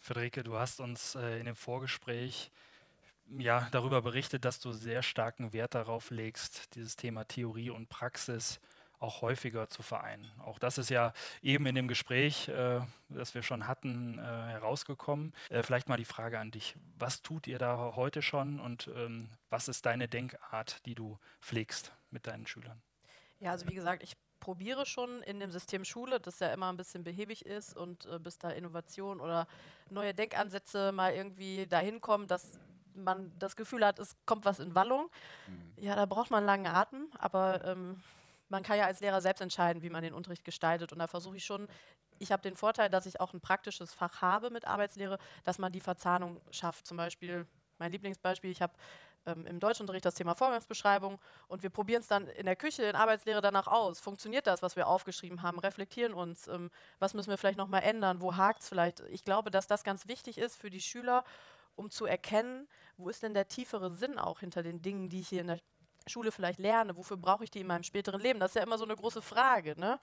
Friederike, 0.00 0.42
du 0.42 0.56
hast 0.56 0.80
uns 0.80 1.14
äh, 1.14 1.38
in 1.38 1.46
dem 1.46 1.54
Vorgespräch 1.54 2.50
ja, 3.38 3.68
darüber 3.72 4.02
berichtet, 4.02 4.44
dass 4.44 4.60
du 4.60 4.72
sehr 4.72 5.02
starken 5.02 5.52
Wert 5.52 5.74
darauf 5.74 6.10
legst, 6.10 6.74
dieses 6.74 6.96
Thema 6.96 7.24
Theorie 7.24 7.70
und 7.70 7.88
Praxis 7.88 8.60
auch 9.00 9.22
häufiger 9.22 9.68
zu 9.68 9.82
vereinen. 9.82 10.30
Auch 10.38 10.58
das 10.58 10.78
ist 10.78 10.88
ja 10.88 11.12
eben 11.42 11.66
in 11.66 11.74
dem 11.74 11.88
Gespräch, 11.88 12.48
äh, 12.48 12.80
das 13.10 13.34
wir 13.34 13.42
schon 13.42 13.66
hatten, 13.66 14.18
äh, 14.18 14.22
herausgekommen. 14.22 15.34
Äh, 15.50 15.62
vielleicht 15.62 15.88
mal 15.88 15.96
die 15.96 16.04
Frage 16.04 16.38
an 16.38 16.50
dich. 16.50 16.76
Was 16.98 17.22
tut 17.22 17.46
ihr 17.46 17.58
da 17.58 17.92
heute 17.96 18.22
schon 18.22 18.60
und 18.60 18.90
ähm, 18.94 19.28
was 19.50 19.68
ist 19.68 19.84
deine 19.84 20.08
Denkart, 20.08 20.84
die 20.86 20.94
du 20.94 21.18
pflegst 21.40 21.92
mit 22.10 22.26
deinen 22.26 22.46
Schülern? 22.46 22.80
Ja, 23.40 23.50
also 23.50 23.68
wie 23.68 23.74
gesagt, 23.74 24.02
ich 24.02 24.16
probiere 24.40 24.86
schon 24.86 25.22
in 25.22 25.40
dem 25.40 25.50
System 25.50 25.84
Schule, 25.84 26.20
das 26.20 26.38
ja 26.38 26.52
immer 26.52 26.70
ein 26.70 26.76
bisschen 26.76 27.04
behäbig 27.04 27.44
ist 27.44 27.76
und 27.76 28.06
äh, 28.06 28.18
bis 28.18 28.38
da 28.38 28.50
Innovation 28.50 29.20
oder 29.20 29.46
neue 29.90 30.14
Denkansätze 30.14 30.92
mal 30.92 31.14
irgendwie 31.14 31.66
dahin 31.66 32.00
kommen, 32.00 32.26
dass 32.26 32.58
man 32.94 33.32
das 33.38 33.56
Gefühl 33.56 33.84
hat, 33.84 33.98
es 33.98 34.16
kommt 34.26 34.44
was 34.44 34.60
in 34.60 34.74
Wallung. 34.74 35.10
Mhm. 35.46 35.84
Ja, 35.84 35.96
da 35.96 36.06
braucht 36.06 36.30
man 36.30 36.38
einen 36.38 36.46
langen 36.46 36.66
Atem, 36.66 37.08
aber 37.18 37.64
ähm, 37.64 38.02
man 38.48 38.62
kann 38.62 38.78
ja 38.78 38.86
als 38.86 39.00
Lehrer 39.00 39.20
selbst 39.20 39.40
entscheiden, 39.40 39.82
wie 39.82 39.90
man 39.90 40.02
den 40.02 40.14
Unterricht 40.14 40.44
gestaltet. 40.44 40.92
Und 40.92 40.98
da 40.98 41.06
versuche 41.06 41.36
ich 41.36 41.44
schon, 41.44 41.68
ich 42.18 42.32
habe 42.32 42.42
den 42.42 42.56
Vorteil, 42.56 42.90
dass 42.90 43.06
ich 43.06 43.20
auch 43.20 43.32
ein 43.32 43.40
praktisches 43.40 43.92
Fach 43.92 44.22
habe 44.22 44.50
mit 44.50 44.66
Arbeitslehre, 44.66 45.18
dass 45.44 45.58
man 45.58 45.72
die 45.72 45.80
Verzahnung 45.80 46.40
schafft. 46.50 46.86
Zum 46.86 46.96
Beispiel, 46.96 47.46
mein 47.78 47.90
Lieblingsbeispiel, 47.92 48.50
ich 48.50 48.62
habe 48.62 48.74
ähm, 49.26 49.46
im 49.46 49.60
Deutschunterricht 49.60 50.04
das 50.04 50.14
Thema 50.14 50.34
Vorgangsbeschreibung 50.34 51.18
und 51.48 51.62
wir 51.62 51.70
probieren 51.70 52.00
es 52.00 52.08
dann 52.08 52.28
in 52.28 52.46
der 52.46 52.56
Küche, 52.56 52.82
in 52.84 52.94
Arbeitslehre 52.94 53.40
danach 53.40 53.66
aus. 53.66 54.00
Funktioniert 54.00 54.46
das, 54.46 54.62
was 54.62 54.76
wir 54.76 54.86
aufgeschrieben 54.86 55.42
haben? 55.42 55.58
Reflektieren 55.58 56.14
uns. 56.14 56.46
Ähm, 56.48 56.70
was 56.98 57.14
müssen 57.14 57.30
wir 57.30 57.38
vielleicht 57.38 57.58
nochmal 57.58 57.82
ändern? 57.82 58.20
Wo 58.20 58.36
hakt 58.36 58.62
es 58.62 58.68
vielleicht? 58.68 59.00
Ich 59.10 59.24
glaube, 59.24 59.50
dass 59.50 59.66
das 59.66 59.82
ganz 59.82 60.06
wichtig 60.08 60.38
ist 60.38 60.56
für 60.56 60.70
die 60.70 60.80
Schüler, 60.80 61.24
um 61.76 61.90
zu 61.90 62.06
erkennen, 62.06 62.68
wo 62.96 63.08
ist 63.08 63.22
denn 63.22 63.34
der 63.34 63.48
tiefere 63.48 63.90
Sinn 63.90 64.18
auch 64.18 64.40
hinter 64.40 64.62
den 64.62 64.82
Dingen, 64.82 65.08
die 65.08 65.20
ich 65.20 65.28
hier 65.28 65.40
in 65.40 65.48
der 65.48 65.60
Schule 66.06 66.32
vielleicht 66.32 66.58
lerne? 66.58 66.96
Wofür 66.96 67.16
brauche 67.16 67.44
ich 67.44 67.50
die 67.50 67.60
in 67.60 67.66
meinem 67.66 67.82
späteren 67.82 68.20
Leben? 68.20 68.40
Das 68.40 68.52
ist 68.52 68.56
ja 68.56 68.62
immer 68.62 68.78
so 68.78 68.84
eine 68.84 68.96
große 68.96 69.22
Frage. 69.22 69.78
Ne? 69.78 69.98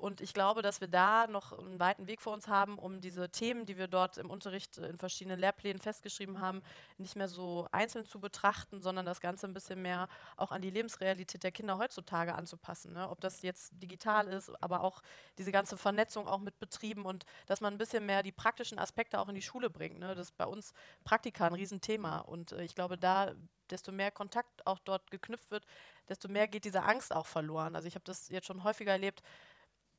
Und 0.00 0.22
ich 0.22 0.32
glaube, 0.32 0.62
dass 0.62 0.80
wir 0.80 0.88
da 0.88 1.26
noch 1.26 1.52
einen 1.58 1.78
weiten 1.78 2.06
Weg 2.06 2.22
vor 2.22 2.32
uns 2.32 2.48
haben, 2.48 2.78
um 2.78 3.02
diese 3.02 3.28
Themen, 3.28 3.66
die 3.66 3.76
wir 3.76 3.86
dort 3.86 4.16
im 4.16 4.30
Unterricht 4.30 4.78
in 4.78 4.96
verschiedenen 4.96 5.38
Lehrplänen 5.38 5.80
festgeschrieben 5.80 6.40
haben, 6.40 6.62
nicht 6.96 7.16
mehr 7.16 7.28
so 7.28 7.68
einzeln 7.70 8.06
zu 8.06 8.18
betrachten, 8.18 8.80
sondern 8.80 9.04
das 9.04 9.20
Ganze 9.20 9.46
ein 9.46 9.52
bisschen 9.52 9.82
mehr 9.82 10.08
auch 10.38 10.52
an 10.52 10.62
die 10.62 10.70
Lebensrealität 10.70 11.42
der 11.42 11.52
Kinder 11.52 11.76
heutzutage 11.76 12.34
anzupassen. 12.34 12.94
Ne? 12.94 13.10
Ob 13.10 13.20
das 13.20 13.42
jetzt 13.42 13.72
digital 13.82 14.26
ist, 14.28 14.50
aber 14.62 14.82
auch 14.82 15.02
diese 15.36 15.52
ganze 15.52 15.76
Vernetzung 15.76 16.26
auch 16.26 16.40
mit 16.40 16.58
Betrieben 16.58 17.04
und 17.04 17.26
dass 17.46 17.60
man 17.60 17.74
ein 17.74 17.78
bisschen 17.78 18.06
mehr 18.06 18.22
die 18.22 18.32
praktischen 18.32 18.78
Aspekte 18.78 19.18
auch 19.18 19.28
in 19.28 19.34
die 19.34 19.42
Schule 19.42 19.68
bringt. 19.68 19.98
Ne? 19.98 20.14
Das 20.14 20.28
ist 20.28 20.36
bei 20.38 20.46
uns 20.46 20.72
Praktika 21.04 21.46
ein 21.46 21.54
Riesenthema. 21.54 22.20
Und 22.20 22.52
äh, 22.52 22.64
ich 22.64 22.74
glaube, 22.74 22.96
da 22.96 23.34
desto 23.70 23.92
mehr 23.92 24.10
Kontakt 24.10 24.66
auch 24.66 24.78
dort 24.80 25.10
geknüpft 25.10 25.50
wird, 25.50 25.64
desto 26.08 26.28
mehr 26.28 26.48
geht 26.48 26.64
diese 26.64 26.82
Angst 26.82 27.14
auch 27.14 27.26
verloren. 27.26 27.76
Also 27.76 27.88
ich 27.88 27.94
habe 27.94 28.04
das 28.04 28.28
jetzt 28.28 28.46
schon 28.46 28.64
häufiger 28.64 28.92
erlebt, 28.92 29.22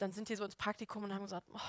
dann 0.02 0.12
sind 0.12 0.30
die 0.30 0.36
so 0.36 0.44
ins 0.44 0.56
Praktikum 0.56 1.04
und 1.04 1.14
haben 1.14 1.24
gesagt, 1.24 1.48
oh, 1.54 1.60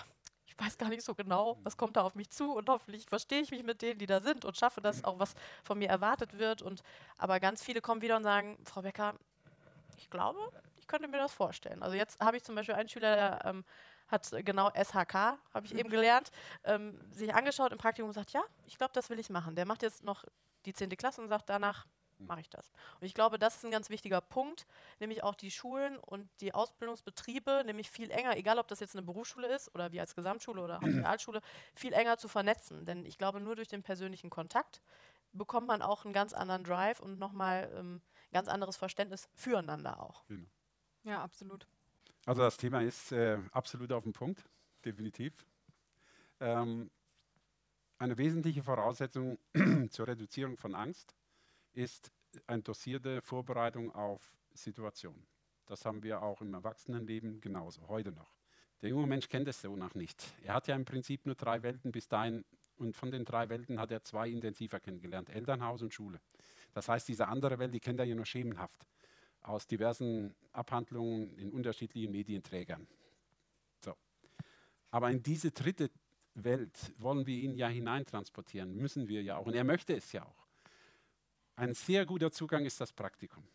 ich 0.47 0.59
weiß 0.59 0.79
gar 0.79 0.89
nicht 0.89 1.03
so 1.03 1.15
genau, 1.15 1.59
was 1.63 1.77
kommt 1.77 1.97
da 1.97 2.03
auf 2.03 2.15
mich 2.15 2.31
zu 2.31 2.53
und 2.55 2.69
hoffentlich 2.69 3.07
verstehe 3.07 3.41
ich 3.41 3.51
mich 3.51 3.63
mit 3.63 3.83
denen, 3.83 3.99
die 3.99 4.07
da 4.07 4.21
sind 4.21 4.45
und 4.45 4.57
schaffe 4.57 4.81
das 4.81 5.05
auch, 5.05 5.19
was 5.19 5.35
von 5.65 5.79
mir 5.79 5.89
erwartet 5.89 6.39
wird. 6.39 6.63
Und 6.63 6.83
aber 7.19 7.41
ganz 7.41 7.63
viele 7.63 7.81
kommen 7.81 8.01
wieder 8.01 8.17
und 8.17 8.23
sagen, 8.23 8.59
Frau 8.65 8.83
Becker, 8.83 9.15
ich 9.97 10.09
glaube, 10.11 10.39
ich 10.77 10.87
könnte 10.87 11.09
mir 11.09 11.19
das 11.19 11.33
vorstellen. 11.33 11.83
Also 11.83 11.97
jetzt 11.97 12.21
habe 12.21 12.37
ich 12.37 12.43
zum 12.43 12.55
Beispiel 12.55 12.75
einen 12.75 12.89
Schüler, 12.89 13.15
der 13.15 13.45
ähm, 13.45 13.65
hat 14.09 14.31
genau 14.45 14.71
SHK, 14.71 15.15
habe 15.15 15.65
ich 15.65 15.75
eben 15.75 15.89
gelernt, 15.89 16.31
ähm, 16.65 16.99
sich 17.13 17.35
angeschaut 17.35 17.73
im 17.73 17.79
Praktikum 17.79 18.09
und 18.09 18.15
sagt, 18.15 18.33
ja, 18.33 18.43
ich 18.67 18.79
glaube, 18.79 18.93
das 18.95 19.11
will 19.11 19.19
ich 19.19 19.31
machen. 19.31 19.57
Der 19.57 19.67
macht 19.67 19.83
jetzt 19.83 20.05
noch 20.05 20.25
die 20.65 20.73
10. 20.73 20.91
Klasse 20.91 21.21
und 21.21 21.29
sagt 21.29 21.49
danach, 21.49 21.87
mache 22.27 22.41
ich 22.41 22.51
das. 22.51 22.71
Und 23.01 23.07
ich 23.07 23.15
glaube, 23.15 23.39
das 23.39 23.57
ist 23.57 23.65
ein 23.65 23.71
ganz 23.71 23.91
wichtiger 23.91 24.21
Punkt, 24.21 24.67
nämlich 25.01 25.23
auch 25.23 25.35
die 25.35 25.51
Schulen 25.51 25.99
und 25.99 26.29
die 26.41 26.55
Ausbildungsbetriebe, 26.55 27.63
nämlich 27.65 27.91
viel 27.91 28.11
enger, 28.11 28.37
egal 28.37 28.59
ob 28.59 28.69
das 28.69 28.81
jetzt 28.81 28.97
eine 28.97 29.05
Berufsschule 29.05 29.49
ist 29.49 29.75
oder 29.75 29.93
wir 29.93 30.01
als 30.01 30.15
Gesamtschule 30.15 30.63
oder 30.63 30.81
Realschule, 30.83 31.41
viel 31.75 31.93
enger 31.93 32.19
zu 32.19 32.29
vernetzen. 32.29 32.85
Denn 32.85 33.05
ich 33.05 33.19
glaube, 33.19 33.41
nur 33.41 33.57
durch 33.57 33.69
den 33.69 33.83
persönlichen 33.83 34.31
Kontakt 34.31 34.83
bekommt 35.33 35.67
man 35.67 35.83
auch 35.83 36.05
einen 36.05 36.13
ganz 36.13 36.33
anderen 36.33 36.65
Drive 36.65 37.01
und 37.01 37.19
nochmal 37.19 37.71
ähm, 37.77 37.97
ein 37.97 38.33
ganz 38.33 38.49
anderes 38.49 38.77
Verständnis 38.77 39.29
füreinander 39.35 40.01
auch. 40.01 40.25
Genau. 40.27 40.49
Ja, 41.05 41.23
absolut. 41.23 41.67
Also 42.27 42.43
das 42.43 42.57
Thema 42.57 42.83
ist 42.83 43.13
äh, 43.13 43.39
absolut 43.51 43.91
auf 43.93 44.05
dem 44.05 44.13
Punkt, 44.13 44.45
definitiv. 44.85 45.33
Ähm, 46.41 46.91
eine 47.99 48.19
wesentliche 48.19 48.63
Voraussetzung 48.63 49.39
zur 49.91 50.07
Reduzierung 50.07 50.57
von 50.57 50.75
Angst 50.75 51.15
ist 51.73 52.13
eine 52.47 52.63
dosierte 52.63 53.21
Vorbereitung 53.23 53.95
auf 53.95 54.35
Situationen. 54.55 55.27
Das 55.67 55.85
haben 55.85 56.03
wir 56.03 56.23
auch 56.23 56.41
im 56.43 56.53
Erwachsenenleben 56.55 57.41
genauso, 57.41 57.89
heute 57.89 58.13
noch. 58.13 58.35
Der 58.83 58.91
junge 58.91 59.07
Mensch 59.07 59.29
kennt 59.29 59.49
es 59.49 59.63
so 59.63 59.77
noch 59.77 59.95
nicht. 59.95 60.23
Er 60.43 60.55
hat 60.55 60.67
ja 60.67 60.75
im 60.75 60.85
Prinzip 60.85 61.25
nur 61.25 61.37
drei 61.37 61.63
Welten 61.63 61.93
bis 61.93 62.09
dahin 62.09 62.45
und 62.77 62.97
von 62.97 63.11
den 63.11 63.25
drei 63.25 63.49
Welten 63.49 63.79
hat 63.79 63.91
er 63.93 64.03
zwei 64.03 64.29
intensiver 64.29 64.81
kennengelernt, 64.81 65.31
Elternhaus 65.31 65.83
und 65.83 65.95
Schule. 65.95 66.21
Das 66.73 66.89
heißt, 66.89 67.07
diese 67.07 67.29
andere 67.29 67.59
Welt, 67.59 67.73
die 67.73 67.81
kennt 67.81 68.01
er 68.01 68.07
ja 68.07 68.15
nur 68.15 68.27
schemenhaft 68.27 68.87
aus 69.43 69.67
diversen 69.67 70.35
Abhandlungen 70.53 71.37
in 71.37 71.53
unterschiedlichen 71.53 72.13
Medienträgern. 72.13 72.87
So. 73.85 73.95
Aber 74.91 75.11
in 75.11 75.23
diese 75.23 75.51
dritte 75.51 75.91
Welt 76.35 76.93
wollen 76.99 77.27
wir 77.27 77.37
ihn 77.37 77.55
ja 77.55 77.69
hineintransportieren, 77.69 78.75
müssen 78.75 79.09
wir 79.09 79.23
ja 79.23 79.37
auch. 79.37 79.47
Und 79.47 79.55
er 79.55 79.65
möchte 79.65 79.95
es 79.95 80.13
ja 80.13 80.25
auch. 80.25 80.42
Ein 81.55 81.75
sehr 81.75 82.07
guter 82.07 82.33
Zugang 82.33 82.65
ist 82.65 82.81
das 82.81 82.93
Praktikum. 82.93 83.47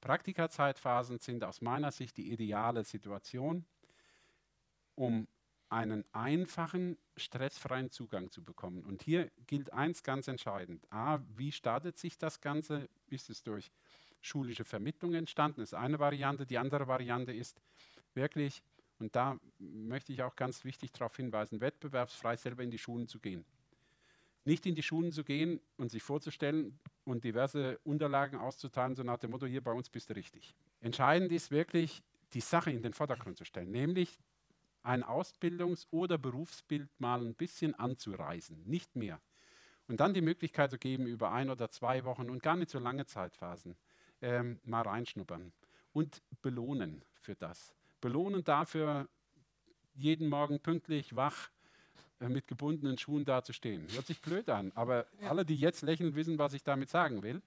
Praktikazeitphasen 0.00 1.18
sind 1.18 1.44
aus 1.44 1.60
meiner 1.60 1.92
Sicht 1.92 2.16
die 2.16 2.32
ideale 2.32 2.84
Situation, 2.84 3.64
um 4.96 5.28
einen 5.68 6.04
einfachen, 6.12 6.98
stressfreien 7.16 7.90
Zugang 7.90 8.30
zu 8.30 8.44
bekommen. 8.44 8.84
Und 8.84 9.02
hier 9.02 9.30
gilt 9.46 9.72
eins 9.72 10.02
ganz 10.02 10.28
entscheidend. 10.28 10.84
A, 10.92 11.20
wie 11.36 11.52
startet 11.52 11.96
sich 11.96 12.18
das 12.18 12.40
Ganze? 12.40 12.88
Ist 13.06 13.30
es 13.30 13.42
durch 13.42 13.70
schulische 14.20 14.64
Vermittlung 14.64 15.14
entstanden? 15.14 15.60
Das 15.60 15.70
ist 15.70 15.78
eine 15.78 15.98
Variante. 15.98 16.46
Die 16.46 16.58
andere 16.58 16.86
Variante 16.86 17.32
ist 17.32 17.62
wirklich, 18.14 18.62
und 18.98 19.16
da 19.16 19.38
möchte 19.58 20.12
ich 20.12 20.22
auch 20.22 20.36
ganz 20.36 20.64
wichtig 20.64 20.92
darauf 20.92 21.16
hinweisen, 21.16 21.60
wettbewerbsfrei 21.60 22.36
selber 22.36 22.62
in 22.62 22.70
die 22.70 22.78
Schulen 22.78 23.08
zu 23.08 23.20
gehen 23.20 23.44
nicht 24.44 24.66
in 24.66 24.74
die 24.74 24.82
Schulen 24.82 25.12
zu 25.12 25.24
gehen 25.24 25.60
und 25.76 25.90
sich 25.90 26.02
vorzustellen 26.02 26.78
und 27.04 27.24
diverse 27.24 27.78
Unterlagen 27.84 28.38
auszuteilen, 28.38 28.94
so 28.94 29.02
nach 29.02 29.18
dem 29.18 29.30
Motto, 29.30 29.46
hier 29.46 29.62
bei 29.62 29.72
uns 29.72 29.88
bist 29.88 30.10
du 30.10 30.14
richtig. 30.14 30.54
Entscheidend 30.80 31.32
ist 31.32 31.50
wirklich, 31.50 32.02
die 32.32 32.40
Sache 32.40 32.70
in 32.70 32.82
den 32.82 32.92
Vordergrund 32.92 33.36
zu 33.36 33.44
stellen, 33.44 33.70
nämlich 33.70 34.18
ein 34.82 35.02
Ausbildungs- 35.02 35.86
oder 35.90 36.18
Berufsbild 36.18 36.88
mal 36.98 37.24
ein 37.24 37.34
bisschen 37.34 37.74
anzureisen, 37.74 38.62
nicht 38.64 38.96
mehr. 38.96 39.20
Und 39.88 40.00
dann 40.00 40.14
die 40.14 40.20
Möglichkeit 40.20 40.70
zu 40.70 40.78
geben, 40.78 41.06
über 41.06 41.32
ein 41.32 41.50
oder 41.50 41.70
zwei 41.70 42.04
Wochen 42.04 42.30
und 42.30 42.42
gar 42.42 42.56
nicht 42.56 42.70
so 42.70 42.78
lange 42.78 43.06
Zeitphasen, 43.06 43.76
ähm, 44.20 44.60
mal 44.64 44.82
reinschnuppern 44.82 45.52
und 45.92 46.22
belohnen 46.42 47.02
für 47.20 47.34
das. 47.34 47.74
Belohnen 48.00 48.44
dafür, 48.44 49.08
jeden 49.94 50.28
Morgen 50.28 50.60
pünktlich 50.60 51.16
wach 51.16 51.50
mit 52.28 52.46
gebundenen 52.46 52.98
Schuhen 52.98 53.24
dazustehen. 53.24 53.86
Hört 53.92 54.06
sich 54.06 54.20
blöd 54.20 54.48
an, 54.48 54.72
aber 54.74 55.06
ja. 55.20 55.30
alle, 55.30 55.44
die 55.44 55.56
jetzt 55.56 55.82
lächeln, 55.82 56.14
wissen, 56.14 56.38
was 56.38 56.54
ich 56.54 56.62
damit 56.62 56.88
sagen 56.88 57.22
will. 57.22 57.42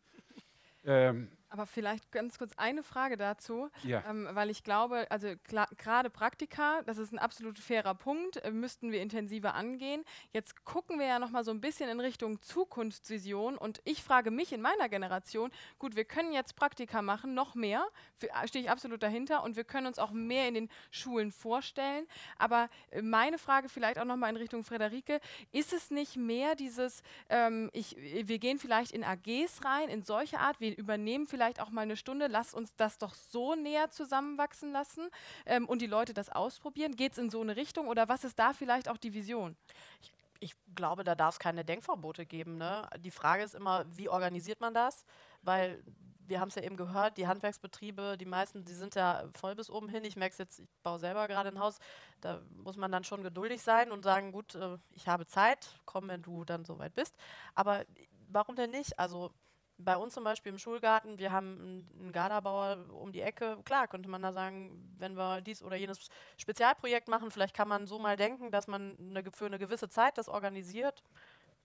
Ähm, 0.85 1.27
aber 1.49 1.65
vielleicht 1.65 2.11
ganz 2.11 2.37
kurz 2.37 2.51
eine 2.57 2.83
Frage 2.83 3.17
dazu, 3.17 3.69
ja. 3.83 4.03
ähm, 4.09 4.27
weil 4.31 4.49
ich 4.49 4.63
glaube, 4.63 5.07
also 5.09 5.33
gerade 5.77 6.09
Praktika, 6.09 6.81
das 6.83 6.97
ist 6.97 7.13
ein 7.13 7.19
absolut 7.19 7.59
fairer 7.59 7.95
Punkt, 7.95 8.37
äh, 8.37 8.51
müssten 8.51 8.91
wir 8.91 9.01
intensiver 9.01 9.53
angehen. 9.53 10.03
Jetzt 10.33 10.65
gucken 10.65 10.99
wir 10.99 11.07
ja 11.07 11.19
noch 11.19 11.29
mal 11.29 11.43
so 11.43 11.51
ein 11.51 11.61
bisschen 11.61 11.89
in 11.89 11.99
Richtung 11.99 12.41
Zukunftsvision 12.41 13.57
und 13.57 13.81
ich 13.85 14.03
frage 14.03 14.31
mich 14.31 14.51
in 14.51 14.61
meiner 14.61 14.89
Generation, 14.89 15.51
gut, 15.79 15.95
wir 15.95 16.05
können 16.05 16.33
jetzt 16.33 16.55
Praktika 16.55 17.01
machen, 17.01 17.33
noch 17.33 17.55
mehr, 17.55 17.87
äh, 18.21 18.47
stehe 18.47 18.65
ich 18.65 18.69
absolut 18.69 19.01
dahinter 19.01 19.43
und 19.43 19.55
wir 19.55 19.63
können 19.63 19.87
uns 19.87 19.99
auch 19.99 20.11
mehr 20.11 20.47
in 20.47 20.53
den 20.53 20.69
Schulen 20.91 21.31
vorstellen. 21.31 22.07
Aber 22.37 22.69
äh, 22.91 23.01
meine 23.01 23.37
Frage 23.37 23.69
vielleicht 23.69 23.99
auch 23.99 24.05
noch 24.05 24.17
mal 24.17 24.29
in 24.29 24.37
Richtung 24.37 24.63
Frederike, 24.63 25.21
ist 25.51 25.71
es 25.71 25.91
nicht 25.91 26.17
mehr 26.17 26.55
dieses, 26.55 27.03
ähm, 27.29 27.69
ich, 27.73 27.95
wir 27.97 28.39
gehen 28.39 28.59
vielleicht 28.59 28.91
in 28.91 29.03
AGs 29.03 29.63
rein, 29.63 29.89
in 29.89 30.01
solche 30.01 30.39
Art, 30.39 30.59
wir 30.59 30.77
übernehmen 30.77 31.25
vielleicht 31.27 31.36
vielleicht 31.37 31.61
auch 31.61 31.69
mal 31.69 31.81
eine 31.81 31.95
Stunde, 31.95 32.25
lass 32.25 32.55
uns 32.55 32.75
das 32.77 32.97
doch 32.97 33.13
so 33.13 33.53
näher 33.53 33.91
zusammenwachsen 33.91 34.71
lassen 34.71 35.07
ähm, 35.45 35.69
und 35.69 35.83
die 35.83 35.87
Leute 35.87 36.15
das 36.15 36.29
ausprobieren. 36.29 36.95
Geht 36.95 37.11
es 37.11 37.19
in 37.19 37.29
so 37.29 37.41
eine 37.41 37.55
Richtung 37.55 37.87
oder 37.87 38.09
was 38.09 38.23
ist 38.23 38.39
da 38.39 38.53
vielleicht 38.53 38.89
auch 38.89 38.97
die 38.97 39.13
Vision? 39.13 39.55
Ich, 40.01 40.11
ich 40.39 40.55
glaube, 40.73 41.03
da 41.03 41.13
darf 41.13 41.35
es 41.35 41.39
keine 41.39 41.63
Denkverbote 41.63 42.25
geben. 42.25 42.57
Ne? 42.57 42.89
Die 43.01 43.11
Frage 43.11 43.43
ist 43.43 43.53
immer, 43.53 43.85
wie 43.95 44.09
organisiert 44.09 44.61
man 44.61 44.73
das? 44.73 45.05
Weil 45.43 45.83
wir 46.25 46.39
haben 46.39 46.49
es 46.49 46.55
ja 46.55 46.63
eben 46.63 46.75
gehört, 46.75 47.17
die 47.19 47.27
Handwerksbetriebe, 47.27 48.17
die 48.17 48.25
meisten, 48.25 48.65
die 48.65 48.73
sind 48.73 48.95
ja 48.95 49.29
voll 49.35 49.53
bis 49.53 49.69
oben 49.69 49.89
hin. 49.89 50.03
Ich 50.05 50.15
merke 50.15 50.31
es 50.31 50.39
jetzt, 50.39 50.57
ich 50.57 50.67
baue 50.81 50.97
selber 50.97 51.27
gerade 51.27 51.49
ein 51.49 51.59
Haus. 51.59 51.77
Da 52.19 52.41
muss 52.63 52.77
man 52.77 52.91
dann 52.91 53.03
schon 53.03 53.21
geduldig 53.21 53.61
sein 53.61 53.91
und 53.91 54.03
sagen, 54.03 54.31
gut, 54.31 54.55
äh, 54.55 54.79
ich 54.89 55.07
habe 55.07 55.27
Zeit, 55.27 55.69
komm, 55.85 56.07
wenn 56.07 56.23
du 56.23 56.45
dann 56.45 56.65
soweit 56.65 56.95
bist. 56.95 57.15
Aber 57.53 57.85
warum 58.27 58.55
denn 58.55 58.71
nicht? 58.71 58.97
Also 58.97 59.31
bei 59.77 59.95
uns 59.95 60.13
zum 60.13 60.23
Beispiel 60.23 60.51
im 60.51 60.57
Schulgarten, 60.57 61.19
wir 61.19 61.31
haben 61.31 61.87
einen 61.99 62.11
Garderbauer 62.11 62.85
um 62.91 63.11
die 63.11 63.21
Ecke. 63.21 63.57
Klar, 63.63 63.87
könnte 63.87 64.09
man 64.09 64.21
da 64.21 64.33
sagen, 64.33 64.93
wenn 64.97 65.15
wir 65.15 65.41
dies 65.41 65.61
oder 65.61 65.75
jenes 65.75 66.09
Spezialprojekt 66.37 67.07
machen, 67.07 67.31
vielleicht 67.31 67.55
kann 67.55 67.67
man 67.67 67.85
so 67.85 67.99
mal 67.99 68.17
denken, 68.17 68.51
dass 68.51 68.67
man 68.67 68.97
eine, 68.99 69.23
für 69.31 69.45
eine 69.45 69.59
gewisse 69.59 69.89
Zeit 69.89 70.17
das 70.17 70.29
organisiert. 70.29 71.03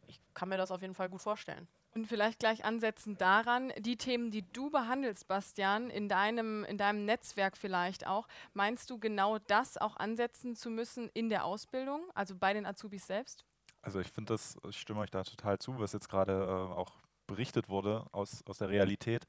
Ich 0.07 0.21
kann 0.35 0.49
mir 0.49 0.59
das 0.59 0.71
auf 0.71 0.83
jeden 0.83 0.95
Fall 0.95 1.09
gut 1.09 1.23
vorstellen. 1.23 1.67
Und 1.95 2.07
vielleicht 2.07 2.39
gleich 2.39 2.65
ansetzen 2.65 3.19
daran, 3.19 3.73
die 3.79 3.97
Themen, 3.97 4.31
die 4.31 4.51
du 4.53 4.71
behandelst, 4.71 5.29
Bastian, 5.29 5.91
in 5.91 6.09
deinem, 6.09 6.65
in 6.65 6.79
deinem 6.79 7.05
Netzwerk 7.05 7.57
vielleicht 7.57 8.07
auch, 8.07 8.29
meinst 8.55 8.89
du 8.89 8.99
genau 8.99 9.39
das 9.39 9.77
auch 9.77 9.97
ansetzen 9.97 10.57
zu 10.57 10.71
müssen 10.71 11.11
in 11.13 11.29
der 11.29 11.45
Ausbildung, 11.45 12.03
also 12.15 12.35
bei 12.35 12.55
den 12.55 12.65
Azubis 12.65 13.07
selbst? 13.07 13.45
Also 13.83 14.01
ich 14.01 14.11
finde 14.11 14.33
das, 14.33 14.57
ich 14.69 14.81
stimme 14.81 15.01
euch 15.01 15.11
da 15.11 15.23
total 15.23 15.59
zu, 15.59 15.79
was 15.79 15.93
jetzt 15.93 16.09
gerade 16.09 16.33
äh, 16.33 16.75
auch 16.75 17.02
berichtet 17.33 17.71
wurde 17.71 18.05
aus, 18.13 18.45
aus 18.47 18.59
der 18.59 18.69
Realität. 18.69 19.27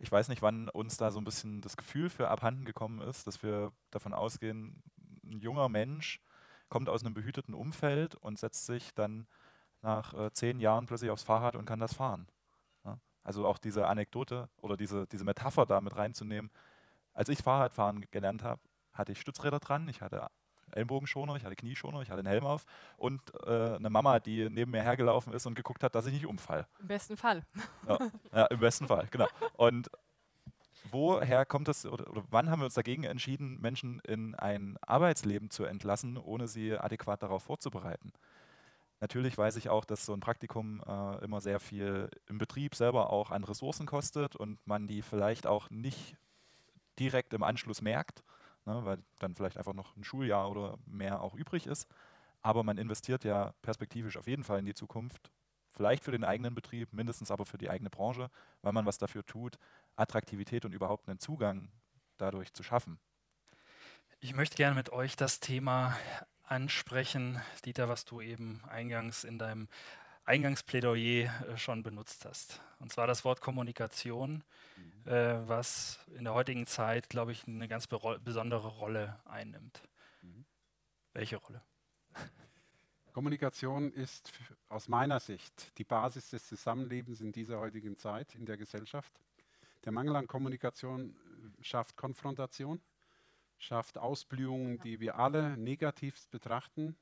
Ich 0.00 0.10
weiß 0.10 0.28
nicht, 0.28 0.42
wann 0.42 0.68
uns 0.68 0.96
da 0.96 1.12
so 1.12 1.20
ein 1.20 1.24
bisschen 1.24 1.60
das 1.60 1.76
Gefühl 1.76 2.10
für 2.10 2.28
abhanden 2.28 2.64
gekommen 2.64 3.00
ist, 3.00 3.28
dass 3.28 3.44
wir 3.44 3.70
davon 3.92 4.12
ausgehen, 4.12 4.82
ein 5.22 5.38
junger 5.38 5.68
Mensch 5.68 6.20
kommt 6.68 6.88
aus 6.88 7.04
einem 7.04 7.14
behüteten 7.14 7.54
Umfeld 7.54 8.16
und 8.16 8.40
setzt 8.40 8.66
sich 8.66 8.92
dann 8.94 9.28
nach 9.82 10.14
äh, 10.14 10.32
zehn 10.32 10.58
Jahren 10.58 10.86
plötzlich 10.86 11.12
aufs 11.12 11.22
Fahrrad 11.22 11.54
und 11.54 11.64
kann 11.64 11.78
das 11.78 11.94
fahren. 11.94 12.26
Ja? 12.84 12.98
Also 13.22 13.46
auch 13.46 13.58
diese 13.58 13.86
Anekdote 13.86 14.48
oder 14.56 14.76
diese, 14.76 15.06
diese 15.06 15.24
Metapher 15.24 15.64
da 15.64 15.80
mit 15.80 15.94
reinzunehmen. 15.94 16.50
Als 17.12 17.28
ich 17.28 17.38
Fahrradfahren 17.38 18.04
gelernt 18.10 18.42
habe, 18.42 18.60
hatte 18.92 19.12
ich 19.12 19.20
Stützräder 19.20 19.60
dran, 19.60 19.88
ich 19.88 20.00
hatte 20.00 20.26
Ellenbogenschoner, 20.74 21.36
ich 21.36 21.44
hatte 21.44 21.56
Knieschoner, 21.56 22.02
ich 22.02 22.10
hatte 22.10 22.20
einen 22.20 22.28
Helm 22.28 22.44
auf 22.44 22.64
und 22.96 23.20
äh, 23.46 23.74
eine 23.76 23.90
Mama, 23.90 24.20
die 24.20 24.48
neben 24.50 24.70
mir 24.70 24.82
hergelaufen 24.82 25.32
ist 25.32 25.46
und 25.46 25.54
geguckt 25.54 25.82
hat, 25.82 25.94
dass 25.94 26.06
ich 26.06 26.12
nicht 26.12 26.26
umfall. 26.26 26.66
Im 26.80 26.88
besten 26.88 27.16
Fall. 27.16 27.42
Ja, 27.88 27.98
ja 28.32 28.44
im 28.46 28.60
besten 28.60 28.86
Fall, 28.86 29.06
genau. 29.10 29.28
Und 29.56 29.90
woher 30.90 31.44
kommt 31.44 31.68
es 31.68 31.86
oder, 31.86 32.10
oder, 32.10 32.24
wann 32.30 32.50
haben 32.50 32.60
wir 32.60 32.66
uns 32.66 32.74
dagegen 32.74 33.04
entschieden, 33.04 33.60
Menschen 33.60 34.00
in 34.00 34.34
ein 34.34 34.76
Arbeitsleben 34.80 35.50
zu 35.50 35.64
entlassen, 35.64 36.16
ohne 36.16 36.48
sie 36.48 36.76
adäquat 36.76 37.22
darauf 37.22 37.42
vorzubereiten? 37.42 38.12
Natürlich 39.00 39.36
weiß 39.36 39.56
ich 39.56 39.68
auch, 39.68 39.84
dass 39.84 40.06
so 40.06 40.14
ein 40.14 40.20
Praktikum 40.20 40.82
äh, 40.86 41.24
immer 41.24 41.40
sehr 41.40 41.60
viel 41.60 42.08
im 42.26 42.38
Betrieb 42.38 42.74
selber 42.74 43.10
auch 43.10 43.30
an 43.30 43.44
Ressourcen 43.44 43.86
kostet 43.86 44.36
und 44.36 44.64
man 44.66 44.86
die 44.86 45.02
vielleicht 45.02 45.46
auch 45.46 45.68
nicht 45.68 46.16
direkt 46.98 47.34
im 47.34 47.42
Anschluss 47.42 47.82
merkt 47.82 48.22
ne, 48.66 48.84
weil 48.84 48.98
dann 49.18 49.34
vielleicht 49.34 49.56
einfach 49.56 49.74
noch 49.74 49.96
ein 49.96 50.04
Schuljahr 50.04 50.50
oder 50.50 50.78
mehr 50.86 51.20
auch 51.20 51.34
übrig 51.34 51.66
ist. 51.66 51.88
Aber 52.42 52.62
man 52.62 52.78
investiert 52.78 53.24
ja 53.24 53.54
perspektivisch 53.62 54.16
auf 54.16 54.26
jeden 54.26 54.44
Fall 54.44 54.58
in 54.58 54.66
die 54.66 54.74
Zukunft, 54.74 55.30
vielleicht 55.70 56.04
für 56.04 56.12
den 56.12 56.24
eigenen 56.24 56.54
Betrieb, 56.54 56.92
mindestens 56.92 57.30
aber 57.30 57.44
für 57.46 57.58
die 57.58 57.70
eigene 57.70 57.90
Branche, 57.90 58.30
weil 58.62 58.72
man 58.72 58.86
was 58.86 58.98
dafür 58.98 59.24
tut, 59.24 59.58
Attraktivität 59.96 60.64
und 60.64 60.72
überhaupt 60.72 61.08
einen 61.08 61.18
Zugang 61.18 61.70
dadurch 62.18 62.52
zu 62.52 62.62
schaffen. 62.62 62.98
Ich 64.20 64.34
möchte 64.34 64.56
gerne 64.56 64.74
mit 64.74 64.90
euch 64.90 65.16
das 65.16 65.40
Thema 65.40 65.96
ansprechen, 66.42 67.40
Dieter, 67.64 67.88
was 67.88 68.04
du 68.04 68.20
eben 68.20 68.62
eingangs 68.68 69.24
in 69.24 69.38
deinem 69.38 69.68
Eingangsplädoyer 70.24 71.48
äh, 71.48 71.58
schon 71.58 71.82
benutzt 71.82 72.24
hast. 72.24 72.60
Und 72.78 72.92
zwar 72.92 73.06
das 73.06 73.24
Wort 73.24 73.40
Kommunikation, 73.40 74.42
mhm. 74.76 75.10
äh, 75.10 75.48
was 75.48 75.98
in 76.16 76.24
der 76.24 76.34
heutigen 76.34 76.66
Zeit, 76.66 77.08
glaube 77.08 77.32
ich, 77.32 77.46
eine 77.46 77.68
ganz 77.68 77.86
besondere 77.86 78.68
Rolle 78.68 79.20
einnimmt. 79.26 79.82
Mhm. 80.22 80.44
Welche 81.12 81.36
Rolle? 81.36 81.62
Kommunikation 83.12 83.92
ist 83.92 84.32
aus 84.68 84.88
meiner 84.88 85.20
Sicht 85.20 85.78
die 85.78 85.84
Basis 85.84 86.30
des 86.30 86.48
Zusammenlebens 86.48 87.20
in 87.20 87.30
dieser 87.30 87.60
heutigen 87.60 87.96
Zeit 87.96 88.34
in 88.34 88.46
der 88.46 88.56
Gesellschaft. 88.56 89.12
Der 89.84 89.92
Mangel 89.92 90.16
an 90.16 90.26
Kommunikation 90.26 91.10
äh, 91.10 91.62
schafft 91.62 91.96
Konfrontation, 91.96 92.80
schafft 93.58 93.98
Ausblühungen, 93.98 94.78
die 94.78 95.00
wir 95.00 95.18
alle 95.18 95.56
negativ 95.58 96.28
betrachten, 96.30 96.96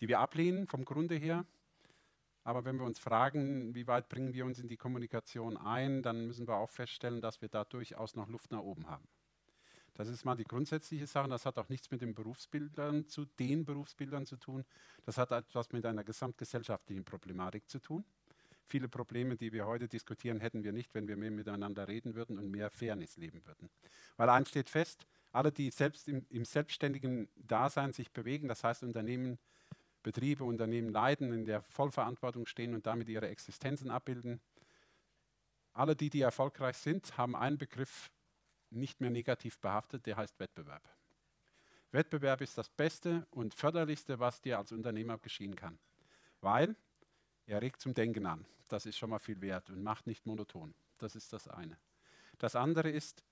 die 0.00 0.08
wir 0.08 0.20
ablehnen 0.20 0.66
vom 0.66 0.86
Grunde 0.86 1.16
her 1.16 1.44
aber 2.42 2.64
wenn 2.64 2.78
wir 2.78 2.86
uns 2.86 2.98
fragen, 2.98 3.74
wie 3.74 3.86
weit 3.86 4.08
bringen 4.08 4.32
wir 4.32 4.44
uns 4.44 4.58
in 4.58 4.68
die 4.68 4.76
Kommunikation 4.76 5.56
ein, 5.56 6.02
dann 6.02 6.26
müssen 6.26 6.46
wir 6.48 6.56
auch 6.56 6.70
feststellen, 6.70 7.20
dass 7.20 7.42
wir 7.42 7.48
da 7.48 7.64
durchaus 7.64 8.16
noch 8.16 8.28
Luft 8.28 8.50
nach 8.50 8.60
oben 8.60 8.88
haben. 8.88 9.06
Das 9.94 10.08
ist 10.08 10.24
mal 10.24 10.36
die 10.36 10.44
grundsätzliche 10.44 11.06
Sache. 11.06 11.28
Das 11.28 11.44
hat 11.44 11.58
auch 11.58 11.68
nichts 11.68 11.90
mit 11.90 12.00
den 12.00 12.14
Berufsbildern 12.14 13.06
zu 13.06 13.26
den 13.26 13.66
Berufsbildern 13.66 14.24
zu 14.24 14.36
tun. 14.36 14.64
Das 15.04 15.18
hat 15.18 15.30
etwas 15.30 15.72
mit 15.72 15.84
einer 15.84 16.04
gesamtgesellschaftlichen 16.04 17.04
Problematik 17.04 17.68
zu 17.68 17.80
tun. 17.80 18.04
Viele 18.66 18.88
Probleme, 18.88 19.36
die 19.36 19.52
wir 19.52 19.66
heute 19.66 19.88
diskutieren, 19.88 20.40
hätten 20.40 20.62
wir 20.62 20.72
nicht, 20.72 20.94
wenn 20.94 21.08
wir 21.08 21.16
mehr 21.16 21.30
miteinander 21.32 21.88
reden 21.88 22.14
würden 22.14 22.38
und 22.38 22.50
mehr 22.50 22.70
Fairness 22.70 23.16
leben 23.16 23.44
würden. 23.44 23.68
Weil 24.16 24.30
eins 24.30 24.48
steht 24.48 24.70
fest, 24.70 25.06
alle, 25.32 25.52
die 25.52 25.70
selbst 25.70 26.08
im, 26.08 26.24
im 26.30 26.44
selbstständigen 26.44 27.28
Dasein 27.36 27.92
sich 27.92 28.10
bewegen, 28.12 28.48
das 28.48 28.64
heißt 28.64 28.82
Unternehmen 28.84 29.38
Betriebe, 30.02 30.44
Unternehmen 30.44 30.90
leiten, 30.90 31.32
in 31.32 31.44
der 31.44 31.62
Vollverantwortung 31.62 32.46
stehen 32.46 32.74
und 32.74 32.86
damit 32.86 33.08
ihre 33.08 33.28
Existenzen 33.28 33.90
abbilden. 33.90 34.40
Alle 35.72 35.94
die, 35.94 36.10
die 36.10 36.22
erfolgreich 36.22 36.76
sind, 36.76 37.16
haben 37.16 37.36
einen 37.36 37.58
Begriff 37.58 38.10
nicht 38.70 39.00
mehr 39.00 39.10
negativ 39.10 39.58
behaftet, 39.58 40.06
der 40.06 40.16
heißt 40.16 40.38
Wettbewerb. 40.38 40.82
Wettbewerb 41.92 42.40
ist 42.40 42.56
das 42.56 42.68
Beste 42.68 43.26
und 43.30 43.54
Förderlichste, 43.54 44.18
was 44.20 44.40
dir 44.40 44.58
als 44.58 44.72
Unternehmer 44.72 45.18
geschehen 45.18 45.56
kann, 45.56 45.78
weil 46.40 46.76
er 47.46 47.62
regt 47.62 47.80
zum 47.80 47.94
Denken 47.94 48.26
an. 48.26 48.46
Das 48.68 48.86
ist 48.86 48.96
schon 48.96 49.10
mal 49.10 49.18
viel 49.18 49.40
wert 49.40 49.70
und 49.70 49.82
macht 49.82 50.06
nicht 50.06 50.24
monoton. 50.26 50.74
Das 50.98 51.16
ist 51.16 51.32
das 51.32 51.48
eine. 51.48 51.76
Das 52.38 52.54
andere 52.54 52.90
ist, 52.90 53.24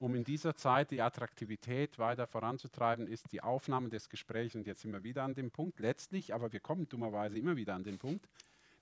um 0.00 0.14
in 0.14 0.24
dieser 0.24 0.56
Zeit 0.56 0.90
die 0.90 1.02
Attraktivität 1.02 1.98
weiter 1.98 2.26
voranzutreiben, 2.26 3.06
ist 3.06 3.30
die 3.32 3.42
Aufnahme 3.42 3.90
des 3.90 4.08
Gesprächs. 4.08 4.54
Und 4.54 4.66
jetzt 4.66 4.80
sind 4.80 4.92
wir 4.92 5.04
wieder 5.04 5.22
an 5.24 5.34
dem 5.34 5.50
Punkt, 5.50 5.78
letztlich, 5.78 6.32
aber 6.32 6.52
wir 6.52 6.60
kommen 6.60 6.88
dummerweise 6.88 7.38
immer 7.38 7.54
wieder 7.54 7.74
an 7.74 7.84
den 7.84 7.98
Punkt, 7.98 8.26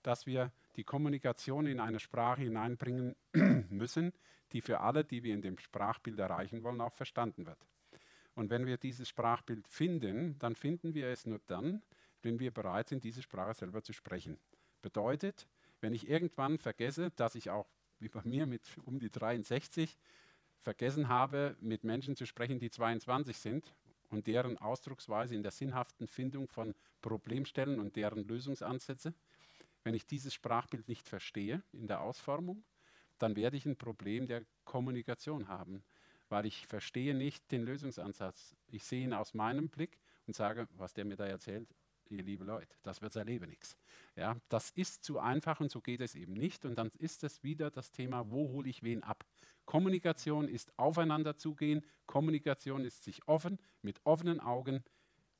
dass 0.04 0.26
wir 0.26 0.52
die 0.76 0.84
Kommunikation 0.84 1.66
in 1.66 1.80
eine 1.80 1.98
Sprache 1.98 2.42
hineinbringen 2.42 3.16
müssen, 3.68 4.12
die 4.52 4.60
für 4.60 4.78
alle, 4.78 5.04
die 5.04 5.24
wir 5.24 5.34
in 5.34 5.42
dem 5.42 5.58
Sprachbild 5.58 6.20
erreichen 6.20 6.62
wollen, 6.62 6.80
auch 6.80 6.94
verstanden 6.94 7.46
wird. 7.46 7.58
Und 8.36 8.50
wenn 8.50 8.66
wir 8.66 8.76
dieses 8.76 9.08
Sprachbild 9.08 9.66
finden, 9.66 10.38
dann 10.38 10.54
finden 10.54 10.94
wir 10.94 11.08
es 11.08 11.26
nur 11.26 11.40
dann, 11.48 11.82
wenn 12.22 12.38
wir 12.38 12.52
bereit 12.52 12.86
sind, 12.86 13.02
diese 13.02 13.22
Sprache 13.22 13.54
selber 13.54 13.82
zu 13.82 13.92
sprechen. 13.92 14.38
Bedeutet, 14.82 15.48
wenn 15.80 15.92
ich 15.92 16.08
irgendwann 16.08 16.58
vergesse, 16.58 17.10
dass 17.16 17.34
ich 17.34 17.50
auch, 17.50 17.66
wie 17.98 18.08
bei 18.08 18.22
mir 18.22 18.46
mit 18.46 18.62
um 18.84 19.00
die 19.00 19.10
63, 19.10 19.98
vergessen 20.62 21.08
habe, 21.08 21.56
mit 21.60 21.84
Menschen 21.84 22.16
zu 22.16 22.26
sprechen, 22.26 22.58
die 22.58 22.70
22 22.70 23.36
sind 23.36 23.74
und 24.10 24.26
deren 24.26 24.58
Ausdrucksweise 24.58 25.34
in 25.34 25.42
der 25.42 25.52
sinnhaften 25.52 26.06
Findung 26.06 26.48
von 26.48 26.74
Problemstellen 27.02 27.78
und 27.78 27.96
deren 27.96 28.26
Lösungsansätze. 28.26 29.14
Wenn 29.84 29.94
ich 29.94 30.06
dieses 30.06 30.34
Sprachbild 30.34 30.88
nicht 30.88 31.08
verstehe 31.08 31.62
in 31.72 31.86
der 31.86 32.00
Ausformung, 32.00 32.64
dann 33.18 33.36
werde 33.36 33.56
ich 33.56 33.66
ein 33.66 33.76
Problem 33.76 34.26
der 34.26 34.42
Kommunikation 34.64 35.48
haben, 35.48 35.82
weil 36.28 36.46
ich 36.46 36.66
verstehe 36.66 37.14
nicht 37.14 37.50
den 37.50 37.64
Lösungsansatz. 37.64 38.54
Ich 38.70 38.84
sehe 38.84 39.04
ihn 39.04 39.12
aus 39.12 39.34
meinem 39.34 39.68
Blick 39.68 39.98
und 40.26 40.34
sage, 40.34 40.68
was 40.76 40.94
der 40.94 41.04
mir 41.04 41.16
da 41.16 41.26
erzählt, 41.26 41.68
ihr 42.10 42.22
liebe 42.22 42.44
Leute, 42.44 42.76
das 42.82 43.02
wird 43.02 43.12
sein 43.12 43.26
Leben 43.26 43.46
nichts. 43.46 43.76
Ja, 44.16 44.36
das 44.48 44.70
ist 44.70 45.04
zu 45.04 45.18
einfach 45.18 45.60
und 45.60 45.70
so 45.70 45.80
geht 45.80 46.00
es 46.00 46.14
eben 46.14 46.34
nicht. 46.34 46.64
Und 46.64 46.76
dann 46.76 46.90
ist 46.98 47.24
es 47.24 47.42
wieder 47.42 47.70
das 47.70 47.90
Thema, 47.92 48.30
wo 48.30 48.48
hole 48.50 48.68
ich 48.68 48.82
wen 48.82 49.02
ab? 49.02 49.24
Kommunikation 49.64 50.48
ist 50.48 50.72
aufeinander 50.78 51.36
zugehen, 51.36 51.84
Kommunikation 52.06 52.84
ist 52.84 53.04
sich 53.04 53.26
offen, 53.28 53.58
mit 53.82 54.00
offenen 54.04 54.40
Augen 54.40 54.82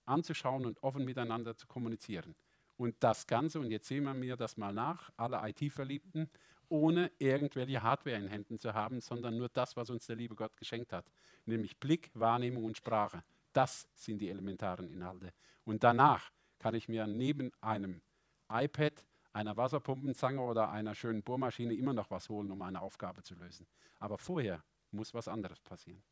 anzuschauen 0.05 0.66
und 0.66 0.83
offen 0.83 1.05
miteinander 1.05 1.57
zu 1.57 1.66
kommunizieren. 1.66 2.35
Und 2.77 2.95
das 3.01 3.27
Ganze, 3.27 3.59
und 3.59 3.71
jetzt 3.71 3.89
sehen 3.89 4.05
wir 4.05 4.14
mir 4.14 4.37
das 4.37 4.57
mal 4.57 4.73
nach, 4.73 5.11
alle 5.16 5.41
IT-Verliebten, 5.49 6.31
ohne 6.69 7.11
irgendwelche 7.19 7.83
Hardware 7.83 8.16
in 8.16 8.29
Händen 8.29 8.59
zu 8.59 8.75
haben, 8.75 9.01
sondern 9.01 9.37
nur 9.37 9.49
das, 9.49 9.77
was 9.77 9.91
uns 9.91 10.07
der 10.07 10.16
liebe 10.16 10.35
Gott 10.35 10.57
geschenkt 10.57 10.93
hat, 10.93 11.11
nämlich 11.47 11.79
Blick, 11.79 12.11
Wahrnehmung 12.14 12.64
und 12.64 12.77
Sprache. 12.77 13.25
Das 13.53 13.89
sind 13.95 14.19
die 14.19 14.29
elementaren 14.29 14.89
Inhalte. 14.89 15.33
Und 15.64 15.83
danach 15.83 16.31
kann 16.59 16.75
ich 16.75 16.89
mir 16.89 17.07
neben 17.07 17.53
einem 17.61 18.03
iPad, 18.51 19.05
einer 19.33 19.57
Wasserpumpenzange 19.57 20.41
oder 20.41 20.71
einer 20.71 20.95
schönen 20.95 21.23
Bohrmaschine 21.23 21.75
immer 21.75 21.93
noch 21.93 22.11
was 22.11 22.29
holen, 22.29 22.51
um 22.51 22.63
eine 22.63 22.81
Aufgabe 22.81 23.23
zu 23.23 23.35
lösen. 23.35 23.67
Aber 23.99 24.19
vorher 24.19 24.65
muss 24.91 25.15
was 25.15 25.29
anderes 25.29 25.61
passieren 25.61 26.03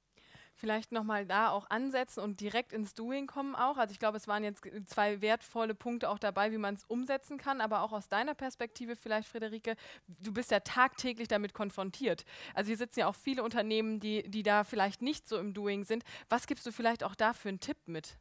vielleicht 0.56 0.90
nochmal 0.90 1.26
da 1.26 1.50
auch 1.50 1.68
ansetzen 1.70 2.20
und 2.20 2.40
direkt 2.40 2.72
ins 2.72 2.94
Doing 2.94 3.26
kommen 3.26 3.54
auch. 3.54 3.76
Also 3.76 3.92
ich 3.92 3.98
glaube, 3.98 4.16
es 4.16 4.26
waren 4.26 4.42
jetzt 4.42 4.62
zwei 4.86 5.20
wertvolle 5.20 5.74
Punkte 5.74 6.08
auch 6.08 6.18
dabei, 6.18 6.50
wie 6.50 6.58
man 6.58 6.74
es 6.74 6.84
umsetzen 6.84 7.38
kann, 7.38 7.60
aber 7.60 7.82
auch 7.82 7.92
aus 7.92 8.08
deiner 8.08 8.34
Perspektive 8.34 8.96
vielleicht, 8.96 9.28
Friederike, 9.28 9.76
du 10.06 10.32
bist 10.32 10.50
ja 10.50 10.60
tagtäglich 10.60 11.28
damit 11.28 11.54
konfrontiert. 11.54 12.24
Also 12.54 12.68
hier 12.68 12.76
sitzen 12.76 13.00
ja 13.00 13.06
auch 13.06 13.14
viele 13.14 13.42
Unternehmen, 13.42 14.00
die, 14.00 14.28
die 14.28 14.42
da 14.42 14.64
vielleicht 14.64 15.02
nicht 15.02 15.28
so 15.28 15.38
im 15.38 15.54
Doing 15.54 15.84
sind. 15.84 16.04
Was 16.28 16.46
gibst 16.46 16.66
du 16.66 16.72
vielleicht 16.72 17.04
auch 17.04 17.14
da 17.14 17.32
für 17.32 17.50
einen 17.50 17.60
Tipp 17.60 17.76
mit? 17.86 18.18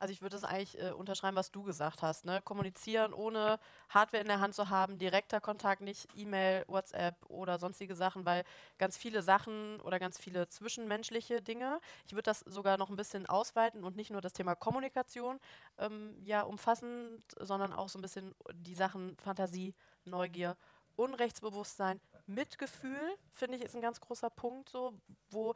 Also 0.00 0.12
ich 0.12 0.22
würde 0.22 0.34
das 0.34 0.44
eigentlich 0.44 0.80
äh, 0.80 0.92
unterschreiben, 0.92 1.36
was 1.36 1.50
du 1.50 1.62
gesagt 1.62 2.00
hast. 2.00 2.24
Ne? 2.24 2.40
Kommunizieren 2.42 3.12
ohne 3.12 3.60
Hardware 3.90 4.22
in 4.22 4.28
der 4.28 4.40
Hand 4.40 4.54
zu 4.54 4.70
haben, 4.70 4.96
direkter 4.96 5.40
Kontakt, 5.40 5.82
nicht 5.82 6.08
E-Mail, 6.16 6.64
WhatsApp 6.68 7.14
oder 7.28 7.58
sonstige 7.58 7.94
Sachen, 7.94 8.24
weil 8.24 8.44
ganz 8.78 8.96
viele 8.96 9.22
Sachen 9.22 9.78
oder 9.82 9.98
ganz 9.98 10.18
viele 10.18 10.48
zwischenmenschliche 10.48 11.42
Dinge, 11.42 11.80
ich 12.06 12.14
würde 12.14 12.22
das 12.22 12.40
sogar 12.40 12.78
noch 12.78 12.88
ein 12.88 12.96
bisschen 12.96 13.26
ausweiten 13.26 13.84
und 13.84 13.94
nicht 13.94 14.10
nur 14.10 14.22
das 14.22 14.32
Thema 14.32 14.54
Kommunikation 14.54 15.38
ähm, 15.76 16.16
ja 16.24 16.42
umfassen, 16.42 17.22
sondern 17.38 17.74
auch 17.74 17.90
so 17.90 17.98
ein 17.98 18.02
bisschen 18.02 18.34
die 18.54 18.74
Sachen 18.74 19.18
Fantasie, 19.18 19.74
Neugier, 20.06 20.56
Unrechtsbewusstsein, 20.96 22.00
Mitgefühl, 22.26 23.00
finde 23.34 23.58
ich, 23.58 23.64
ist 23.64 23.74
ein 23.74 23.82
ganz 23.82 24.00
großer 24.00 24.30
Punkt, 24.30 24.70
so, 24.70 24.94
wo 25.30 25.54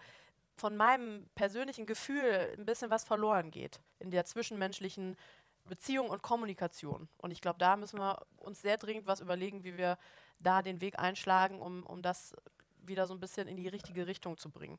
von 0.57 0.76
meinem 0.76 1.26
persönlichen 1.34 1.86
Gefühl 1.86 2.55
ein 2.57 2.64
bisschen 2.64 2.90
was 2.90 3.05
verloren 3.05 3.50
geht 3.50 3.80
in 3.98 4.11
der 4.11 4.24
zwischenmenschlichen 4.24 5.16
Beziehung 5.64 6.11
und 6.11 6.22
Kommunikation. 6.22 7.09
Und 7.16 7.30
ich 7.30 7.40
glaube, 7.40 7.59
da 7.59 7.76
müssen 7.76 7.98
wir 7.98 8.24
uns 8.36 8.61
sehr 8.61 8.76
dringend 8.76 9.07
was 9.07 9.20
überlegen, 9.20 9.64
wie 9.64 9.76
wir 9.76 9.98
da 10.38 10.62
den 10.62 10.80
Weg 10.80 10.98
einschlagen, 10.98 11.61
um, 11.61 11.84
um 11.84 12.02
das 12.02 12.34
wieder 12.78 13.07
so 13.07 13.14
ein 13.14 13.20
bisschen 13.20 13.48
in 13.48 13.57
die 13.57 13.68
richtige 13.68 14.07
Richtung 14.07 14.36
zu 14.36 14.50
bringen. 14.50 14.78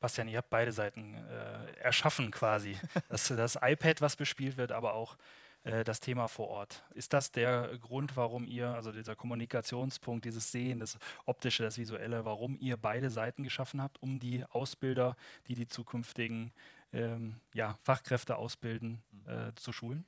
Bastian, 0.00 0.28
ihr 0.28 0.38
habt 0.38 0.50
beide 0.50 0.72
Seiten 0.72 1.14
äh, 1.14 1.72
erschaffen 1.76 2.30
quasi. 2.30 2.76
Das, 3.08 3.28
das 3.28 3.58
iPad, 3.60 4.00
was 4.00 4.16
bespielt 4.16 4.56
wird, 4.56 4.72
aber 4.72 4.94
auch 4.94 5.16
äh, 5.64 5.82
das 5.82 6.00
Thema 6.00 6.28
vor 6.28 6.48
Ort. 6.48 6.84
Ist 6.94 7.12
das 7.12 7.32
der 7.32 7.76
Grund, 7.78 8.16
warum 8.16 8.46
ihr, 8.46 8.68
also 8.68 8.92
dieser 8.92 9.16
Kommunikationspunkt, 9.16 10.24
dieses 10.24 10.52
Sehen, 10.52 10.80
das 10.80 10.98
Optische, 11.24 11.62
das 11.62 11.78
Visuelle, 11.78 12.24
warum 12.24 12.56
ihr 12.60 12.76
beide 12.76 13.10
Seiten 13.10 13.42
geschaffen 13.42 13.82
habt, 13.82 14.00
um 14.02 14.18
die 14.18 14.44
Ausbilder, 14.50 15.16
die 15.48 15.54
die 15.54 15.66
zukünftigen 15.66 16.52
ähm, 16.92 17.36
ja, 17.52 17.76
Fachkräfte 17.82 18.36
ausbilden, 18.36 19.02
äh, 19.26 19.52
zu 19.56 19.72
schulen? 19.72 20.04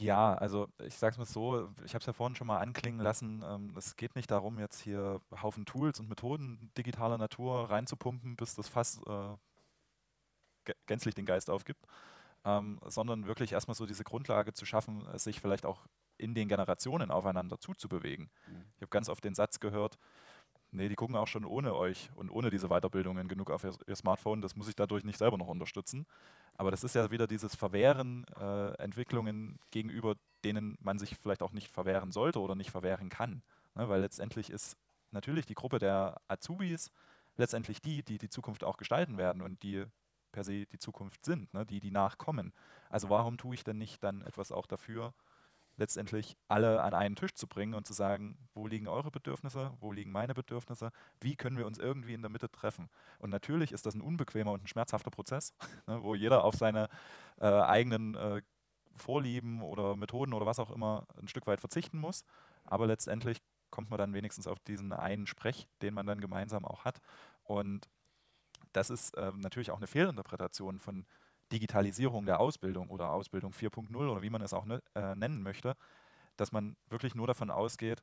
Ja, 0.00 0.34
also 0.34 0.68
ich 0.84 0.96
sage 0.96 1.12
es 1.12 1.18
mal 1.18 1.24
so, 1.24 1.70
ich 1.84 1.94
habe 1.94 2.00
es 2.00 2.06
ja 2.06 2.12
vorhin 2.12 2.34
schon 2.34 2.48
mal 2.48 2.58
anklingen 2.58 3.00
lassen, 3.00 3.44
ähm, 3.46 3.72
es 3.76 3.94
geht 3.94 4.16
nicht 4.16 4.30
darum, 4.30 4.58
jetzt 4.58 4.80
hier 4.80 5.20
Haufen 5.40 5.64
Tools 5.66 6.00
und 6.00 6.08
Methoden 6.08 6.70
digitaler 6.76 7.16
Natur 7.16 7.70
reinzupumpen, 7.70 8.34
bis 8.34 8.56
das 8.56 8.68
Fass 8.68 9.00
äh, 9.06 10.72
gänzlich 10.86 11.14
den 11.14 11.26
Geist 11.26 11.48
aufgibt, 11.48 11.86
ähm, 12.44 12.78
sondern 12.86 13.26
wirklich 13.26 13.52
erstmal 13.52 13.74
so 13.74 13.86
diese 13.86 14.04
Grundlage 14.04 14.52
zu 14.52 14.66
schaffen, 14.66 15.06
sich 15.16 15.40
vielleicht 15.40 15.66
auch 15.66 15.86
in 16.18 16.34
den 16.34 16.48
Generationen 16.48 17.10
aufeinander 17.10 17.58
zuzubewegen. 17.58 18.30
Mhm. 18.46 18.64
Ich 18.76 18.82
habe 18.82 18.90
ganz 18.90 19.08
oft 19.08 19.24
den 19.24 19.34
Satz 19.34 19.60
gehört, 19.60 19.98
nee, 20.70 20.88
die 20.88 20.94
gucken 20.94 21.16
auch 21.16 21.26
schon 21.26 21.44
ohne 21.44 21.74
euch 21.74 22.10
und 22.14 22.30
ohne 22.30 22.50
diese 22.50 22.68
Weiterbildungen 22.68 23.28
genug 23.28 23.50
auf 23.50 23.64
ihr, 23.64 23.74
ihr 23.86 23.96
Smartphone, 23.96 24.42
das 24.42 24.56
muss 24.56 24.68
ich 24.68 24.76
dadurch 24.76 25.04
nicht 25.04 25.18
selber 25.18 25.38
noch 25.38 25.48
unterstützen. 25.48 26.06
Aber 26.56 26.70
das 26.70 26.84
ist 26.84 26.94
ja 26.94 27.10
wieder 27.10 27.26
dieses 27.26 27.54
Verwehren 27.54 28.26
äh, 28.38 28.74
Entwicklungen 28.74 29.58
gegenüber, 29.70 30.16
denen 30.44 30.76
man 30.80 30.98
sich 30.98 31.16
vielleicht 31.16 31.42
auch 31.42 31.52
nicht 31.52 31.68
verwehren 31.68 32.12
sollte 32.12 32.40
oder 32.40 32.54
nicht 32.54 32.70
verwehren 32.70 33.08
kann. 33.08 33.42
Ne? 33.74 33.88
Weil 33.88 34.00
letztendlich 34.00 34.50
ist 34.50 34.76
natürlich 35.10 35.46
die 35.46 35.54
Gruppe 35.54 35.78
der 35.78 36.20
Azubis 36.28 36.90
letztendlich 37.36 37.80
die, 37.80 38.02
die 38.02 38.18
die 38.18 38.28
Zukunft 38.28 38.62
auch 38.62 38.76
gestalten 38.76 39.16
werden 39.16 39.42
und 39.42 39.62
die 39.62 39.84
per 40.34 40.44
se 40.44 40.66
die 40.66 40.78
Zukunft 40.78 41.24
sind, 41.24 41.54
ne, 41.54 41.64
die, 41.64 41.78
die 41.80 41.92
nachkommen. 41.92 42.52
Also 42.90 43.08
warum 43.08 43.38
tue 43.38 43.54
ich 43.54 43.62
denn 43.62 43.78
nicht 43.78 44.02
dann 44.02 44.20
etwas 44.22 44.50
auch 44.50 44.66
dafür, 44.66 45.14
letztendlich 45.76 46.36
alle 46.48 46.82
an 46.82 46.92
einen 46.92 47.16
Tisch 47.16 47.34
zu 47.34 47.46
bringen 47.46 47.74
und 47.74 47.86
zu 47.86 47.92
sagen, 47.92 48.36
wo 48.52 48.66
liegen 48.66 48.88
eure 48.88 49.10
Bedürfnisse, 49.10 49.72
wo 49.80 49.92
liegen 49.92 50.10
meine 50.10 50.34
Bedürfnisse, 50.34 50.90
wie 51.20 51.36
können 51.36 51.56
wir 51.56 51.66
uns 51.66 51.78
irgendwie 51.78 52.14
in 52.14 52.22
der 52.22 52.30
Mitte 52.30 52.50
treffen. 52.50 52.90
Und 53.18 53.30
natürlich 53.30 53.72
ist 53.72 53.86
das 53.86 53.94
ein 53.94 54.00
unbequemer 54.00 54.52
und 54.52 54.64
ein 54.64 54.66
schmerzhafter 54.68 55.10
Prozess, 55.10 55.54
ne, 55.86 56.02
wo 56.02 56.14
jeder 56.16 56.44
auf 56.44 56.54
seine 56.54 56.88
äh, 57.40 57.46
eigenen 57.46 58.14
äh, 58.16 58.42
Vorlieben 58.96 59.62
oder 59.62 59.96
Methoden 59.96 60.32
oder 60.32 60.46
was 60.46 60.58
auch 60.58 60.70
immer 60.70 61.06
ein 61.20 61.28
Stück 61.28 61.46
weit 61.46 61.60
verzichten 61.60 61.98
muss. 61.98 62.24
Aber 62.64 62.86
letztendlich 62.86 63.38
kommt 63.70 63.90
man 63.90 63.98
dann 63.98 64.14
wenigstens 64.14 64.46
auf 64.46 64.58
diesen 64.60 64.92
einen 64.92 65.26
Sprech, 65.26 65.68
den 65.82 65.94
man 65.94 66.06
dann 66.06 66.20
gemeinsam 66.20 66.64
auch 66.64 66.84
hat. 66.84 67.00
Und 67.42 67.88
das 68.74 68.90
ist 68.90 69.16
äh, 69.16 69.32
natürlich 69.36 69.70
auch 69.70 69.78
eine 69.78 69.86
Fehlinterpretation 69.86 70.78
von 70.78 71.06
Digitalisierung 71.52 72.26
der 72.26 72.40
Ausbildung 72.40 72.90
oder 72.90 73.10
Ausbildung 73.10 73.52
4.0 73.52 73.94
oder 73.96 74.22
wie 74.22 74.30
man 74.30 74.42
es 74.42 74.52
auch 74.52 74.64
ne, 74.64 74.82
äh, 74.94 75.14
nennen 75.14 75.42
möchte, 75.42 75.76
dass 76.36 76.52
man 76.52 76.76
wirklich 76.88 77.14
nur 77.14 77.26
davon 77.26 77.50
ausgeht, 77.50 78.02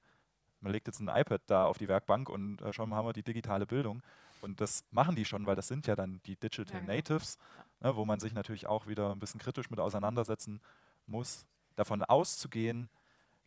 man 0.62 0.72
legt 0.72 0.88
jetzt 0.88 1.00
ein 1.00 1.10
iPad 1.10 1.42
da 1.48 1.66
auf 1.66 1.78
die 1.78 1.88
Werkbank 1.88 2.30
und 2.30 2.62
äh, 2.62 2.72
schon 2.72 2.94
haben 2.94 3.08
wir 3.08 3.14
die 3.14 3.24
digitale 3.24 3.66
Bildung. 3.66 4.02
Und 4.42 4.62
das 4.62 4.84
machen 4.92 5.16
die 5.16 5.26
schon, 5.26 5.46
weil 5.46 5.56
das 5.56 5.68
sind 5.68 5.88
ja 5.88 5.96
dann 5.96 6.22
die 6.26 6.36
Digital 6.36 6.74
ja, 6.74 6.80
genau. 6.80 6.94
Natives, 6.94 7.38
ne, 7.80 7.96
wo 7.96 8.06
man 8.06 8.20
sich 8.20 8.34
natürlich 8.34 8.68
auch 8.68 8.88
wieder 8.88 9.12
ein 9.12 9.20
bisschen 9.20 9.40
kritisch 9.40 9.70
mit 9.70 9.80
auseinandersetzen 9.80 10.62
muss, 11.06 11.46
davon 11.76 12.04
auszugehen, 12.04 12.90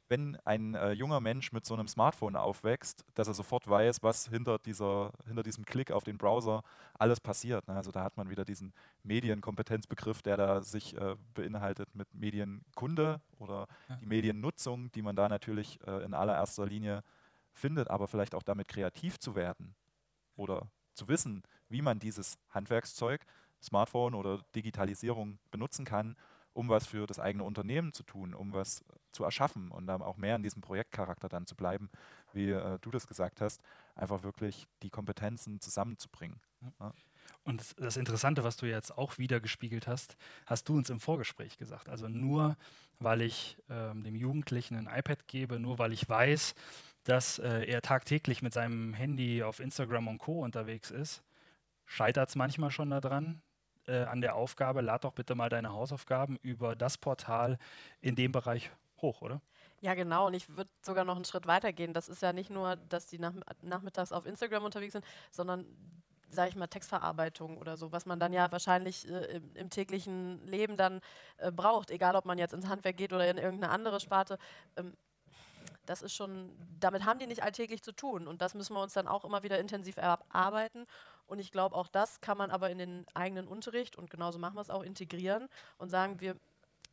wenn 0.08 0.36
ein 0.44 0.74
äh, 0.74 0.92
junger 0.92 1.20
Mensch 1.20 1.52
mit 1.52 1.64
so 1.64 1.74
einem 1.74 1.88
Smartphone 1.88 2.36
aufwächst, 2.36 3.04
dass 3.14 3.28
er 3.28 3.34
sofort 3.34 3.68
weiß, 3.68 4.02
was 4.02 4.28
hinter, 4.28 4.58
dieser, 4.58 5.12
hinter 5.26 5.42
diesem 5.42 5.64
Klick 5.64 5.90
auf 5.90 6.04
den 6.04 6.18
Browser 6.18 6.62
alles 6.98 7.20
passiert. 7.20 7.66
Ne? 7.68 7.74
Also 7.74 7.90
da 7.90 8.04
hat 8.04 8.16
man 8.16 8.28
wieder 8.28 8.44
diesen 8.44 8.74
Medienkompetenzbegriff, 9.02 10.22
der 10.22 10.36
da 10.36 10.60
sich 10.60 10.96
äh, 10.96 11.16
beinhaltet 11.32 11.94
mit 11.94 12.12
Medienkunde 12.14 13.20
oder 13.38 13.66
ja. 13.88 13.96
die 13.96 14.06
Mediennutzung, 14.06 14.92
die 14.92 15.02
man 15.02 15.16
da 15.16 15.28
natürlich 15.28 15.78
äh, 15.86 16.04
in 16.04 16.12
allererster 16.12 16.66
Linie 16.66 17.02
findet, 17.52 17.88
aber 17.88 18.06
vielleicht 18.06 18.34
auch 18.34 18.42
damit 18.42 18.68
kreativ 18.68 19.18
zu 19.18 19.34
werden 19.34 19.74
oder 20.36 20.68
zu 20.92 21.08
wissen, 21.08 21.42
wie 21.68 21.82
man 21.82 21.98
dieses 21.98 22.36
Handwerkszeug, 22.50 23.24
Smartphone 23.62 24.14
oder 24.14 24.40
Digitalisierung 24.54 25.38
benutzen 25.50 25.84
kann, 25.84 26.16
um 26.52 26.68
was 26.68 26.86
für 26.86 27.06
das 27.06 27.18
eigene 27.18 27.44
Unternehmen 27.44 27.92
zu 27.92 28.02
tun, 28.02 28.34
um 28.34 28.52
was 28.52 28.84
zu 29.14 29.24
erschaffen 29.24 29.70
und 29.70 29.86
dann 29.86 30.02
auch 30.02 30.16
mehr 30.16 30.36
in 30.36 30.42
diesem 30.42 30.60
Projektcharakter 30.60 31.28
dann 31.28 31.46
zu 31.46 31.54
bleiben, 31.54 31.90
wie 32.32 32.50
äh, 32.50 32.78
du 32.80 32.90
das 32.90 33.06
gesagt 33.06 33.40
hast, 33.40 33.62
einfach 33.94 34.22
wirklich 34.22 34.66
die 34.82 34.90
Kompetenzen 34.90 35.60
zusammenzubringen. 35.60 36.40
Ja. 36.80 36.92
Und 37.44 37.74
das 37.78 37.96
Interessante, 37.96 38.42
was 38.44 38.56
du 38.56 38.66
jetzt 38.66 38.96
auch 38.96 39.18
wieder 39.18 39.40
gespiegelt 39.40 39.86
hast, 39.86 40.16
hast 40.46 40.68
du 40.68 40.76
uns 40.76 40.90
im 40.90 41.00
Vorgespräch 41.00 41.58
gesagt. 41.58 41.88
Also 41.88 42.08
nur 42.08 42.56
weil 42.98 43.22
ich 43.22 43.58
ähm, 43.68 44.02
dem 44.02 44.14
Jugendlichen 44.14 44.76
ein 44.76 44.98
iPad 44.98 45.26
gebe, 45.26 45.58
nur 45.58 45.78
weil 45.78 45.92
ich 45.92 46.08
weiß, 46.08 46.54
dass 47.04 47.38
äh, 47.38 47.64
er 47.64 47.82
tagtäglich 47.82 48.40
mit 48.42 48.52
seinem 48.52 48.94
Handy 48.94 49.42
auf 49.42 49.60
Instagram 49.60 50.08
und 50.08 50.18
Co 50.18 50.42
unterwegs 50.42 50.90
ist, 50.90 51.22
scheitert 51.86 52.30
es 52.30 52.36
manchmal 52.36 52.70
schon 52.70 52.90
daran, 52.90 53.42
äh, 53.86 54.04
an 54.04 54.22
der 54.22 54.34
Aufgabe, 54.36 54.80
lad 54.80 55.04
doch 55.04 55.12
bitte 55.12 55.34
mal 55.34 55.50
deine 55.50 55.70
Hausaufgaben 55.70 56.38
über 56.42 56.74
das 56.74 56.96
Portal 56.96 57.58
in 58.00 58.16
dem 58.16 58.32
Bereich 58.32 58.70
hoch, 59.00 59.22
oder? 59.22 59.40
Ja, 59.80 59.94
genau. 59.94 60.26
Und 60.28 60.34
ich 60.34 60.48
würde 60.56 60.70
sogar 60.82 61.04
noch 61.04 61.16
einen 61.16 61.24
Schritt 61.24 61.46
weiter 61.46 61.72
gehen. 61.72 61.92
Das 61.92 62.08
ist 62.08 62.22
ja 62.22 62.32
nicht 62.32 62.50
nur, 62.50 62.76
dass 62.76 63.06
die 63.06 63.18
nach, 63.18 63.34
nachmittags 63.62 64.12
auf 64.12 64.26
Instagram 64.26 64.64
unterwegs 64.64 64.92
sind, 64.92 65.04
sondern 65.30 65.66
sage 66.30 66.48
ich 66.48 66.56
mal, 66.56 66.66
Textverarbeitung 66.66 67.58
oder 67.58 67.76
so, 67.76 67.92
was 67.92 68.06
man 68.06 68.18
dann 68.18 68.32
ja 68.32 68.50
wahrscheinlich 68.50 69.08
äh, 69.08 69.36
im, 69.36 69.54
im, 69.54 69.70
täglichen 69.70 70.44
Leben 70.46 70.76
dann 70.76 71.00
äh, 71.38 71.52
braucht, 71.52 71.90
egal 71.90 72.16
ob 72.16 72.24
man 72.24 72.38
jetzt 72.38 72.54
ins 72.54 72.66
Handwerk 72.66 72.96
geht 72.96 73.12
oder 73.12 73.28
in 73.30 73.38
irgendeine 73.38 73.72
andere 73.72 74.00
Sparte. 74.00 74.38
Ähm, 74.76 74.94
das 75.86 76.02
ist 76.02 76.14
schon, 76.14 76.50
damit 76.80 77.04
haben 77.04 77.18
die 77.18 77.26
nicht 77.26 77.42
alltäglich 77.42 77.82
zu 77.82 77.92
tun. 77.92 78.26
Und 78.26 78.42
das 78.42 78.54
müssen 78.54 78.74
wir 78.74 78.82
uns 78.82 78.94
dann 78.94 79.06
auch 79.06 79.24
immer 79.24 79.42
wieder 79.42 79.58
intensiv 79.58 79.96
erarbeiten. 79.96 80.86
Und 81.26 81.38
ich 81.38 81.52
glaube, 81.52 81.76
auch 81.76 81.88
das 81.88 82.20
kann 82.20 82.38
man 82.38 82.50
aber 82.50 82.70
in 82.70 82.78
den 82.78 83.06
eigenen 83.14 83.48
Unterricht 83.48 83.96
und 83.96 84.10
genauso 84.10 84.38
machen 84.38 84.56
wir 84.56 84.60
es 84.60 84.70
auch 84.70 84.82
integrieren 84.82 85.48
und 85.78 85.90
sagen, 85.90 86.20
wir 86.20 86.36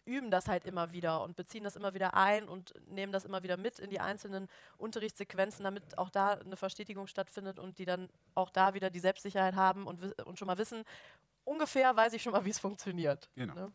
üben 0.06 0.32
das 0.32 0.48
halt 0.48 0.66
immer 0.66 0.92
wieder 0.92 1.22
und 1.22 1.36
beziehen 1.36 1.64
das 1.64 1.76
immer 1.76 1.94
wieder 1.94 2.14
ein 2.16 2.48
und 2.48 2.74
nehmen 2.90 3.12
das 3.12 3.26
immer 3.26 3.44
wieder 3.44 3.58
mit 3.58 3.80
in 3.80 3.90
die 3.90 4.00
einzelnen 4.00 4.48
Unterrichtssequenzen, 4.78 5.64
damit 5.64 5.98
auch 5.98 6.10
da 6.10 6.34
eine 6.34 6.58
Verstetigung 6.58 7.08
stattfindet 7.08 7.60
und 7.60 7.78
die 7.78 7.86
dann 7.86 8.10
auch 8.36 8.50
da 8.50 8.74
wieder 8.74 8.90
die 8.90 9.00
Selbstsicherheit 9.00 9.56
haben 9.56 9.88
und, 9.88 10.20
und 10.22 10.40
schon 10.40 10.48
mal 10.48 10.58
wissen, 10.58 10.84
ungefähr 11.44 11.96
weiß 11.96 12.14
ich 12.14 12.22
schon 12.22 12.34
mal, 12.34 12.46
wie 12.46 12.50
es 12.50 12.60
funktioniert. 12.60 13.30
Genau. 13.36 13.54
Ne? 13.54 13.72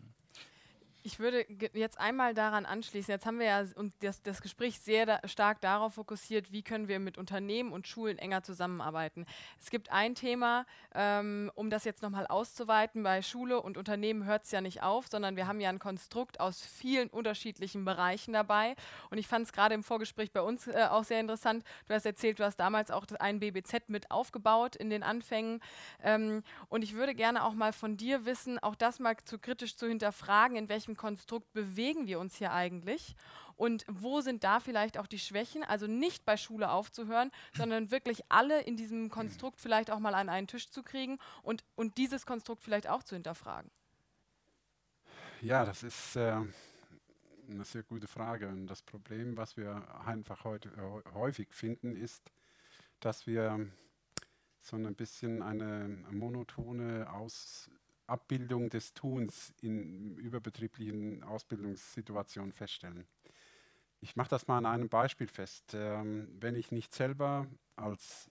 Ich 1.07 1.21
würde 1.21 1.47
jetzt 1.73 2.01
einmal 2.01 2.35
daran 2.35 2.67
anschließen. 2.67 3.13
Jetzt 3.13 3.27
haben 3.27 3.39
wir 3.39 3.47
ja 3.47 3.65
das, 4.01 4.23
das 4.23 4.43
Gespräch 4.43 4.81
sehr 4.81 5.07
da 5.07 5.21
stark 5.29 5.61
darauf 5.61 5.95
fokussiert, 5.95 6.51
wie 6.51 6.65
können 6.65 6.89
wir 6.89 6.99
mit 6.99 7.17
Unternehmen 7.17 7.71
und 7.71 7.87
Schulen 7.87 8.19
enger 8.19 8.43
zusammenarbeiten. 8.43 9.25
Es 9.61 9.71
gibt 9.71 9.93
ein 9.93 10.17
Thema, 10.17 10.67
ähm, 10.97 11.53
um 11.55 11.71
das 11.71 11.85
jetzt 11.85 12.03
nochmal 12.03 12.27
auszuweiten. 12.27 13.05
Bei 13.05 13.23
Schule 13.23 13.63
und 13.63 13.77
Unternehmen 13.77 14.25
hört 14.25 14.47
es 14.47 14.51
ja 14.51 14.61
nicht 14.61 14.83
auf, 14.83 15.07
sondern 15.07 15.37
wir 15.37 15.47
haben 15.47 15.61
ja 15.61 15.69
ein 15.69 15.79
Konstrukt 15.79 16.41
aus 16.41 16.67
vielen 16.67 17.09
unterschiedlichen 17.09 17.85
Bereichen 17.85 18.33
dabei. 18.33 18.75
Und 19.09 19.19
ich 19.19 19.29
fand 19.29 19.47
es 19.47 19.53
gerade 19.53 19.77
im 19.77 19.85
Vorgespräch 19.85 20.33
bei 20.33 20.43
uns 20.43 20.67
äh, 20.67 20.89
auch 20.91 21.05
sehr 21.05 21.21
interessant. 21.21 21.63
Du 21.87 21.95
hast 21.95 22.05
erzählt, 22.05 22.41
du 22.41 22.45
hast 22.45 22.57
damals 22.57 22.91
auch 22.91 23.07
ein 23.21 23.39
BBZ 23.39 23.91
mit 23.91 24.11
aufgebaut 24.11 24.75
in 24.75 24.91
den 24.91 25.05
Anfängen. 25.05 25.61
Ähm, 26.03 26.43
und 26.69 26.83
ich 26.83 26.95
würde 26.95 27.15
gerne 27.15 27.45
auch 27.45 27.55
mal 27.55 27.73
von 27.73 27.97
dir 27.97 28.25
wissen, 28.27 28.59
auch 28.59 28.75
das 28.75 28.99
mal 28.99 29.17
zu 29.25 29.39
kritisch 29.39 29.77
zu 29.77 29.87
hinterfragen, 29.87 30.57
in 30.57 30.69
welchem 30.69 30.96
Konstrukt 30.97 31.53
bewegen 31.53 32.07
wir 32.07 32.19
uns 32.19 32.37
hier 32.37 32.53
eigentlich? 32.53 33.15
Und 33.57 33.87
wo 33.89 34.21
sind 34.21 34.45
da 34.45 34.61
vielleicht 34.61 34.99
auch 34.99 35.07
die 35.07 35.19
Schwächen? 35.19 35.65
Also 35.65 35.87
nicht 35.87 36.25
bei 36.27 36.37
Schule 36.37 36.71
aufzuhören, 36.71 37.31
sondern 37.57 37.91
wirklich 37.91 38.23
alle 38.29 38.61
in 38.63 38.77
diesem 38.77 39.09
Konstrukt 39.09 39.61
vielleicht 39.61 39.91
auch 39.91 39.99
mal 39.99 40.15
an 40.15 40.29
einen 40.29 40.47
Tisch 40.47 40.69
zu 40.71 40.83
kriegen 40.83 41.19
und, 41.43 41.65
und 41.75 41.97
dieses 41.97 42.27
Konstrukt 42.27 42.63
vielleicht 42.63 42.87
auch 42.87 43.03
zu 43.03 43.15
hinterfragen. 43.15 43.71
Ja, 45.41 45.65
das 45.65 45.83
ist 45.83 46.17
äh, 46.17 46.43
eine 47.49 47.65
sehr 47.65 47.83
gute 47.83 48.07
Frage. 48.07 48.49
Und 48.49 48.67
das 48.67 48.83
Problem, 48.83 49.37
was 49.37 49.57
wir 49.57 49.87
einfach 50.07 50.45
heute 50.45 50.69
äh, 50.71 51.15
häufig 51.15 51.49
finden, 51.51 51.97
ist, 51.97 52.31
dass 53.01 53.27
wir 53.27 53.67
so 54.61 54.77
ein 54.77 54.95
bisschen 54.95 55.43
eine 55.43 55.89
monotone 56.11 57.11
Aus 57.13 57.71
Abbildung 58.07 58.71
des 58.71 58.95
Tuns 58.95 59.53
in 59.61 60.17
überbetrieblichen 60.17 61.23
Ausbildungssituationen 61.23 62.53
feststellen. 62.53 63.07
Ich 64.01 64.17
mache 64.17 64.29
das 64.29 64.47
mal 64.47 64.59
an 64.59 64.67
einem 64.67 64.89
Beispiel 64.89 65.27
fest. 65.27 65.75
Ähm, 65.75 66.29
wenn 66.39 66.55
ich 66.55 66.71
nicht 66.71 66.95
selber 66.95 67.47
als 67.77 68.31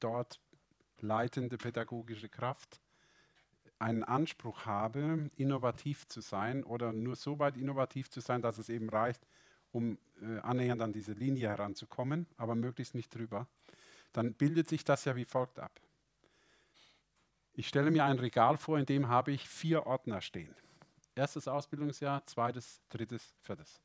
dort 0.00 0.40
leitende 1.00 1.58
pädagogische 1.58 2.28
Kraft 2.28 2.80
einen 3.78 4.04
Anspruch 4.04 4.64
habe, 4.64 5.30
innovativ 5.36 6.06
zu 6.06 6.20
sein 6.20 6.62
oder 6.64 6.92
nur 6.92 7.16
so 7.16 7.38
weit 7.38 7.56
innovativ 7.56 8.08
zu 8.10 8.20
sein, 8.20 8.40
dass 8.40 8.58
es 8.58 8.68
eben 8.68 8.88
reicht, 8.88 9.26
um 9.72 9.98
äh, 10.20 10.38
annähernd 10.38 10.80
an 10.82 10.92
diese 10.92 11.12
Linie 11.12 11.48
heranzukommen, 11.48 12.26
aber 12.36 12.54
möglichst 12.54 12.94
nicht 12.94 13.12
drüber, 13.14 13.48
dann 14.12 14.34
bildet 14.34 14.68
sich 14.68 14.84
das 14.84 15.04
ja 15.04 15.16
wie 15.16 15.24
folgt 15.24 15.58
ab. 15.58 15.81
Ich 17.54 17.68
stelle 17.68 17.90
mir 17.90 18.04
ein 18.04 18.18
Regal 18.18 18.56
vor, 18.56 18.78
in 18.78 18.86
dem 18.86 19.08
habe 19.08 19.32
ich 19.32 19.48
vier 19.48 19.86
Ordner 19.86 20.20
stehen. 20.20 20.54
Erstes 21.14 21.46
Ausbildungsjahr, 21.46 22.24
zweites, 22.26 22.80
drittes, 22.88 23.34
viertes. 23.42 23.80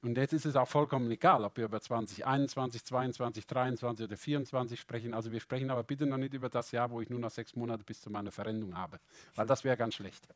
Und 0.00 0.16
jetzt 0.16 0.32
ist 0.32 0.46
es 0.46 0.56
auch 0.56 0.68
vollkommen 0.68 1.10
egal, 1.10 1.44
ob 1.44 1.56
wir 1.56 1.64
über 1.64 1.80
2021, 1.80 2.84
22, 2.84 3.46
23 3.46 4.04
oder 4.06 4.16
24 4.16 4.80
sprechen. 4.80 5.12
Also 5.12 5.32
wir 5.32 5.40
sprechen 5.40 5.70
aber 5.70 5.82
bitte 5.82 6.06
noch 6.06 6.16
nicht 6.16 6.32
über 6.32 6.48
das 6.48 6.70
Jahr, 6.70 6.90
wo 6.90 7.00
ich 7.00 7.10
nur 7.10 7.18
noch 7.18 7.30
sechs 7.30 7.56
Monate 7.56 7.84
bis 7.84 8.00
zu 8.00 8.08
meiner 8.08 8.30
Verrentung 8.30 8.76
habe, 8.76 9.00
weil 9.34 9.46
das 9.46 9.64
wäre 9.64 9.76
ganz 9.76 9.94
schlecht. 9.94 10.28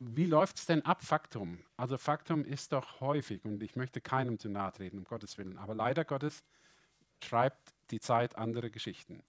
Wie 0.00 0.26
läuft 0.26 0.56
es 0.56 0.66
denn 0.66 0.84
ab, 0.84 1.02
Faktum? 1.02 1.60
Also 1.76 1.96
Faktum 1.98 2.44
ist 2.44 2.72
doch 2.72 3.00
häufig, 3.00 3.44
und 3.44 3.62
ich 3.62 3.76
möchte 3.76 4.00
keinem 4.00 4.38
zu 4.38 4.48
nahe 4.48 4.72
treten, 4.72 4.98
um 4.98 5.04
Gottes 5.04 5.38
Willen, 5.38 5.56
aber 5.56 5.74
leider 5.74 6.04
Gottes 6.04 6.42
schreibt 7.22 7.74
die 7.90 8.00
Zeit 8.00 8.36
andere 8.36 8.70
Geschichten. 8.70 9.22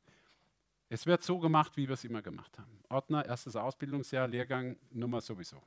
Es 0.89 1.05
wird 1.05 1.23
so 1.23 1.39
gemacht, 1.39 1.75
wie 1.77 1.88
wir 1.88 1.93
es 1.93 2.03
immer 2.03 2.21
gemacht 2.21 2.57
haben. 2.59 2.79
Ordner, 2.89 3.25
erstes 3.25 3.55
Ausbildungsjahr, 3.55 4.27
Lehrgang, 4.27 4.77
Nummer 4.91 5.21
sowieso. 5.21 5.61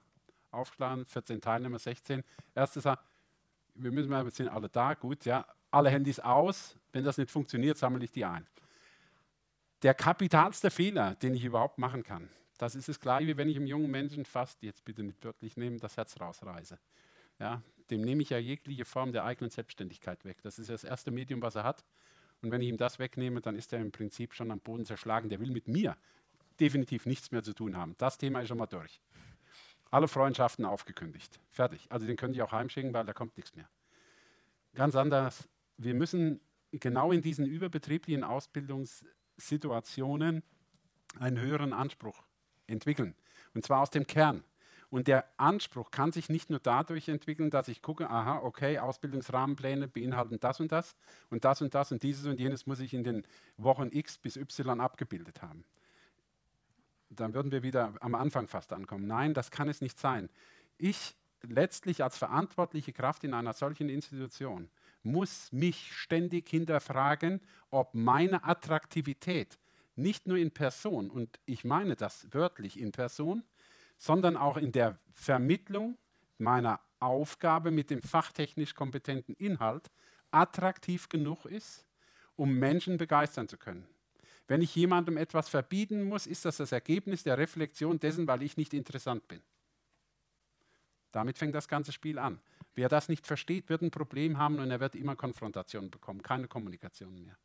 Aufschlagen, 0.51 1.05
14 1.05 1.41
Teilnehmer, 1.41 1.79
16. 1.79 2.23
Erstes 2.55 2.85
Jahr, 2.85 3.03
wir 3.75 3.91
müssen 3.91 4.11
mal, 4.11 4.25
wir 4.25 4.31
sind 4.31 4.49
alle 4.49 4.69
da, 4.69 4.95
gut, 4.95 5.25
ja. 5.25 5.47
Alle 5.71 5.91
Handys 5.91 6.19
aus. 6.21 6.77
Wenn 6.93 7.05
das 7.05 7.19
nicht 7.19 7.31
funktioniert, 7.31 7.77
sammle 7.77 8.05
ich 8.05 8.13
die 8.13 8.25
ein. 8.25 8.47
Der 9.83 9.95
kapitalste 9.95 10.71
Fehler, 10.71 11.15
den 11.17 11.35
ich 11.35 11.45
überhaupt 11.45 11.79
machen 11.79 12.03
kann, 12.03 12.29
das 12.57 12.75
ist 12.75 12.89
es 12.89 12.99
gleich, 12.99 13.27
wie 13.27 13.37
wenn 13.37 13.49
ich 13.49 13.57
einem 13.57 13.67
jungen 13.67 13.91
Menschen 13.91 14.25
fast, 14.25 14.63
jetzt 14.63 14.85
bitte 14.85 15.03
nicht 15.03 15.23
wörtlich 15.25 15.57
nehmen, 15.57 15.79
das 15.79 15.97
Herz 15.97 16.21
rausreiße. 16.21 16.79
Ja, 17.39 17.63
dem 17.91 18.01
nehme 18.01 18.23
ich 18.23 18.31
ja 18.31 18.39
jegliche 18.39 18.85
Form 18.85 19.13
der 19.13 19.25
eigenen 19.25 19.51
Selbstständigkeit 19.51 20.25
weg. 20.25 20.39
Das 20.43 20.59
ist 20.59 20.69
das 20.71 20.83
erste 20.83 21.11
Medium, 21.11 21.41
was 21.41 21.55
er 21.55 21.65
hat. 21.65 21.85
Und 22.43 22.51
wenn 22.51 22.63
ich 22.63 22.69
ihm 22.69 22.77
das 22.77 22.99
wegnehme, 22.99 23.41
dann 23.41 23.57
ist 23.57 23.73
er 23.73 23.81
im 23.81 23.91
Prinzip 23.91 24.35
schon 24.35 24.51
am 24.51 24.61
Boden 24.61 24.85
zerschlagen. 24.85 25.29
Der 25.29 25.41
will 25.41 25.51
mit 25.51 25.69
mir 25.69 25.97
definitiv 26.61 27.07
nichts 27.07 27.33
mehr 27.33 27.43
zu 27.43 27.53
tun 27.53 27.77
haben. 27.77 27.95
Das 27.99 28.19
Thema 28.19 28.41
ist 28.41 28.49
schon 28.49 28.59
mal 28.59 28.67
durch. 28.67 29.01
Alle 29.91 30.09
Freundschaften 30.09 30.65
aufgekündigt. 30.65 31.41
Fertig. 31.51 31.87
Also 31.91 32.07
den 32.07 32.17
könnt 32.17 32.37
ihr 32.37 32.45
auch 32.45 32.53
heimschicken, 32.53 32.93
weil 32.93 33.07
da 33.07 33.13
kommt 33.13 33.37
nichts 33.37 33.57
mehr. 33.57 33.69
Ganz 34.75 34.95
anders. 34.95 35.49
Wir 35.79 35.95
müssen 35.95 36.41
genau 36.73 37.11
in 37.13 37.23
diesen 37.23 37.47
überbetrieblichen 37.47 38.25
Ausbildungssituationen 38.25 40.43
einen 41.19 41.41
höheren 41.41 41.73
Anspruch 41.73 42.23
entwickeln. 42.67 43.15
Und 43.55 43.65
zwar 43.65 43.81
aus 43.81 43.89
dem 43.91 44.07
Kern. 44.07 44.45
Und 44.91 45.07
der 45.07 45.27
Anspruch 45.37 45.91
kann 45.91 46.13
sich 46.13 46.31
nicht 46.31 46.49
nur 46.49 46.61
dadurch 46.61 47.09
entwickeln, 47.09 47.51
dass 47.51 47.69
ich 47.69 47.83
gucke, 47.83 48.09
aha, 48.09 48.39
okay, 48.39 48.79
Ausbildungsrahmenpläne 48.79 49.87
beinhalten 49.87 50.41
das 50.41 50.61
und 50.61 50.73
das 50.73 50.97
und 51.29 51.45
das 51.45 51.61
und 51.61 51.75
das 51.75 51.93
und 51.93 52.03
dieses 52.03 52.27
und 52.27 52.41
jenes 52.41 52.67
muss 52.67 52.81
ich 52.81 52.95
in 52.95 53.05
den 53.05 53.27
Wochen 53.59 53.91
X 53.93 54.17
bis 54.17 54.37
Y 54.37 54.81
abgebildet 54.81 55.43
haben. 55.43 55.65
Dann 57.11 57.35
würden 57.35 57.53
wir 57.53 57.63
wieder 57.63 57.93
am 58.01 58.15
Anfang 58.15 58.49
fast 58.49 58.73
ankommen. 58.73 59.07
Nein, 59.07 59.35
das 59.35 59.51
kann 59.51 59.69
es 59.69 59.83
nicht 59.83 59.99
sein. 59.99 60.31
Ich 60.79 61.17
letztlich 61.43 62.03
als 62.03 62.17
verantwortliche 62.17 62.93
Kraft 62.93 63.25
in 63.25 63.35
einer 63.35 63.53
solchen 63.53 63.89
Institution 63.89 64.71
muss 65.03 65.53
mich 65.53 65.93
ständig 65.93 66.49
hinterfragen, 66.49 67.41
ob 67.71 67.95
meine 67.95 68.45
Attraktivität 68.45 69.59
nicht 69.97 70.27
nur 70.27 70.37
in 70.37 70.51
Person, 70.53 71.11
und 71.11 71.39
ich 71.45 71.65
meine 71.65 71.97
das 71.97 72.27
wörtlich 72.33 72.79
in 72.79 72.93
Person, 72.93 73.43
sondern 73.99 74.37
auch 74.37 74.57
in 74.57 74.73
der 74.73 74.99
Vermittlung 75.11 75.99
meiner 76.39 76.81
Aufgabe 77.01 77.71
mit 77.71 77.91
dem 77.91 78.03
fachtechnisch 78.03 78.75
kompetenten 78.75 79.35
Inhalt 79.35 79.91
attraktiv 80.31 81.09
genug 81.09 81.45
ist, 81.45 81.85
um 82.37 82.55
Menschen 82.55 82.97
begeistern 82.97 83.49
zu 83.49 83.59
können. 83.59 83.87
Wenn 84.47 84.63
ich 84.63 84.75
jemandem 84.75 85.17
etwas 85.17 85.49
verbieten 85.49 86.05
muss, 86.05 86.27
ist 86.27 86.45
das 86.45 86.57
das 86.57 86.73
Ergebnis 86.73 87.23
der 87.23 87.37
Reflexion 87.37 87.99
dessen, 87.99 88.27
weil 88.27 88.43
ich 88.43 88.57
nicht 88.57 88.73
interessant 88.73 89.29
bin. 89.29 89.43
Damit 91.13 91.39
fängt 91.39 91.55
das 91.55 91.69
ganze 91.69 91.93
Spiel 91.93 92.19
an. 92.19 92.41
Wer 92.75 92.89
das 92.89 93.09
nicht 93.09 93.27
versteht, 93.27 93.69
wird 93.69 93.83
ein 93.83 93.91
Problem 93.91 94.39
haben 94.39 94.59
und 94.59 94.71
er 94.71 94.81
wird 94.81 94.95
immer 94.95 95.17
Konfrontation 95.17 95.91
bekommen, 95.91 96.23
keine 96.23 96.49
Kommunikation 96.49 97.21
mehr. 97.21 97.37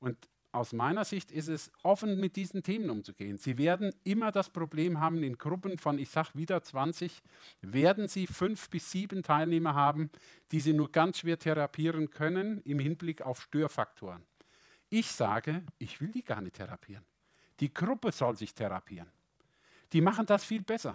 Und 0.00 0.16
aus 0.54 0.72
meiner 0.72 1.04
Sicht 1.04 1.32
ist 1.32 1.48
es 1.48 1.70
offen, 1.82 2.20
mit 2.20 2.36
diesen 2.36 2.62
Themen 2.62 2.88
umzugehen. 2.88 3.38
Sie 3.38 3.58
werden 3.58 3.92
immer 4.04 4.30
das 4.30 4.48
Problem 4.48 5.00
haben, 5.00 5.22
in 5.22 5.36
Gruppen 5.36 5.78
von, 5.78 5.98
ich 5.98 6.10
sage 6.10 6.30
wieder 6.34 6.62
20, 6.62 7.22
werden 7.60 8.06
Sie 8.08 8.26
fünf 8.26 8.70
bis 8.70 8.90
sieben 8.90 9.22
Teilnehmer 9.22 9.74
haben, 9.74 10.10
die 10.52 10.60
Sie 10.60 10.72
nur 10.72 10.90
ganz 10.92 11.18
schwer 11.18 11.38
therapieren 11.38 12.10
können 12.10 12.60
im 12.62 12.78
Hinblick 12.78 13.22
auf 13.22 13.42
Störfaktoren. 13.42 14.22
Ich 14.90 15.08
sage, 15.08 15.64
ich 15.78 16.00
will 16.00 16.12
die 16.12 16.24
gar 16.24 16.40
nicht 16.40 16.56
therapieren. 16.56 17.04
Die 17.60 17.72
Gruppe 17.74 18.12
soll 18.12 18.36
sich 18.36 18.54
therapieren. 18.54 19.10
Die 19.92 20.00
machen 20.00 20.26
das 20.26 20.44
viel 20.44 20.62
besser. 20.62 20.94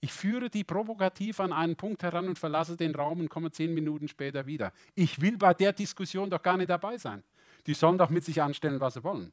Ich 0.00 0.12
führe 0.12 0.50
die 0.50 0.64
provokativ 0.64 1.40
an 1.40 1.52
einen 1.52 1.76
Punkt 1.76 2.02
heran 2.02 2.28
und 2.28 2.38
verlasse 2.38 2.76
den 2.76 2.94
Raum 2.94 3.20
und 3.20 3.28
komme 3.28 3.50
zehn 3.50 3.74
Minuten 3.74 4.08
später 4.08 4.46
wieder. 4.46 4.72
Ich 4.94 5.20
will 5.20 5.36
bei 5.36 5.54
der 5.54 5.72
Diskussion 5.72 6.30
doch 6.30 6.42
gar 6.42 6.56
nicht 6.56 6.70
dabei 6.70 6.98
sein 6.98 7.22
die 7.68 7.74
sollen 7.74 7.98
doch 7.98 8.08
mit 8.08 8.24
sich 8.24 8.40
anstellen, 8.40 8.80
was 8.80 8.94
sie 8.94 9.04
wollen. 9.04 9.30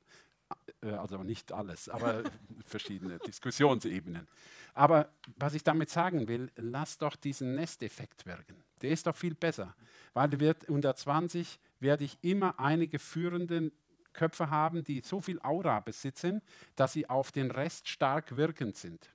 Äh, 0.81 0.91
also 0.91 1.23
nicht 1.23 1.53
alles, 1.53 1.87
aber 1.87 2.21
verschiedene 2.65 3.17
Diskussionsebenen. 3.17 4.27
Aber 4.73 5.09
was 5.37 5.53
ich 5.53 5.63
damit 5.63 5.89
sagen 5.89 6.27
will, 6.27 6.51
lass 6.57 6.97
doch 6.97 7.15
diesen 7.15 7.55
Nesteffekt 7.55 8.25
wirken. 8.25 8.61
Der 8.81 8.91
ist 8.91 9.07
doch 9.07 9.15
viel 9.15 9.35
besser, 9.35 9.73
weil 10.13 10.37
wird 10.39 10.69
unter 10.69 10.93
20 10.93 11.59
werde 11.79 12.03
ich 12.03 12.17
immer 12.21 12.59
einige 12.59 12.99
führende 12.99 13.71
Köpfe 14.11 14.49
haben, 14.49 14.83
die 14.83 14.99
so 14.99 15.21
viel 15.21 15.39
Aura 15.41 15.79
besitzen, 15.79 16.41
dass 16.75 16.91
sie 16.91 17.09
auf 17.09 17.31
den 17.31 17.51
Rest 17.51 17.87
stark 17.87 18.35
wirkend 18.35 18.75
sind. 18.75 19.13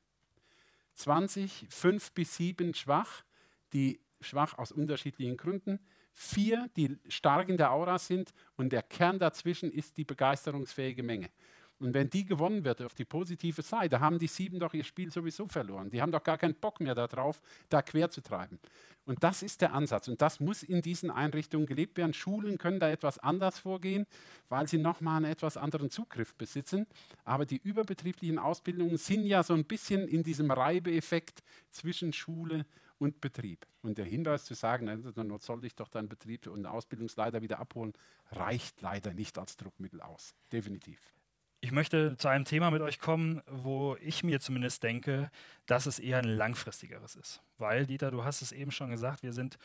20, 0.95 1.66
5 1.68 2.12
bis 2.12 2.37
7 2.37 2.73
schwach, 2.73 3.23
die 3.75 4.01
schwach 4.23 4.57
aus 4.57 4.73
unterschiedlichen 4.73 5.37
Gründen, 5.37 5.79
vier, 6.12 6.68
die 6.76 6.98
stark 7.08 7.48
in 7.48 7.56
der 7.56 7.72
Aura 7.72 7.98
sind 7.98 8.32
und 8.56 8.72
der 8.72 8.82
Kern 8.82 9.18
dazwischen 9.18 9.70
ist 9.70 9.96
die 9.96 10.04
begeisterungsfähige 10.04 11.02
Menge. 11.02 11.30
Und 11.80 11.94
wenn 11.94 12.11
die 12.11 12.26
gewonnen 12.26 12.62
wird 12.64 12.82
auf 12.82 12.94
die 12.94 13.06
positive 13.06 13.62
Seite, 13.62 14.00
haben 14.00 14.18
die 14.18 14.26
sieben 14.26 14.61
doch 14.61 14.74
ihr 14.74 14.84
Spiel 14.84 15.11
sowieso 15.11 15.46
verloren. 15.48 15.88
Die 15.88 16.02
haben 16.02 16.12
doch 16.12 16.22
gar 16.22 16.36
keinen 16.36 16.54
Bock 16.54 16.78
mehr 16.78 16.94
darauf, 16.94 17.40
da 17.70 17.80
quer 17.80 18.11
zu 18.11 18.20
treiben. 18.20 18.61
Und 19.06 19.24
das 19.24 19.42
ist 19.42 19.62
der 19.62 19.72
Ansatz. 19.72 20.06
Und 20.06 20.20
das 20.20 20.40
muss 20.40 20.62
in 20.62 20.82
diesen 20.82 21.11
Einrichtungen 21.11 21.66
gelebt 21.66 21.96
werden. 21.96 22.12
Schulen 22.12 22.58
können 22.58 22.80
da 22.80 22.90
etwas 22.90 23.18
anders 23.18 23.58
vorgehen, 23.58 24.06
weil 24.50 24.68
sie 24.68 24.76
nochmal 24.76 25.16
einen 25.16 25.32
etwas 25.32 25.56
anderen 25.56 25.90
Zugriff 25.90 26.34
besitzen. 26.34 26.86
Aber 27.24 27.46
die 27.46 27.56
überbetrieblichen 27.56 28.38
Ausbildungen 28.38 28.98
sind 28.98 29.24
ja 29.24 29.42
so 29.42 29.54
ein 29.54 29.64
bisschen 29.64 30.06
in 30.06 30.22
diesem 30.22 30.50
Reibeeffekt 30.50 31.42
zwischen 31.70 32.12
Schule 32.12 32.66
und 33.01 33.20
Betrieb. 33.20 33.66
Und 33.82 33.98
der 33.98 34.05
Hinweis 34.05 34.44
zu 34.44 34.55
sagen, 34.55 34.86
dann 34.86 35.03
soll 35.40 35.64
ich 35.64 35.74
doch 35.74 35.88
dann 35.88 36.09
Betrieb 36.09 36.46
und 36.46 36.66
Ausbildungsleiter 36.66 37.42
wieder 37.42 37.59
abholen, 37.59 37.94
reicht 38.30 38.80
leider 38.82 39.14
nicht 39.14 39.38
als 39.38 39.57
Druckmittel 39.57 40.01
aus. 40.01 40.34
Definitiv. 40.53 41.01
Ich 41.62 41.72
möchte 41.72 42.16
zu 42.16 42.28
einem 42.28 42.44
Thema 42.44 42.70
mit 42.70 42.80
euch 42.80 42.98
kommen, 42.98 43.42
wo 43.46 43.96
ich 44.01 44.22
mir 44.24 44.40
zumindest 44.40 44.82
denke, 44.82 45.30
dass 45.66 45.86
es 45.86 45.98
eher 45.98 46.18
ein 46.18 46.24
langfristigeres 46.24 47.16
ist. 47.16 47.42
Weil, 47.59 47.86
Dieter, 47.86 48.11
du 48.11 48.24
hast 48.24 48.40
es 48.40 48.53
eben 48.53 48.70
schon 48.70 48.90
gesagt, 48.90 49.22
wir 49.22 49.34
sind 49.34 49.59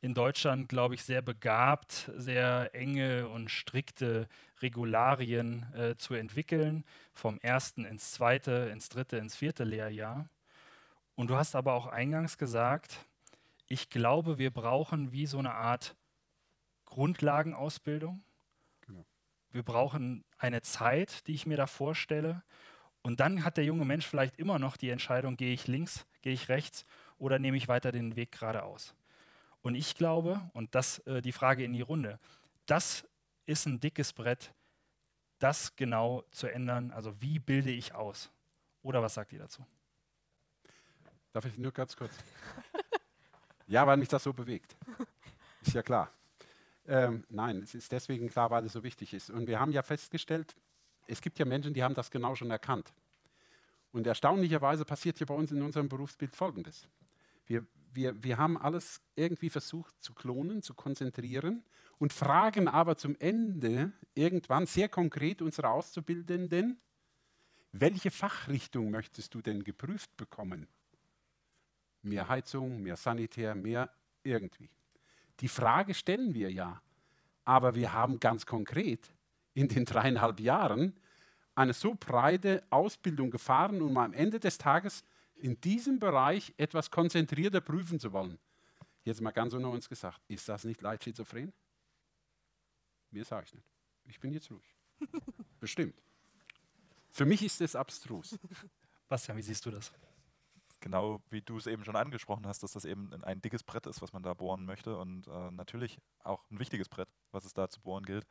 in 0.00 0.14
Deutschland, 0.14 0.68
glaube 0.68 0.94
ich, 0.94 1.02
sehr 1.02 1.22
begabt, 1.22 2.10
sehr 2.16 2.74
enge 2.74 3.28
und 3.28 3.50
strikte 3.50 4.28
Regularien 4.60 5.66
äh, 5.74 5.96
zu 5.96 6.14
entwickeln, 6.14 6.84
vom 7.12 7.38
ersten 7.40 7.84
ins 7.84 8.12
zweite, 8.12 8.70
ins 8.72 8.88
dritte, 8.88 9.18
ins 9.18 9.36
vierte 9.36 9.64
Lehrjahr. 9.64 10.28
Und 11.14 11.28
du 11.28 11.36
hast 11.36 11.54
aber 11.54 11.74
auch 11.74 11.86
eingangs 11.86 12.38
gesagt, 12.38 13.06
ich 13.66 13.90
glaube, 13.90 14.38
wir 14.38 14.50
brauchen 14.50 15.12
wie 15.12 15.26
so 15.26 15.38
eine 15.38 15.54
Art 15.54 15.96
Grundlagenausbildung 16.86 18.22
wir 19.52 19.62
brauchen 19.62 20.24
eine 20.38 20.62
Zeit, 20.62 21.26
die 21.26 21.34
ich 21.34 21.46
mir 21.46 21.56
da 21.56 21.66
vorstelle. 21.66 22.42
Und 23.02 23.20
dann 23.20 23.44
hat 23.44 23.56
der 23.56 23.64
junge 23.64 23.84
Mensch 23.84 24.06
vielleicht 24.06 24.38
immer 24.38 24.58
noch 24.58 24.76
die 24.76 24.90
Entscheidung, 24.90 25.36
gehe 25.36 25.52
ich 25.52 25.66
links, 25.66 26.06
gehe 26.22 26.32
ich 26.32 26.48
rechts 26.48 26.84
oder 27.18 27.38
nehme 27.38 27.56
ich 27.56 27.68
weiter 27.68 27.92
den 27.92 28.16
Weg 28.16 28.32
geradeaus. 28.32 28.94
Und 29.60 29.74
ich 29.74 29.94
glaube, 29.94 30.40
und 30.54 30.74
das 30.74 30.98
äh, 31.00 31.20
die 31.20 31.32
Frage 31.32 31.64
in 31.64 31.72
die 31.72 31.82
Runde, 31.82 32.18
das 32.66 33.06
ist 33.44 33.66
ein 33.66 33.80
dickes 33.80 34.12
Brett, 34.12 34.52
das 35.38 35.76
genau 35.76 36.24
zu 36.30 36.46
ändern. 36.46 36.90
Also 36.90 37.20
wie 37.20 37.38
bilde 37.38 37.70
ich 37.70 37.94
aus? 37.94 38.30
Oder 38.82 39.02
was 39.02 39.14
sagt 39.14 39.32
ihr 39.32 39.40
dazu? 39.40 39.64
Darf 41.32 41.46
ich 41.46 41.56
nur 41.56 41.72
ganz 41.72 41.96
kurz? 41.96 42.12
ja, 43.66 43.86
weil 43.86 43.96
mich 43.96 44.08
das 44.08 44.22
so 44.22 44.32
bewegt. 44.32 44.76
Ist 45.62 45.74
ja 45.74 45.82
klar. 45.82 46.12
Ähm, 46.86 47.24
nein, 47.28 47.62
es 47.62 47.76
ist 47.76 47.92
deswegen 47.92 48.28
klar, 48.28 48.50
weil 48.50 48.66
es 48.66 48.72
so 48.72 48.82
wichtig 48.82 49.14
ist. 49.14 49.30
Und 49.30 49.46
wir 49.46 49.60
haben 49.60 49.70
ja 49.70 49.82
festgestellt, 49.82 50.56
es 51.06 51.20
gibt 51.20 51.38
ja 51.38 51.44
Menschen, 51.44 51.72
die 51.72 51.84
haben 51.84 51.94
das 51.94 52.10
genau 52.10 52.34
schon 52.34 52.50
erkannt. 52.50 52.92
Und 53.92 54.06
erstaunlicherweise 54.06 54.84
passiert 54.84 55.18
hier 55.18 55.26
bei 55.28 55.34
uns 55.34 55.52
in 55.52 55.62
unserem 55.62 55.88
Berufsbild 55.88 56.34
Folgendes. 56.34 56.88
Wir, 57.46 57.64
wir, 57.92 58.20
wir 58.22 58.38
haben 58.38 58.58
alles 58.58 59.00
irgendwie 59.14 59.50
versucht 59.50 59.94
zu 60.02 60.12
klonen, 60.14 60.62
zu 60.62 60.74
konzentrieren 60.74 61.62
und 61.98 62.12
fragen 62.12 62.66
aber 62.66 62.96
zum 62.96 63.14
Ende 63.20 63.92
irgendwann 64.14 64.66
sehr 64.66 64.88
konkret 64.88 65.42
unsere 65.42 65.68
Auszubildenden, 65.68 66.80
welche 67.70 68.10
Fachrichtung 68.10 68.90
möchtest 68.90 69.34
du 69.34 69.40
denn 69.40 69.62
geprüft 69.62 70.16
bekommen? 70.16 70.66
Mehr 72.02 72.28
Heizung, 72.28 72.82
mehr 72.82 72.96
Sanitär, 72.96 73.54
mehr 73.54 73.90
irgendwie. 74.22 74.70
Die 75.40 75.48
Frage 75.48 75.94
stellen 75.94 76.34
wir 76.34 76.50
ja, 76.50 76.82
aber 77.44 77.74
wir 77.74 77.92
haben 77.92 78.20
ganz 78.20 78.46
konkret 78.46 79.12
in 79.54 79.68
den 79.68 79.84
dreieinhalb 79.84 80.40
Jahren 80.40 80.94
eine 81.54 81.72
so 81.72 81.94
breite 81.94 82.62
Ausbildung 82.70 83.30
gefahren, 83.30 83.82
um 83.82 83.96
am 83.96 84.12
Ende 84.12 84.40
des 84.40 84.58
Tages 84.58 85.04
in 85.34 85.60
diesem 85.60 85.98
Bereich 85.98 86.54
etwas 86.56 86.90
konzentrierter 86.90 87.60
prüfen 87.60 87.98
zu 87.98 88.12
wollen. 88.12 88.38
Jetzt 89.04 89.20
mal 89.20 89.32
ganz 89.32 89.52
unter 89.52 89.70
uns 89.70 89.88
gesagt, 89.88 90.20
ist 90.28 90.48
das 90.48 90.64
nicht 90.64 90.80
leicht 90.80 91.04
schizophren? 91.04 91.52
Mir 93.10 93.24
sage 93.24 93.46
ich 93.46 93.54
nicht. 93.54 93.66
Ich 94.06 94.20
bin 94.20 94.32
jetzt 94.32 94.50
ruhig. 94.50 94.74
Bestimmt. 95.60 96.00
Für 97.10 97.26
mich 97.26 97.42
ist 97.42 97.60
es 97.60 97.76
abstrus. 97.76 98.38
Bastian, 99.08 99.36
wie 99.36 99.42
siehst 99.42 99.66
du 99.66 99.70
das? 99.70 99.92
Genau 100.82 101.22
wie 101.30 101.40
du 101.40 101.56
es 101.56 101.66
eben 101.66 101.84
schon 101.84 101.96
angesprochen 101.96 102.46
hast, 102.46 102.62
dass 102.62 102.72
das 102.72 102.84
eben 102.84 103.12
ein 103.24 103.40
dickes 103.40 103.62
Brett 103.62 103.86
ist, 103.86 104.02
was 104.02 104.12
man 104.12 104.22
da 104.22 104.34
bohren 104.34 104.66
möchte 104.66 104.98
und 104.98 105.26
äh, 105.28 105.50
natürlich 105.50 105.98
auch 106.22 106.44
ein 106.50 106.58
wichtiges 106.58 106.90
Brett, 106.90 107.08
was 107.30 107.46
es 107.46 107.54
da 107.54 107.70
zu 107.70 107.80
bohren 107.80 108.04
gilt. 108.04 108.26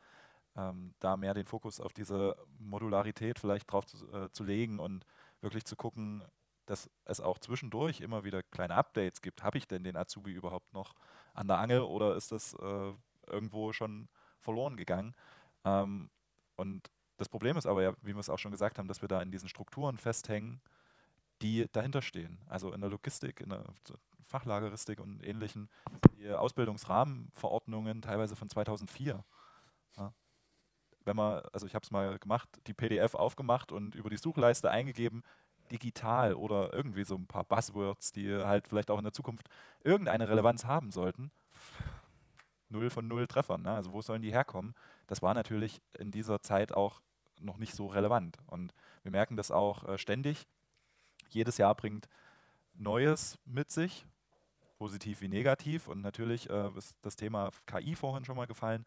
Ähm, 0.54 0.94
da 1.00 1.16
mehr 1.16 1.34
den 1.34 1.46
Fokus 1.46 1.80
auf 1.80 1.94
diese 1.94 2.36
Modularität 2.58 3.38
vielleicht 3.38 3.72
drauf 3.72 3.86
zu, 3.86 4.06
äh, 4.12 4.30
zu, 4.30 4.44
legen 4.44 4.78
und 4.78 5.06
wirklich 5.40 5.64
zu 5.64 5.76
gucken, 5.76 6.22
dass 6.66 6.90
es 7.06 7.20
auch 7.20 7.38
zwischendurch 7.38 8.00
immer 8.00 8.22
wieder 8.22 8.42
kleine 8.42 8.74
Updates 8.74 9.22
gibt. 9.22 9.42
Habe 9.42 9.58
ich 9.58 9.66
denn 9.66 9.82
den 9.82 9.96
Azubi 9.96 10.30
überhaupt 10.30 10.72
noch 10.74 10.94
an 11.32 11.48
der 11.48 11.58
Angel 11.58 11.80
oder 11.80 12.16
ist 12.16 12.32
das 12.32 12.54
äh, 12.54 12.92
irgendwo 13.26 13.72
schon 13.72 14.08
verloren 14.38 14.76
gegangen? 14.76 15.14
Ähm, 15.64 16.10
und 16.56 16.90
das 17.16 17.30
Problem 17.30 17.56
ist 17.56 17.66
aber 17.66 17.82
ja, 17.82 17.94
wie 18.02 18.14
wir 18.14 18.20
es 18.20 18.28
auch 18.28 18.38
schon 18.38 18.52
gesagt 18.52 18.78
haben, 18.78 18.88
dass 18.88 19.00
wir 19.00 19.08
da 19.08 19.22
in 19.22 19.30
diesen 19.30 19.48
Strukturen 19.48 19.96
festhängen, 19.96 20.60
die 21.42 21.66
dahinter 21.72 22.02
stehen. 22.02 22.38
Also 22.48 22.72
in 22.72 22.80
der 22.80 22.90
Logistik, 22.90 23.40
in 23.40 23.50
der 23.50 23.64
Fachlageristik 24.26 25.00
und 25.00 25.22
ähnlichen, 25.24 25.68
die 26.16 26.30
Ausbildungsrahmenverordnungen 26.30 28.02
teilweise 28.02 28.36
von 28.36 28.48
2004. 28.48 29.24
Ja. 29.96 30.12
Wenn 31.04 31.16
man, 31.16 31.42
also 31.52 31.66
ich 31.66 31.74
habe 31.74 31.84
es 31.84 31.90
mal 31.90 32.18
gemacht, 32.18 32.48
die 32.66 32.74
PDF 32.74 33.14
aufgemacht 33.14 33.72
und 33.72 33.94
über 33.94 34.08
die 34.08 34.16
Suchleiste 34.16 34.70
eingegeben, 34.70 35.22
digital 35.70 36.34
oder 36.34 36.72
irgendwie 36.72 37.04
so 37.04 37.14
ein 37.16 37.26
paar 37.26 37.44
Buzzwords, 37.44 38.12
die 38.12 38.34
halt 38.34 38.68
vielleicht 38.68 38.90
auch 38.90 38.98
in 38.98 39.04
der 39.04 39.12
Zukunft 39.12 39.48
irgendeine 39.82 40.28
Relevanz 40.28 40.64
haben 40.64 40.90
sollten. 40.90 41.30
Null 42.68 42.90
von 42.90 43.06
null 43.06 43.26
Treffern. 43.26 43.62
Ne? 43.62 43.72
Also 43.72 43.92
wo 43.92 44.00
sollen 44.00 44.22
die 44.22 44.32
herkommen? 44.32 44.74
Das 45.06 45.22
war 45.22 45.34
natürlich 45.34 45.82
in 45.98 46.10
dieser 46.10 46.40
Zeit 46.40 46.72
auch 46.72 47.02
noch 47.40 47.58
nicht 47.58 47.74
so 47.74 47.86
relevant. 47.86 48.38
Und 48.46 48.72
wir 49.02 49.10
merken 49.10 49.36
das 49.36 49.50
auch 49.50 49.84
äh, 49.88 49.98
ständig, 49.98 50.46
jedes 51.34 51.58
Jahr 51.58 51.74
bringt 51.74 52.08
Neues 52.74 53.38
mit 53.44 53.70
sich, 53.70 54.06
positiv 54.78 55.20
wie 55.20 55.28
negativ. 55.28 55.88
Und 55.88 56.00
natürlich 56.00 56.50
äh, 56.50 56.70
ist 56.76 56.96
das 57.02 57.16
Thema 57.16 57.50
KI 57.66 57.94
vorhin 57.94 58.24
schon 58.24 58.36
mal 58.36 58.46
gefallen. 58.46 58.84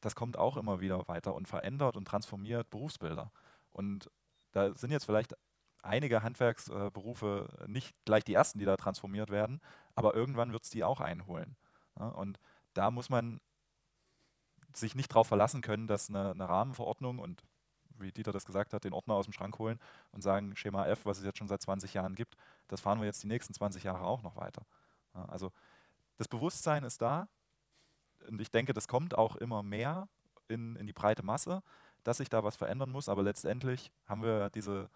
Das 0.00 0.14
kommt 0.14 0.38
auch 0.38 0.56
immer 0.56 0.80
wieder 0.80 1.06
weiter 1.08 1.34
und 1.34 1.48
verändert 1.48 1.96
und 1.96 2.06
transformiert 2.06 2.70
Berufsbilder. 2.70 3.30
Und 3.72 4.10
da 4.52 4.74
sind 4.74 4.90
jetzt 4.90 5.04
vielleicht 5.04 5.34
einige 5.82 6.22
Handwerksberufe 6.22 7.48
nicht 7.66 7.94
gleich 8.04 8.24
die 8.24 8.34
ersten, 8.34 8.58
die 8.58 8.64
da 8.64 8.76
transformiert 8.76 9.30
werden, 9.30 9.60
aber 9.94 10.14
irgendwann 10.14 10.52
wird 10.52 10.64
es 10.64 10.70
die 10.70 10.84
auch 10.84 11.00
einholen. 11.00 11.56
Und 11.94 12.38
da 12.74 12.90
muss 12.90 13.08
man 13.08 13.40
sich 14.74 14.94
nicht 14.94 15.10
darauf 15.10 15.28
verlassen 15.28 15.62
können, 15.62 15.86
dass 15.86 16.10
eine, 16.10 16.32
eine 16.32 16.48
Rahmenverordnung 16.48 17.18
und 17.18 17.42
wie 17.98 18.12
Dieter 18.12 18.32
das 18.32 18.44
gesagt 18.44 18.72
hat, 18.72 18.84
den 18.84 18.92
Ordner 18.92 19.14
aus 19.14 19.26
dem 19.26 19.32
Schrank 19.32 19.58
holen 19.58 19.78
und 20.12 20.22
sagen, 20.22 20.56
Schema 20.56 20.86
F, 20.86 21.06
was 21.06 21.18
es 21.18 21.24
jetzt 21.24 21.38
schon 21.38 21.48
seit 21.48 21.62
20 21.62 21.94
Jahren 21.94 22.14
gibt, 22.14 22.36
das 22.68 22.80
fahren 22.80 23.00
wir 23.00 23.06
jetzt 23.06 23.22
die 23.22 23.28
nächsten 23.28 23.54
20 23.54 23.84
Jahre 23.84 24.04
auch 24.04 24.22
noch 24.22 24.36
weiter. 24.36 24.62
Ja, 25.14 25.24
also 25.26 25.52
das 26.16 26.28
Bewusstsein 26.28 26.84
ist 26.84 27.02
da 27.02 27.28
und 28.28 28.40
ich 28.40 28.50
denke, 28.50 28.72
das 28.72 28.88
kommt 28.88 29.16
auch 29.16 29.36
immer 29.36 29.62
mehr 29.62 30.08
in, 30.48 30.76
in 30.76 30.86
die 30.86 30.92
breite 30.92 31.22
Masse, 31.22 31.62
dass 32.04 32.18
sich 32.18 32.28
da 32.28 32.44
was 32.44 32.56
verändern 32.56 32.90
muss, 32.90 33.08
aber 33.08 33.22
letztendlich 33.22 33.90
haben 34.06 34.22
wir 34.22 34.50
diese, 34.50 34.88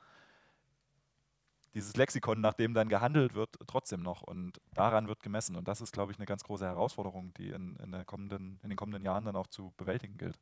dieses 1.74 1.96
Lexikon, 1.96 2.40
nach 2.40 2.54
dem 2.54 2.74
dann 2.74 2.88
gehandelt 2.88 3.34
wird, 3.34 3.56
trotzdem 3.66 4.02
noch 4.02 4.22
und 4.22 4.60
daran 4.72 5.08
wird 5.08 5.22
gemessen 5.22 5.56
und 5.56 5.68
das 5.68 5.80
ist, 5.80 5.92
glaube 5.92 6.12
ich, 6.12 6.18
eine 6.18 6.26
ganz 6.26 6.44
große 6.44 6.64
Herausforderung, 6.64 7.34
die 7.34 7.50
in, 7.50 7.76
in, 7.76 7.92
in 7.92 8.68
den 8.68 8.76
kommenden 8.76 9.04
Jahren 9.04 9.24
dann 9.24 9.36
auch 9.36 9.48
zu 9.48 9.72
bewältigen 9.76 10.16
gilt. 10.18 10.38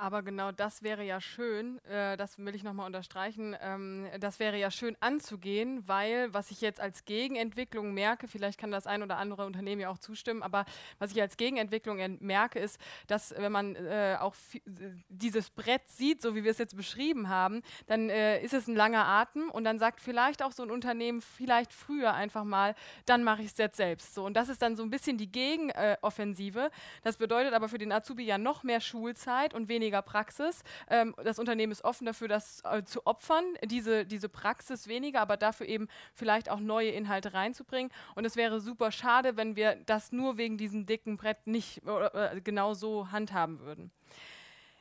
Aber 0.00 0.22
genau 0.22 0.52
das 0.52 0.84
wäre 0.84 1.02
ja 1.02 1.20
schön, 1.20 1.84
äh, 1.86 2.16
das 2.16 2.38
will 2.38 2.54
ich 2.54 2.62
nochmal 2.62 2.86
unterstreichen, 2.86 3.56
ähm, 3.60 4.06
das 4.20 4.38
wäre 4.38 4.56
ja 4.56 4.70
schön 4.70 4.96
anzugehen, 5.00 5.82
weil 5.88 6.32
was 6.32 6.52
ich 6.52 6.60
jetzt 6.60 6.78
als 6.78 7.04
Gegenentwicklung 7.04 7.92
merke, 7.92 8.28
vielleicht 8.28 8.60
kann 8.60 8.70
das 8.70 8.86
ein 8.86 9.02
oder 9.02 9.16
andere 9.16 9.44
Unternehmen 9.44 9.80
ja 9.80 9.90
auch 9.90 9.98
zustimmen, 9.98 10.44
aber 10.44 10.66
was 11.00 11.10
ich 11.10 11.20
als 11.20 11.36
Gegenentwicklung 11.36 11.98
merke, 12.20 12.60
ist, 12.60 12.80
dass 13.08 13.34
wenn 13.36 13.50
man 13.50 13.74
äh, 13.74 14.16
auch 14.20 14.36
dieses 15.08 15.50
Brett 15.50 15.88
sieht, 15.88 16.22
so 16.22 16.36
wie 16.36 16.44
wir 16.44 16.52
es 16.52 16.58
jetzt 16.58 16.76
beschrieben 16.76 17.28
haben, 17.28 17.62
dann 17.88 18.08
äh, 18.08 18.40
ist 18.40 18.54
es 18.54 18.68
ein 18.68 18.76
langer 18.76 19.04
Atem 19.04 19.50
und 19.50 19.64
dann 19.64 19.80
sagt 19.80 20.00
vielleicht 20.00 20.44
auch 20.44 20.52
so 20.52 20.62
ein 20.62 20.70
Unternehmen 20.70 21.20
vielleicht 21.20 21.72
früher 21.72 22.14
einfach 22.14 22.44
mal, 22.44 22.76
dann 23.04 23.24
mache 23.24 23.42
ich 23.42 23.48
es 23.48 23.58
jetzt 23.58 23.76
selbst. 23.76 24.14
So, 24.14 24.24
und 24.24 24.34
das 24.34 24.48
ist 24.48 24.62
dann 24.62 24.76
so 24.76 24.84
ein 24.84 24.90
bisschen 24.90 25.18
die 25.18 25.32
Gegenoffensive. 25.32 26.70
das 27.02 27.16
bedeutet 27.16 27.52
aber 27.52 27.68
für 27.68 27.78
den 27.78 27.90
Azubi 27.90 28.22
ja 28.22 28.38
noch 28.38 28.62
mehr 28.62 28.80
Schulzeit 28.80 29.54
und 29.54 29.68
weniger 29.68 29.87
weniger 29.88 30.02
Praxis. 30.02 30.62
Ähm, 30.90 31.14
das 31.24 31.38
Unternehmen 31.38 31.72
ist 31.72 31.82
offen 31.82 32.04
dafür, 32.04 32.28
das 32.28 32.62
äh, 32.64 32.84
zu 32.84 33.06
opfern, 33.06 33.44
diese, 33.64 34.04
diese 34.04 34.28
Praxis 34.28 34.86
weniger, 34.86 35.20
aber 35.20 35.38
dafür 35.38 35.66
eben 35.66 35.88
vielleicht 36.12 36.50
auch 36.50 36.60
neue 36.60 36.90
Inhalte 36.90 37.32
reinzubringen. 37.32 37.90
Und 38.14 38.26
es 38.26 38.36
wäre 38.36 38.60
super 38.60 38.92
schade, 38.92 39.36
wenn 39.36 39.56
wir 39.56 39.76
das 39.86 40.12
nur 40.12 40.36
wegen 40.36 40.58
diesem 40.58 40.84
dicken 40.84 41.16
Brett 41.16 41.46
nicht 41.46 41.80
äh, 41.86 42.40
genau 42.42 42.74
so 42.74 43.10
handhaben 43.10 43.60
würden. 43.60 43.90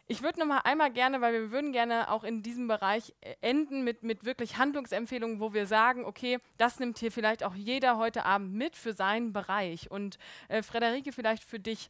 Ich 0.10 0.24
würde 0.24 0.40
noch 0.40 0.46
mal 0.46 0.60
einmal 0.60 0.92
gerne, 0.92 1.20
weil 1.20 1.34
wir 1.34 1.52
würden 1.52 1.74
gerne 1.74 2.10
auch 2.12 2.24
in 2.24 2.42
diesem 2.42 2.68
Bereich 2.68 3.14
äh, 3.22 3.36
enden 3.40 3.86
mit, 3.86 4.04
mit 4.04 4.26
wirklich 4.26 4.58
Handlungsempfehlungen, 4.58 5.40
wo 5.40 5.54
wir 5.54 5.66
sagen, 5.66 6.04
okay, 6.04 6.40
das 6.58 6.80
nimmt 6.80 6.98
hier 6.98 7.14
vielleicht 7.14 7.44
auch 7.44 7.56
jeder 7.56 7.98
heute 7.98 8.26
Abend 8.26 8.54
mit 8.54 8.76
für 8.76 8.92
seinen 8.92 9.32
Bereich. 9.32 9.90
Und 9.90 10.18
äh, 10.50 10.64
Frederike, 10.64 11.14
vielleicht 11.14 11.46
für 11.46 11.60
dich, 11.60 11.90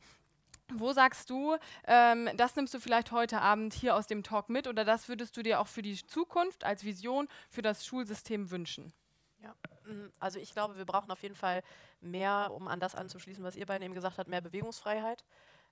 wo 0.74 0.94
sagst 0.94 1.30
du, 1.30 1.58
ähm, 1.86 2.30
das 2.36 2.56
nimmst 2.56 2.74
du 2.74 2.80
vielleicht 2.80 3.12
heute 3.12 3.42
Abend 3.42 3.74
hier 3.74 3.96
aus 3.96 4.08
dem 4.08 4.24
Talk 4.24 4.50
mit 4.50 4.68
oder 4.68 4.86
das 4.86 5.08
würdest 5.08 5.38
du 5.38 5.44
dir 5.44 5.60
auch 5.60 5.68
für 5.68 5.82
die 5.82 5.96
Zukunft 6.06 6.64
als 6.64 6.84
Vision 6.84 7.28
für 7.50 7.62
das 7.62 7.86
Schulsystem 7.86 8.52
wünschen? 8.52 8.94
Ja, 9.42 9.56
mm, 9.86 10.12
also 10.20 10.40
ich 10.40 10.52
glaube, 10.52 10.78
wir 10.78 10.86
brauchen 10.86 11.12
auf 11.12 11.24
jeden 11.24 11.36
Fall 11.36 11.64
mehr, 12.02 12.52
um 12.54 12.68
an 12.68 12.80
das 12.80 12.96
anzuschließen, 12.96 13.44
was 13.44 13.56
ihr 13.56 13.66
beiden 13.66 13.86
eben 13.86 13.94
gesagt 13.94 14.18
habt, 14.18 14.30
mehr 14.30 14.42
Bewegungsfreiheit 14.42 15.24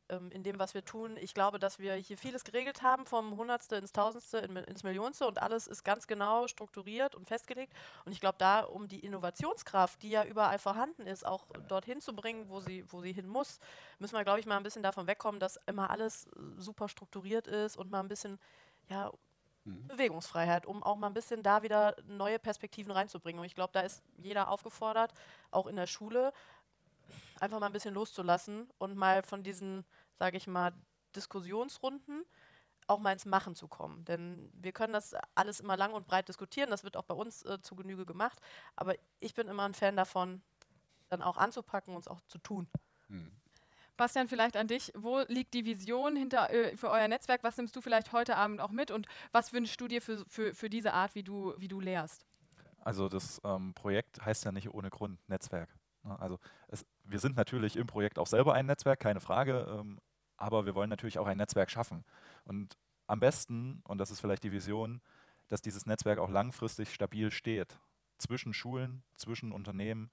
ähm, 0.09 0.31
in 0.31 0.43
dem, 0.43 0.59
was 0.59 0.73
wir 0.73 0.83
tun. 0.85 1.17
Ich 1.17 1.33
glaube, 1.33 1.59
dass 1.59 1.79
wir 1.79 1.95
hier 1.95 2.17
vieles 2.17 2.43
geregelt 2.43 2.81
haben, 2.81 3.05
vom 3.05 3.37
Hundertste 3.37 3.75
ins 3.75 3.91
Tausendste 3.91 4.39
in, 4.39 4.55
ins 4.55 4.83
Millionste 4.83 5.27
und 5.27 5.41
alles 5.41 5.67
ist 5.67 5.83
ganz 5.83 6.07
genau 6.07 6.47
strukturiert 6.47 7.15
und 7.15 7.27
festgelegt. 7.27 7.73
Und 8.05 8.11
ich 8.11 8.19
glaube, 8.19 8.35
da, 8.37 8.61
um 8.61 8.87
die 8.87 8.99
Innovationskraft, 8.99 10.01
die 10.01 10.09
ja 10.09 10.23
überall 10.23 10.59
vorhanden 10.59 11.07
ist, 11.07 11.25
auch 11.25 11.45
dorthin 11.67 12.01
zu 12.01 12.15
bringen, 12.15 12.49
wo 12.49 12.59
sie, 12.59 12.85
wo 12.91 13.01
sie 13.01 13.13
hin 13.13 13.27
muss, 13.27 13.59
müssen 13.99 14.15
wir, 14.15 14.23
glaube 14.23 14.39
ich, 14.39 14.45
mal 14.45 14.57
ein 14.57 14.63
bisschen 14.63 14.83
davon 14.83 15.07
wegkommen, 15.07 15.39
dass 15.39 15.59
immer 15.65 15.89
alles 15.89 16.27
super 16.57 16.87
strukturiert 16.87 17.47
ist 17.47 17.77
und 17.77 17.91
mal 17.91 17.99
ein 17.99 18.07
bisschen, 18.07 18.39
ja, 18.89 19.11
mhm. 19.65 19.87
Bewegungsfreiheit, 19.87 20.65
um 20.65 20.83
auch 20.83 20.95
mal 20.95 21.07
ein 21.07 21.13
bisschen 21.13 21.43
da 21.43 21.63
wieder 21.63 21.95
neue 22.07 22.39
Perspektiven 22.39 22.91
reinzubringen. 22.91 23.39
Und 23.39 23.45
ich 23.45 23.55
glaube, 23.55 23.73
da 23.73 23.81
ist 23.81 24.03
jeder 24.17 24.49
aufgefordert, 24.49 25.13
auch 25.51 25.67
in 25.67 25.75
der 25.75 25.87
Schule, 25.87 26.31
einfach 27.39 27.59
mal 27.59 27.67
ein 27.67 27.73
bisschen 27.73 27.93
loszulassen 27.93 28.69
und 28.77 28.95
mal 28.95 29.23
von 29.23 29.43
diesen, 29.43 29.85
sage 30.17 30.37
ich 30.37 30.47
mal, 30.47 30.73
Diskussionsrunden 31.15 32.25
auch 32.87 32.99
mal 32.99 33.13
ins 33.13 33.25
Machen 33.25 33.55
zu 33.55 33.67
kommen. 33.67 34.05
Denn 34.05 34.49
wir 34.53 34.71
können 34.71 34.93
das 34.93 35.15
alles 35.33 35.59
immer 35.59 35.77
lang 35.77 35.93
und 35.93 36.07
breit 36.07 36.27
diskutieren, 36.27 36.69
das 36.69 36.83
wird 36.83 36.97
auch 36.97 37.03
bei 37.03 37.15
uns 37.15 37.43
äh, 37.43 37.59
zu 37.61 37.75
Genüge 37.75 38.05
gemacht, 38.05 38.39
aber 38.75 38.95
ich 39.19 39.33
bin 39.33 39.47
immer 39.47 39.63
ein 39.63 39.73
Fan 39.73 39.95
davon, 39.95 40.41
dann 41.09 41.21
auch 41.21 41.37
anzupacken 41.37 41.95
und 41.95 42.01
es 42.01 42.07
auch 42.07 42.21
zu 42.27 42.37
tun. 42.37 42.67
Hm. 43.07 43.31
Bastian, 43.97 44.27
vielleicht 44.27 44.57
an 44.57 44.67
dich. 44.67 44.91
Wo 44.95 45.21
liegt 45.27 45.53
die 45.53 45.65
Vision 45.65 46.15
hinter, 46.15 46.49
äh, 46.51 46.75
für 46.75 46.89
euer 46.89 47.07
Netzwerk? 47.07 47.43
Was 47.43 47.57
nimmst 47.57 47.75
du 47.75 47.81
vielleicht 47.81 48.11
heute 48.11 48.35
Abend 48.35 48.59
auch 48.59 48.71
mit 48.71 48.91
und 48.91 49.07
was 49.31 49.53
wünschst 49.53 49.79
du 49.79 49.87
dir 49.87 50.01
für, 50.01 50.25
für, 50.27 50.53
für 50.53 50.69
diese 50.69 50.93
Art, 50.93 51.15
wie 51.15 51.23
du, 51.23 51.53
wie 51.57 51.67
du 51.67 51.79
lehrst? 51.79 52.25
Also 52.79 53.07
das 53.07 53.41
ähm, 53.43 53.73
Projekt 53.73 54.23
heißt 54.23 54.45
ja 54.45 54.51
nicht 54.51 54.73
ohne 54.73 54.89
Grund 54.89 55.17
Netzwerk. 55.29 55.69
Ne? 56.05 56.19
Also 56.19 56.39
es, 56.67 56.85
wir 57.03 57.19
sind 57.19 57.35
natürlich 57.35 57.75
im 57.75 57.87
Projekt 57.87 58.19
auch 58.19 58.27
selber 58.27 58.53
ein 58.53 58.65
Netzwerk, 58.65 58.99
keine 58.99 59.19
Frage, 59.19 59.67
ähm, 59.69 59.99
aber 60.37 60.65
wir 60.65 60.75
wollen 60.75 60.89
natürlich 60.89 61.19
auch 61.19 61.27
ein 61.27 61.37
Netzwerk 61.37 61.69
schaffen. 61.69 62.03
Und 62.45 62.77
am 63.07 63.19
besten, 63.19 63.81
und 63.87 63.97
das 63.97 64.11
ist 64.11 64.19
vielleicht 64.19 64.43
die 64.43 64.51
Vision, 64.51 65.01
dass 65.47 65.61
dieses 65.61 65.85
Netzwerk 65.85 66.19
auch 66.19 66.29
langfristig 66.29 66.93
stabil 66.93 67.31
steht. 67.31 67.79
Zwischen 68.17 68.53
Schulen, 68.53 69.03
zwischen 69.15 69.51
Unternehmen, 69.51 70.09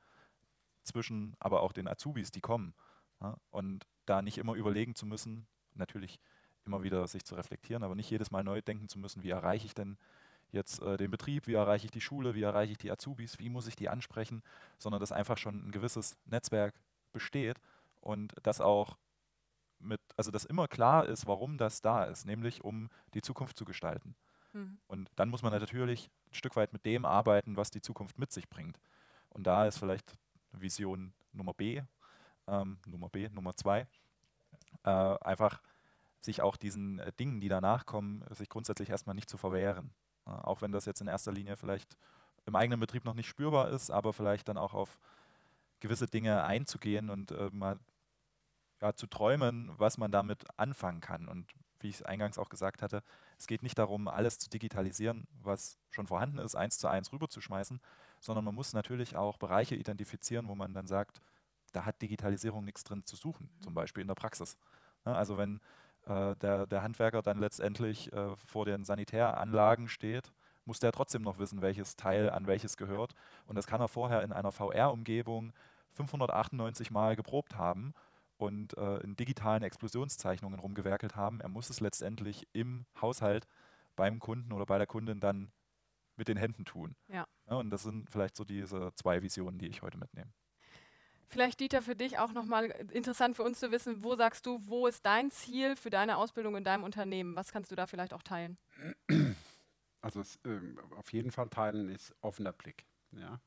zwischen 0.83 1.37
aber 1.39 1.63
auch 1.63 1.73
den 1.73 1.89
Azubis, 1.89 2.31
die 2.31 2.41
kommen. 2.41 2.75
Ja? 3.21 3.37
Und 3.51 3.87
da 4.07 4.23
nicht 4.23 4.39
immer 4.39 4.55
überlegen 4.55 4.95
zu 4.95 5.07
müssen, 5.07 5.47
natürlich 5.75 6.21
immer 6.65 6.83
wieder 6.83 7.07
sich 7.07 7.25
zu 7.25 7.35
reflektieren, 7.35 7.83
aber 7.83 7.95
nicht 7.95 8.11
jedes 8.11 8.31
Mal 8.31 8.45
neu 8.45 8.61
denken 8.63 8.89
zu 8.89 8.99
müssen, 8.99 9.23
wie 9.23 9.31
erreiche 9.31 9.67
ich 9.67 9.75
denn 9.75 9.97
jetzt 10.53 10.81
äh, 10.83 10.97
den 10.97 11.11
Betrieb, 11.11 11.47
wie 11.47 11.55
erreiche 11.55 11.87
ich 11.87 11.91
die 11.91 12.01
Schule, 12.01 12.35
wie 12.35 12.43
erreiche 12.43 12.73
ich 12.73 12.79
die 12.79 12.91
Azubis, 12.91 13.39
wie 13.39 13.49
muss 13.49 13.67
ich 13.67 13.77
die 13.77 13.89
ansprechen, 13.89 14.43
sondern 14.79 15.01
dass 15.01 15.13
einfach 15.13 15.39
schon 15.39 15.67
ein 15.67 15.73
gewisses 15.73 16.17
Netzwerk 16.27 16.75
besteht 17.13 17.59
und 18.01 18.35
das 18.43 18.61
auch 18.61 18.97
mit, 19.79 20.01
also 20.17 20.31
dass 20.31 20.45
immer 20.45 20.69
klar 20.69 21.07
ist, 21.07 21.27
warum 21.27 21.59
das 21.59 21.81
da 21.81 22.05
ist, 22.05 22.25
nämlich 22.27 22.63
um 22.63 22.89
die 23.15 23.23
Zukunft 23.23 23.59
zu 23.59 23.65
gestalten. 23.65 24.15
Mhm. 24.53 24.79
Und 24.87 25.11
dann 25.17 25.29
muss 25.29 25.43
man 25.43 25.53
natürlich 25.53 26.11
ein 26.31 26.35
Stück 26.35 26.57
weit 26.57 26.73
mit 26.73 26.85
dem 26.87 27.05
arbeiten, 27.05 27.57
was 27.57 27.71
die 27.71 27.81
Zukunft 27.81 28.19
mit 28.19 28.33
sich 28.33 28.49
bringt. 28.49 28.79
Und 29.31 29.47
da 29.47 29.67
ist 29.67 29.79
vielleicht 29.79 30.17
Vision 30.53 31.15
Nummer 31.33 31.55
B, 31.55 31.83
ähm, 32.47 32.79
Nummer 32.87 33.09
B, 33.09 33.29
Nummer 33.31 33.55
zwei, 33.55 33.87
äh, 34.85 34.91
einfach 34.91 35.63
sich 36.21 36.43
auch 36.43 36.57
diesen 36.57 36.99
äh, 36.99 37.13
Dingen, 37.13 37.41
die 37.41 37.49
danach 37.49 37.87
kommen, 37.87 38.25
sich 38.31 38.49
grundsätzlich 38.49 38.91
erstmal 38.91 39.15
nicht 39.15 39.31
zu 39.31 39.39
verwehren. 39.39 39.93
Auch 40.25 40.63
wenn 40.63 40.73
das 40.73 40.85
jetzt 40.85 41.01
in 41.01 41.09
erster 41.09 41.33
Linie 41.33 41.57
vielleicht 41.57 41.97
im 42.47 42.57
eigenen 42.57 42.81
Betrieb 42.81 43.05
noch 43.05 43.15
nicht 43.15 43.29
spürbar 43.29 43.71
ist, 43.71 43.91
aber 43.91 44.13
vielleicht 44.13 44.49
dann 44.49 44.59
auch 44.59 44.75
auf 44.75 44.99
gewisse 45.81 46.07
Dinge 46.07 46.45
einzugehen 46.45 47.11
und 47.11 47.33
äh, 47.33 47.51
mal 47.53 47.79
ja, 48.81 48.95
zu 48.95 49.07
träumen, 49.07 49.71
was 49.79 49.99
man 49.99 50.11
damit 50.11 50.45
anfangen 50.59 51.01
kann. 51.01 51.29
Und 51.29 51.53
wie 51.81 51.89
ich 51.89 51.97
es 51.97 52.03
eingangs 52.03 52.39
auch 52.39 52.49
gesagt 52.49 52.83
hatte, 52.83 53.03
es 53.39 53.47
geht 53.47 53.63
nicht 53.63 53.79
darum, 53.79 54.09
alles 54.09 54.39
zu 54.39 54.49
digitalisieren, 54.51 55.27
was 55.43 55.79
schon 55.91 56.07
vorhanden 56.07 56.39
ist, 56.39 56.55
eins 56.55 56.79
zu 56.79 56.89
eins 56.89 57.13
rüberzuschmeißen, 57.13 57.81
sondern 58.21 58.45
man 58.45 58.55
muss 58.55 58.73
natürlich 58.73 59.17
auch 59.17 59.37
Bereiche 59.39 59.75
identifizieren, 59.75 60.49
wo 60.49 60.55
man 60.55 60.75
dann 60.75 60.87
sagt, 60.87 61.21
da 61.73 61.85
hat 61.85 62.01
Digitalisierung 62.03 62.65
nichts 62.65 62.85
drin 62.85 63.05
zu 63.05 63.17
suchen, 63.17 63.51
zum 63.61 63.75
Beispiel 63.75 64.03
in 64.03 64.09
der 64.09 64.15
Praxis. 64.15 64.57
Ja, 65.05 65.15
also 65.15 65.39
wenn 65.39 65.61
äh, 66.07 66.37
der, 66.37 66.67
der, 66.67 66.83
Handwerker 66.83 67.23
dann 67.23 67.39
letztendlich 67.39 68.13
äh, 68.13 68.37
vor 68.37 68.65
den 68.65 68.85
Sanitäranlagen 68.85 69.89
steht, 69.89 70.33
muss 70.65 70.79
der 70.79 70.93
trotzdem 70.93 71.23
noch 71.23 71.39
wissen, 71.39 71.63
welches 71.63 71.97
Teil 71.97 72.31
an 72.31 72.47
welches 72.47 72.77
gehört. 72.77 73.15
Und 73.47 73.57
das 73.57 73.67
kann 73.67 73.81
er 73.81 73.89
vorher 73.89 74.23
in 74.23 74.33
einer 74.33 74.53
VR-Umgebung 74.53 75.53
598 75.93 76.91
Mal 76.91 77.17
geprobt 77.17 77.57
haben 77.57 77.95
und 78.37 78.77
äh, 78.77 78.99
in 78.99 79.17
digitalen 79.17 79.63
Explosionszeichnungen 79.63 80.59
rumgewerkelt 80.59 81.17
haben. 81.17 81.41
Er 81.41 81.49
muss 81.49 81.71
es 81.71 81.81
letztendlich 81.81 82.49
im 82.53 82.87
Haushalt 83.01 83.47
beim 83.97 84.19
Kunden 84.19 84.53
oder 84.53 84.67
bei 84.67 84.79
der 84.79 84.87
Kundin 84.87 85.21
dann 85.21 85.53
mit 86.17 86.29
den 86.29 86.37
Händen 86.37 86.65
tun. 86.65 86.95
Ja. 87.09 87.27
ja 87.49 87.57
und 87.57 87.71
das 87.71 87.83
sind 87.83 88.11
vielleicht 88.11 88.37
so 88.37 88.45
diese 88.45 88.93
zwei 88.95 89.23
Visionen, 89.23 89.59
die 89.59 89.69
ich 89.69 89.83
heute 89.83 89.99
mitnehme. 89.99 90.31
Vielleicht, 91.33 91.61
Dieter, 91.61 91.81
für 91.81 91.97
dich 91.97 92.19
auch 92.19 92.33
nochmal 92.33 92.67
interessant 92.93 93.37
für 93.37 93.43
uns 93.43 93.59
zu 93.59 93.73
wissen, 93.73 94.03
wo 94.05 94.15
sagst 94.17 94.45
du, 94.45 94.61
wo 94.67 94.87
ist 94.87 95.07
dein 95.07 95.31
Ziel 95.31 95.77
für 95.77 95.89
deine 95.89 96.19
Ausbildung 96.19 96.57
in 96.57 96.63
deinem 96.63 96.85
Unternehmen? 96.85 97.35
Was 97.37 97.53
kannst 97.53 97.71
du 97.71 97.75
da 97.75 97.87
vielleicht 97.87 98.13
auch 98.13 98.23
teilen? 98.23 98.59
Also 100.03 100.21
es, 100.21 100.37
äh, 100.45 100.59
auf 100.97 101.13
jeden 101.13 101.31
Fall 101.31 101.49
teilen 101.49 101.89
ist 101.89 102.13
offener 102.23 102.53
Blick. 102.53 102.85
Ja. 103.13 103.41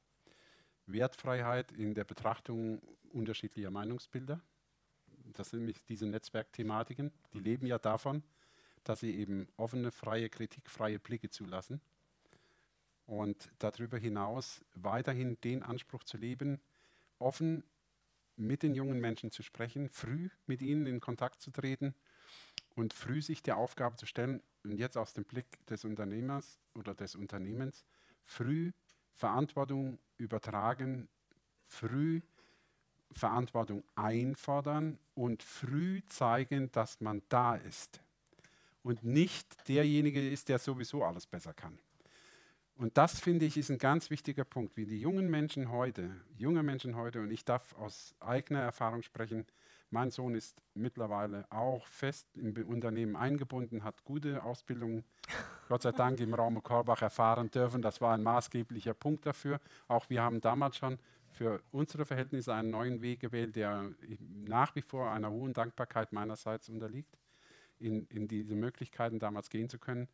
Wertfreiheit 0.88 1.73
in 1.73 1.93
der 1.93 2.05
Betrachtung 2.05 2.81
unterschiedlicher 3.11 3.69
Meinungsbilder. 3.69 4.41
Das 5.33 5.49
sind 5.49 5.59
nämlich 5.59 5.83
diese 5.83 6.07
Netzwerkthematiken, 6.07 7.11
die 7.33 7.39
leben 7.39 7.67
ja 7.67 7.77
davon, 7.77 8.23
dass 8.83 9.01
sie 9.01 9.15
eben 9.15 9.47
offene, 9.57 9.91
freie 9.91 10.29
Kritik, 10.29 10.69
freie 10.69 10.97
Blicke 10.97 11.29
zulassen. 11.29 11.81
Und 13.05 13.49
darüber 13.59 13.97
hinaus 13.97 14.63
weiterhin 14.73 15.39
den 15.41 15.61
Anspruch 15.61 16.03
zu 16.03 16.17
leben, 16.17 16.61
offen 17.19 17.63
mit 18.38 18.63
den 18.63 18.75
jungen 18.75 18.99
Menschen 18.99 19.31
zu 19.31 19.43
sprechen, 19.43 19.89
früh 19.89 20.29
mit 20.45 20.61
ihnen 20.61 20.86
in 20.86 20.99
Kontakt 20.99 21.41
zu 21.41 21.51
treten 21.51 21.95
und 22.75 22.93
früh 22.93 23.21
sich 23.21 23.41
der 23.41 23.57
Aufgabe 23.57 23.95
zu 23.95 24.05
stellen, 24.05 24.41
und 24.63 24.77
jetzt 24.79 24.97
aus 24.97 25.13
dem 25.13 25.25
Blick 25.25 25.65
des 25.67 25.86
Unternehmers 25.86 26.59
oder 26.73 26.95
des 26.95 27.15
Unternehmens, 27.15 27.86
früh 28.25 28.71
Verantwortung 29.13 29.99
übertragen, 30.17 31.07
früh 31.67 32.21
Verantwortung 33.11 33.83
einfordern 33.95 34.97
und 35.13 35.43
früh 35.43 36.01
zeigen, 36.07 36.71
dass 36.71 36.99
man 36.99 37.21
da 37.29 37.55
ist 37.55 38.01
und 38.83 39.03
nicht 39.03 39.67
derjenige 39.69 40.27
ist, 40.27 40.49
der 40.49 40.59
sowieso 40.59 41.03
alles 41.03 41.25
besser 41.25 41.53
kann. 41.53 41.79
Und 42.78 42.97
das 42.97 43.19
finde 43.19 43.45
ich 43.45 43.55
ist 43.55 43.71
ein 43.71 43.78
ganz 43.78 44.09
wichtiger 44.09 44.43
Punkt, 44.43 44.76
wie 44.76 44.86
die 44.86 44.99
jungen 44.99 45.30
Menschen 45.30 45.71
heute, 45.71 46.11
junge 46.38 46.61
Menschen 46.61 46.95
heute, 46.97 47.21
und 47.21 47.32
ich 47.32 47.45
darf 47.45 47.73
aus 47.78 48.13
eigener 48.19 48.59
Erfahrung 48.59 49.01
sprechen, 49.01 49.45
mein 49.91 50.11
Sohn 50.11 50.36
ist 50.36 50.61
mittlerweile 50.73 51.45
auch 51.49 51.88
fest 51.88 52.28
im 52.36 52.53
Unternehmen 52.67 53.15
eingebunden, 53.15 53.84
hat 53.86 54.03
gute 54.03 54.43
Ausbildung, 54.43 55.05
Gott 55.69 55.84
sei 55.84 55.93
Dank 55.93 56.19
im 56.19 56.34
Raum 56.34 56.61
Korbach 56.61 57.01
erfahren 57.01 57.49
dürfen. 57.49 57.82
Das 57.82 58.01
war 58.01 58.13
ein 58.13 58.23
maßgeblicher 58.23 58.93
Punkt 58.93 59.26
dafür. 59.26 59.61
Auch 59.88 60.09
wir 60.09 60.21
haben 60.21 60.41
damals 60.41 60.76
schon 60.76 60.99
für 61.30 61.61
unsere 61.71 62.05
Verhältnisse 62.05 62.53
einen 62.53 62.71
neuen 62.71 63.01
Weg 63.01 63.21
gewählt, 63.21 63.55
der 63.55 63.89
nach 64.45 64.76
wie 64.76 64.82
vor 64.82 65.11
einer 65.11 65.32
hohen 65.32 65.53
Dankbarkeit 65.53 66.11
meinerseits 66.11 66.67
unterliegt, 66.67 67.17
in, 67.86 68.07
in 68.07 68.27
diese 68.27 68.55
Möglichkeiten 68.55 69.19
damals 69.19 69.49
gehen 69.49 69.69
zu 69.69 69.79
können. 69.79 70.07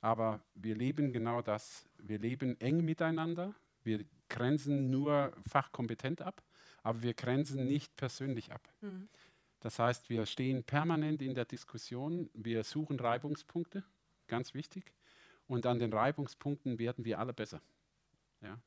Aber 0.00 0.40
wir 0.54 0.74
leben 0.74 1.12
genau 1.12 1.40
das. 1.40 1.86
Wir 1.98 2.18
leben 2.18 2.60
eng 2.60 2.84
miteinander. 2.84 3.54
Wir 3.84 4.04
grenzen 4.28 4.90
nur 4.90 5.32
fachkompetent 5.48 6.22
ab, 6.22 6.42
aber 6.82 7.02
wir 7.02 7.14
grenzen 7.14 7.66
nicht 7.66 7.96
persönlich 7.96 8.52
ab. 8.52 8.68
Mhm. 8.80 9.08
Das 9.60 9.78
heißt, 9.78 10.10
wir 10.10 10.26
stehen 10.26 10.64
permanent 10.64 11.22
in 11.22 11.34
der 11.34 11.44
Diskussion, 11.44 12.28
wir 12.34 12.64
suchen 12.64 12.98
Reibungspunkte, 12.98 13.84
ganz 14.26 14.54
wichtig. 14.54 14.92
Und 15.46 15.66
an 15.66 15.78
den 15.78 15.92
Reibungspunkten 15.92 16.78
werden 16.78 17.04
wir 17.04 17.18
alle 17.18 17.32
besser. 17.32 17.60
Ja? 18.40 18.58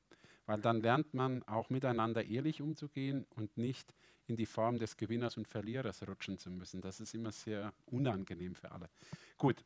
Weil 0.46 0.62
dann 0.62 0.82
lernt 0.82 1.14
man 1.14 1.44
auch 1.44 1.70
miteinander 1.70 2.24
ehrlich 2.24 2.62
umzugehen 2.62 3.26
und 3.36 3.58
nicht 3.58 3.94
in 4.28 4.36
die 4.36 4.46
Form 4.46 4.78
des 4.78 4.98
Gewinners 4.98 5.38
und 5.38 5.48
Verlierers 5.48 6.08
rutschen 6.08 6.38
zu 6.38 6.50
müssen. 6.50 6.82
Das 6.82 7.00
ist 7.00 7.14
immer 7.14 7.32
sehr 7.32 7.74
unangenehm 7.86 8.56
für 8.56 8.72
alle. 8.72 8.90
Gut, 9.38 9.64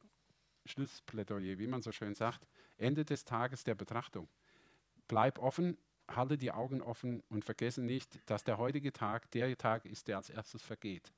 Schlussplädoyer, 0.66 1.58
wie 1.58 1.68
man 1.68 1.82
so 1.82 1.92
schön 1.92 2.16
sagt. 2.16 2.48
Ende 2.78 3.06
des 3.06 3.26
Tages 3.26 3.64
der 3.64 3.76
Betrachtung. 3.76 4.28
Bleib 5.08 5.40
offen, 5.40 5.78
halte 6.08 6.38
die 6.38 6.52
Augen 6.52 6.82
offen 6.82 7.24
und 7.30 7.46
vergesse 7.46 7.82
nicht, 7.82 8.20
dass 8.30 8.44
der 8.44 8.58
heutige 8.58 8.94
Tag 8.94 9.30
der 9.32 9.58
Tag 9.58 9.86
ist, 9.86 10.08
der 10.08 10.18
als 10.18 10.30
erstes 10.30 10.62
vergeht. 10.62 11.12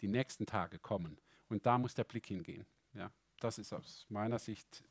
Die 0.00 0.08
nächsten 0.08 0.46
Tage 0.46 0.78
kommen 0.78 1.18
und 1.48 1.64
da 1.66 1.78
muss 1.78 1.94
der 1.94 2.04
Blick 2.04 2.26
hingehen. 2.26 2.66
Ja, 2.94 3.10
das 3.40 3.58
ist 3.58 3.72
aus 3.72 4.06
meiner 4.08 4.38
Sicht, 4.38 4.84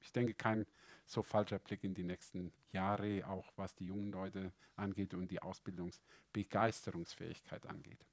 ich 0.00 0.12
denke, 0.12 0.34
kein 0.34 0.66
so 1.04 1.22
falscher 1.22 1.58
Blick 1.58 1.84
in 1.84 1.94
die 1.94 2.04
nächsten 2.04 2.52
Jahre, 2.70 3.26
auch 3.26 3.50
was 3.56 3.74
die 3.74 3.86
jungen 3.86 4.12
Leute 4.12 4.52
angeht 4.76 5.14
und 5.14 5.30
die 5.30 5.40
Ausbildungsbegeisterungsfähigkeit 5.40 7.66
angeht. 7.66 8.04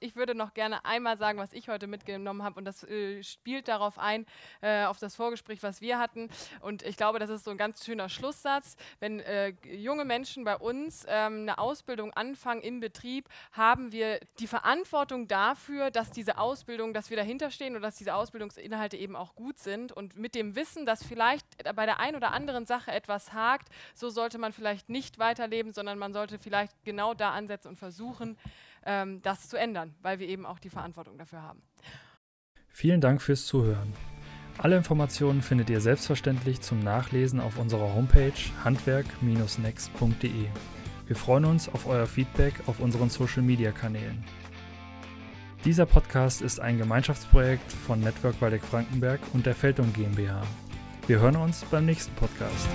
Ich 0.00 0.16
würde 0.16 0.34
noch 0.34 0.54
gerne 0.54 0.84
einmal 0.84 1.16
sagen, 1.18 1.38
was 1.38 1.52
ich 1.52 1.68
heute 1.68 1.86
mitgenommen 1.86 2.42
habe 2.42 2.58
und 2.58 2.64
das 2.64 2.84
äh, 2.84 3.22
spielt 3.22 3.68
darauf 3.68 3.98
ein, 3.98 4.26
äh, 4.60 4.84
auf 4.84 4.98
das 4.98 5.16
Vorgespräch, 5.16 5.62
was 5.62 5.80
wir 5.80 5.98
hatten. 5.98 6.28
Und 6.60 6.82
ich 6.82 6.96
glaube, 6.96 7.18
das 7.18 7.30
ist 7.30 7.44
so 7.44 7.50
ein 7.50 7.56
ganz 7.56 7.84
schöner 7.84 8.08
Schlusssatz. 8.08 8.76
Wenn 9.00 9.20
äh, 9.20 9.48
junge 9.64 10.04
Menschen 10.04 10.44
bei 10.44 10.56
uns 10.56 11.04
ähm, 11.08 11.42
eine 11.42 11.58
Ausbildung 11.58 12.12
anfangen 12.12 12.62
im 12.62 12.80
Betrieb, 12.80 13.28
haben 13.52 13.92
wir 13.92 14.20
die 14.38 14.46
Verantwortung 14.46 15.26
dafür, 15.26 15.90
dass 15.90 16.10
diese 16.10 16.38
Ausbildung, 16.38 16.94
dass 16.94 17.10
wir 17.10 17.16
dahinter 17.16 17.50
stehen 17.50 17.76
und 17.76 17.82
dass 17.82 17.96
diese 17.96 18.14
Ausbildungsinhalte 18.14 18.96
eben 18.96 19.16
auch 19.16 19.34
gut 19.34 19.58
sind. 19.58 19.92
Und 19.92 20.16
mit 20.16 20.34
dem 20.34 20.54
Wissen, 20.54 20.86
dass 20.86 21.04
vielleicht 21.04 21.46
bei 21.74 21.86
der 21.86 21.98
einen 21.98 22.16
oder 22.16 22.32
anderen 22.32 22.66
Sache 22.66 22.92
etwas 22.92 23.32
hakt, 23.32 23.68
so 23.94 24.10
sollte 24.10 24.38
man 24.38 24.52
vielleicht 24.52 24.88
nicht 24.88 25.18
weiterleben, 25.18 25.72
sondern 25.72 25.98
man 25.98 26.12
sollte 26.12 26.38
vielleicht 26.38 26.84
genau 26.84 27.14
da 27.14 27.32
ansetzen 27.32 27.68
und 27.68 27.76
versuchen, 27.76 28.36
ähm, 28.84 29.22
das 29.22 29.48
zu 29.48 29.56
ändern, 29.56 29.94
weil 30.02 30.18
wir 30.18 30.28
eben 30.28 30.46
auch 30.46 30.58
die 30.58 30.70
Verantwortung 30.70 31.18
dafür 31.18 31.42
haben. 31.42 31.62
Vielen 32.68 33.00
Dank 33.00 33.20
fürs 33.20 33.46
Zuhören. 33.46 33.92
Alle 34.58 34.76
Informationen 34.76 35.42
findet 35.42 35.70
ihr 35.70 35.80
selbstverständlich 35.80 36.60
zum 36.60 36.80
Nachlesen 36.80 37.40
auf 37.40 37.58
unserer 37.58 37.94
Homepage 37.94 38.32
handwerk-next.de. 38.62 40.46
Wir 41.06 41.16
freuen 41.16 41.44
uns 41.46 41.68
auf 41.68 41.86
euer 41.86 42.06
Feedback 42.06 42.54
auf 42.66 42.78
unseren 42.78 43.10
Social-Media-Kanälen. 43.10 44.22
Dieser 45.64 45.84
Podcast 45.84 46.40
ist 46.40 46.60
ein 46.60 46.78
Gemeinschaftsprojekt 46.78 47.72
von 47.72 48.00
Network 48.00 48.40
Waldeck 48.40 48.62
Frankenberg 48.62 49.20
und 49.32 49.44
der 49.44 49.54
Feldum 49.54 49.92
GmbH. 49.92 50.42
Wir 51.06 51.20
hören 51.20 51.36
uns 51.36 51.64
beim 51.64 51.86
nächsten 51.86 52.14
Podcast. 52.14 52.68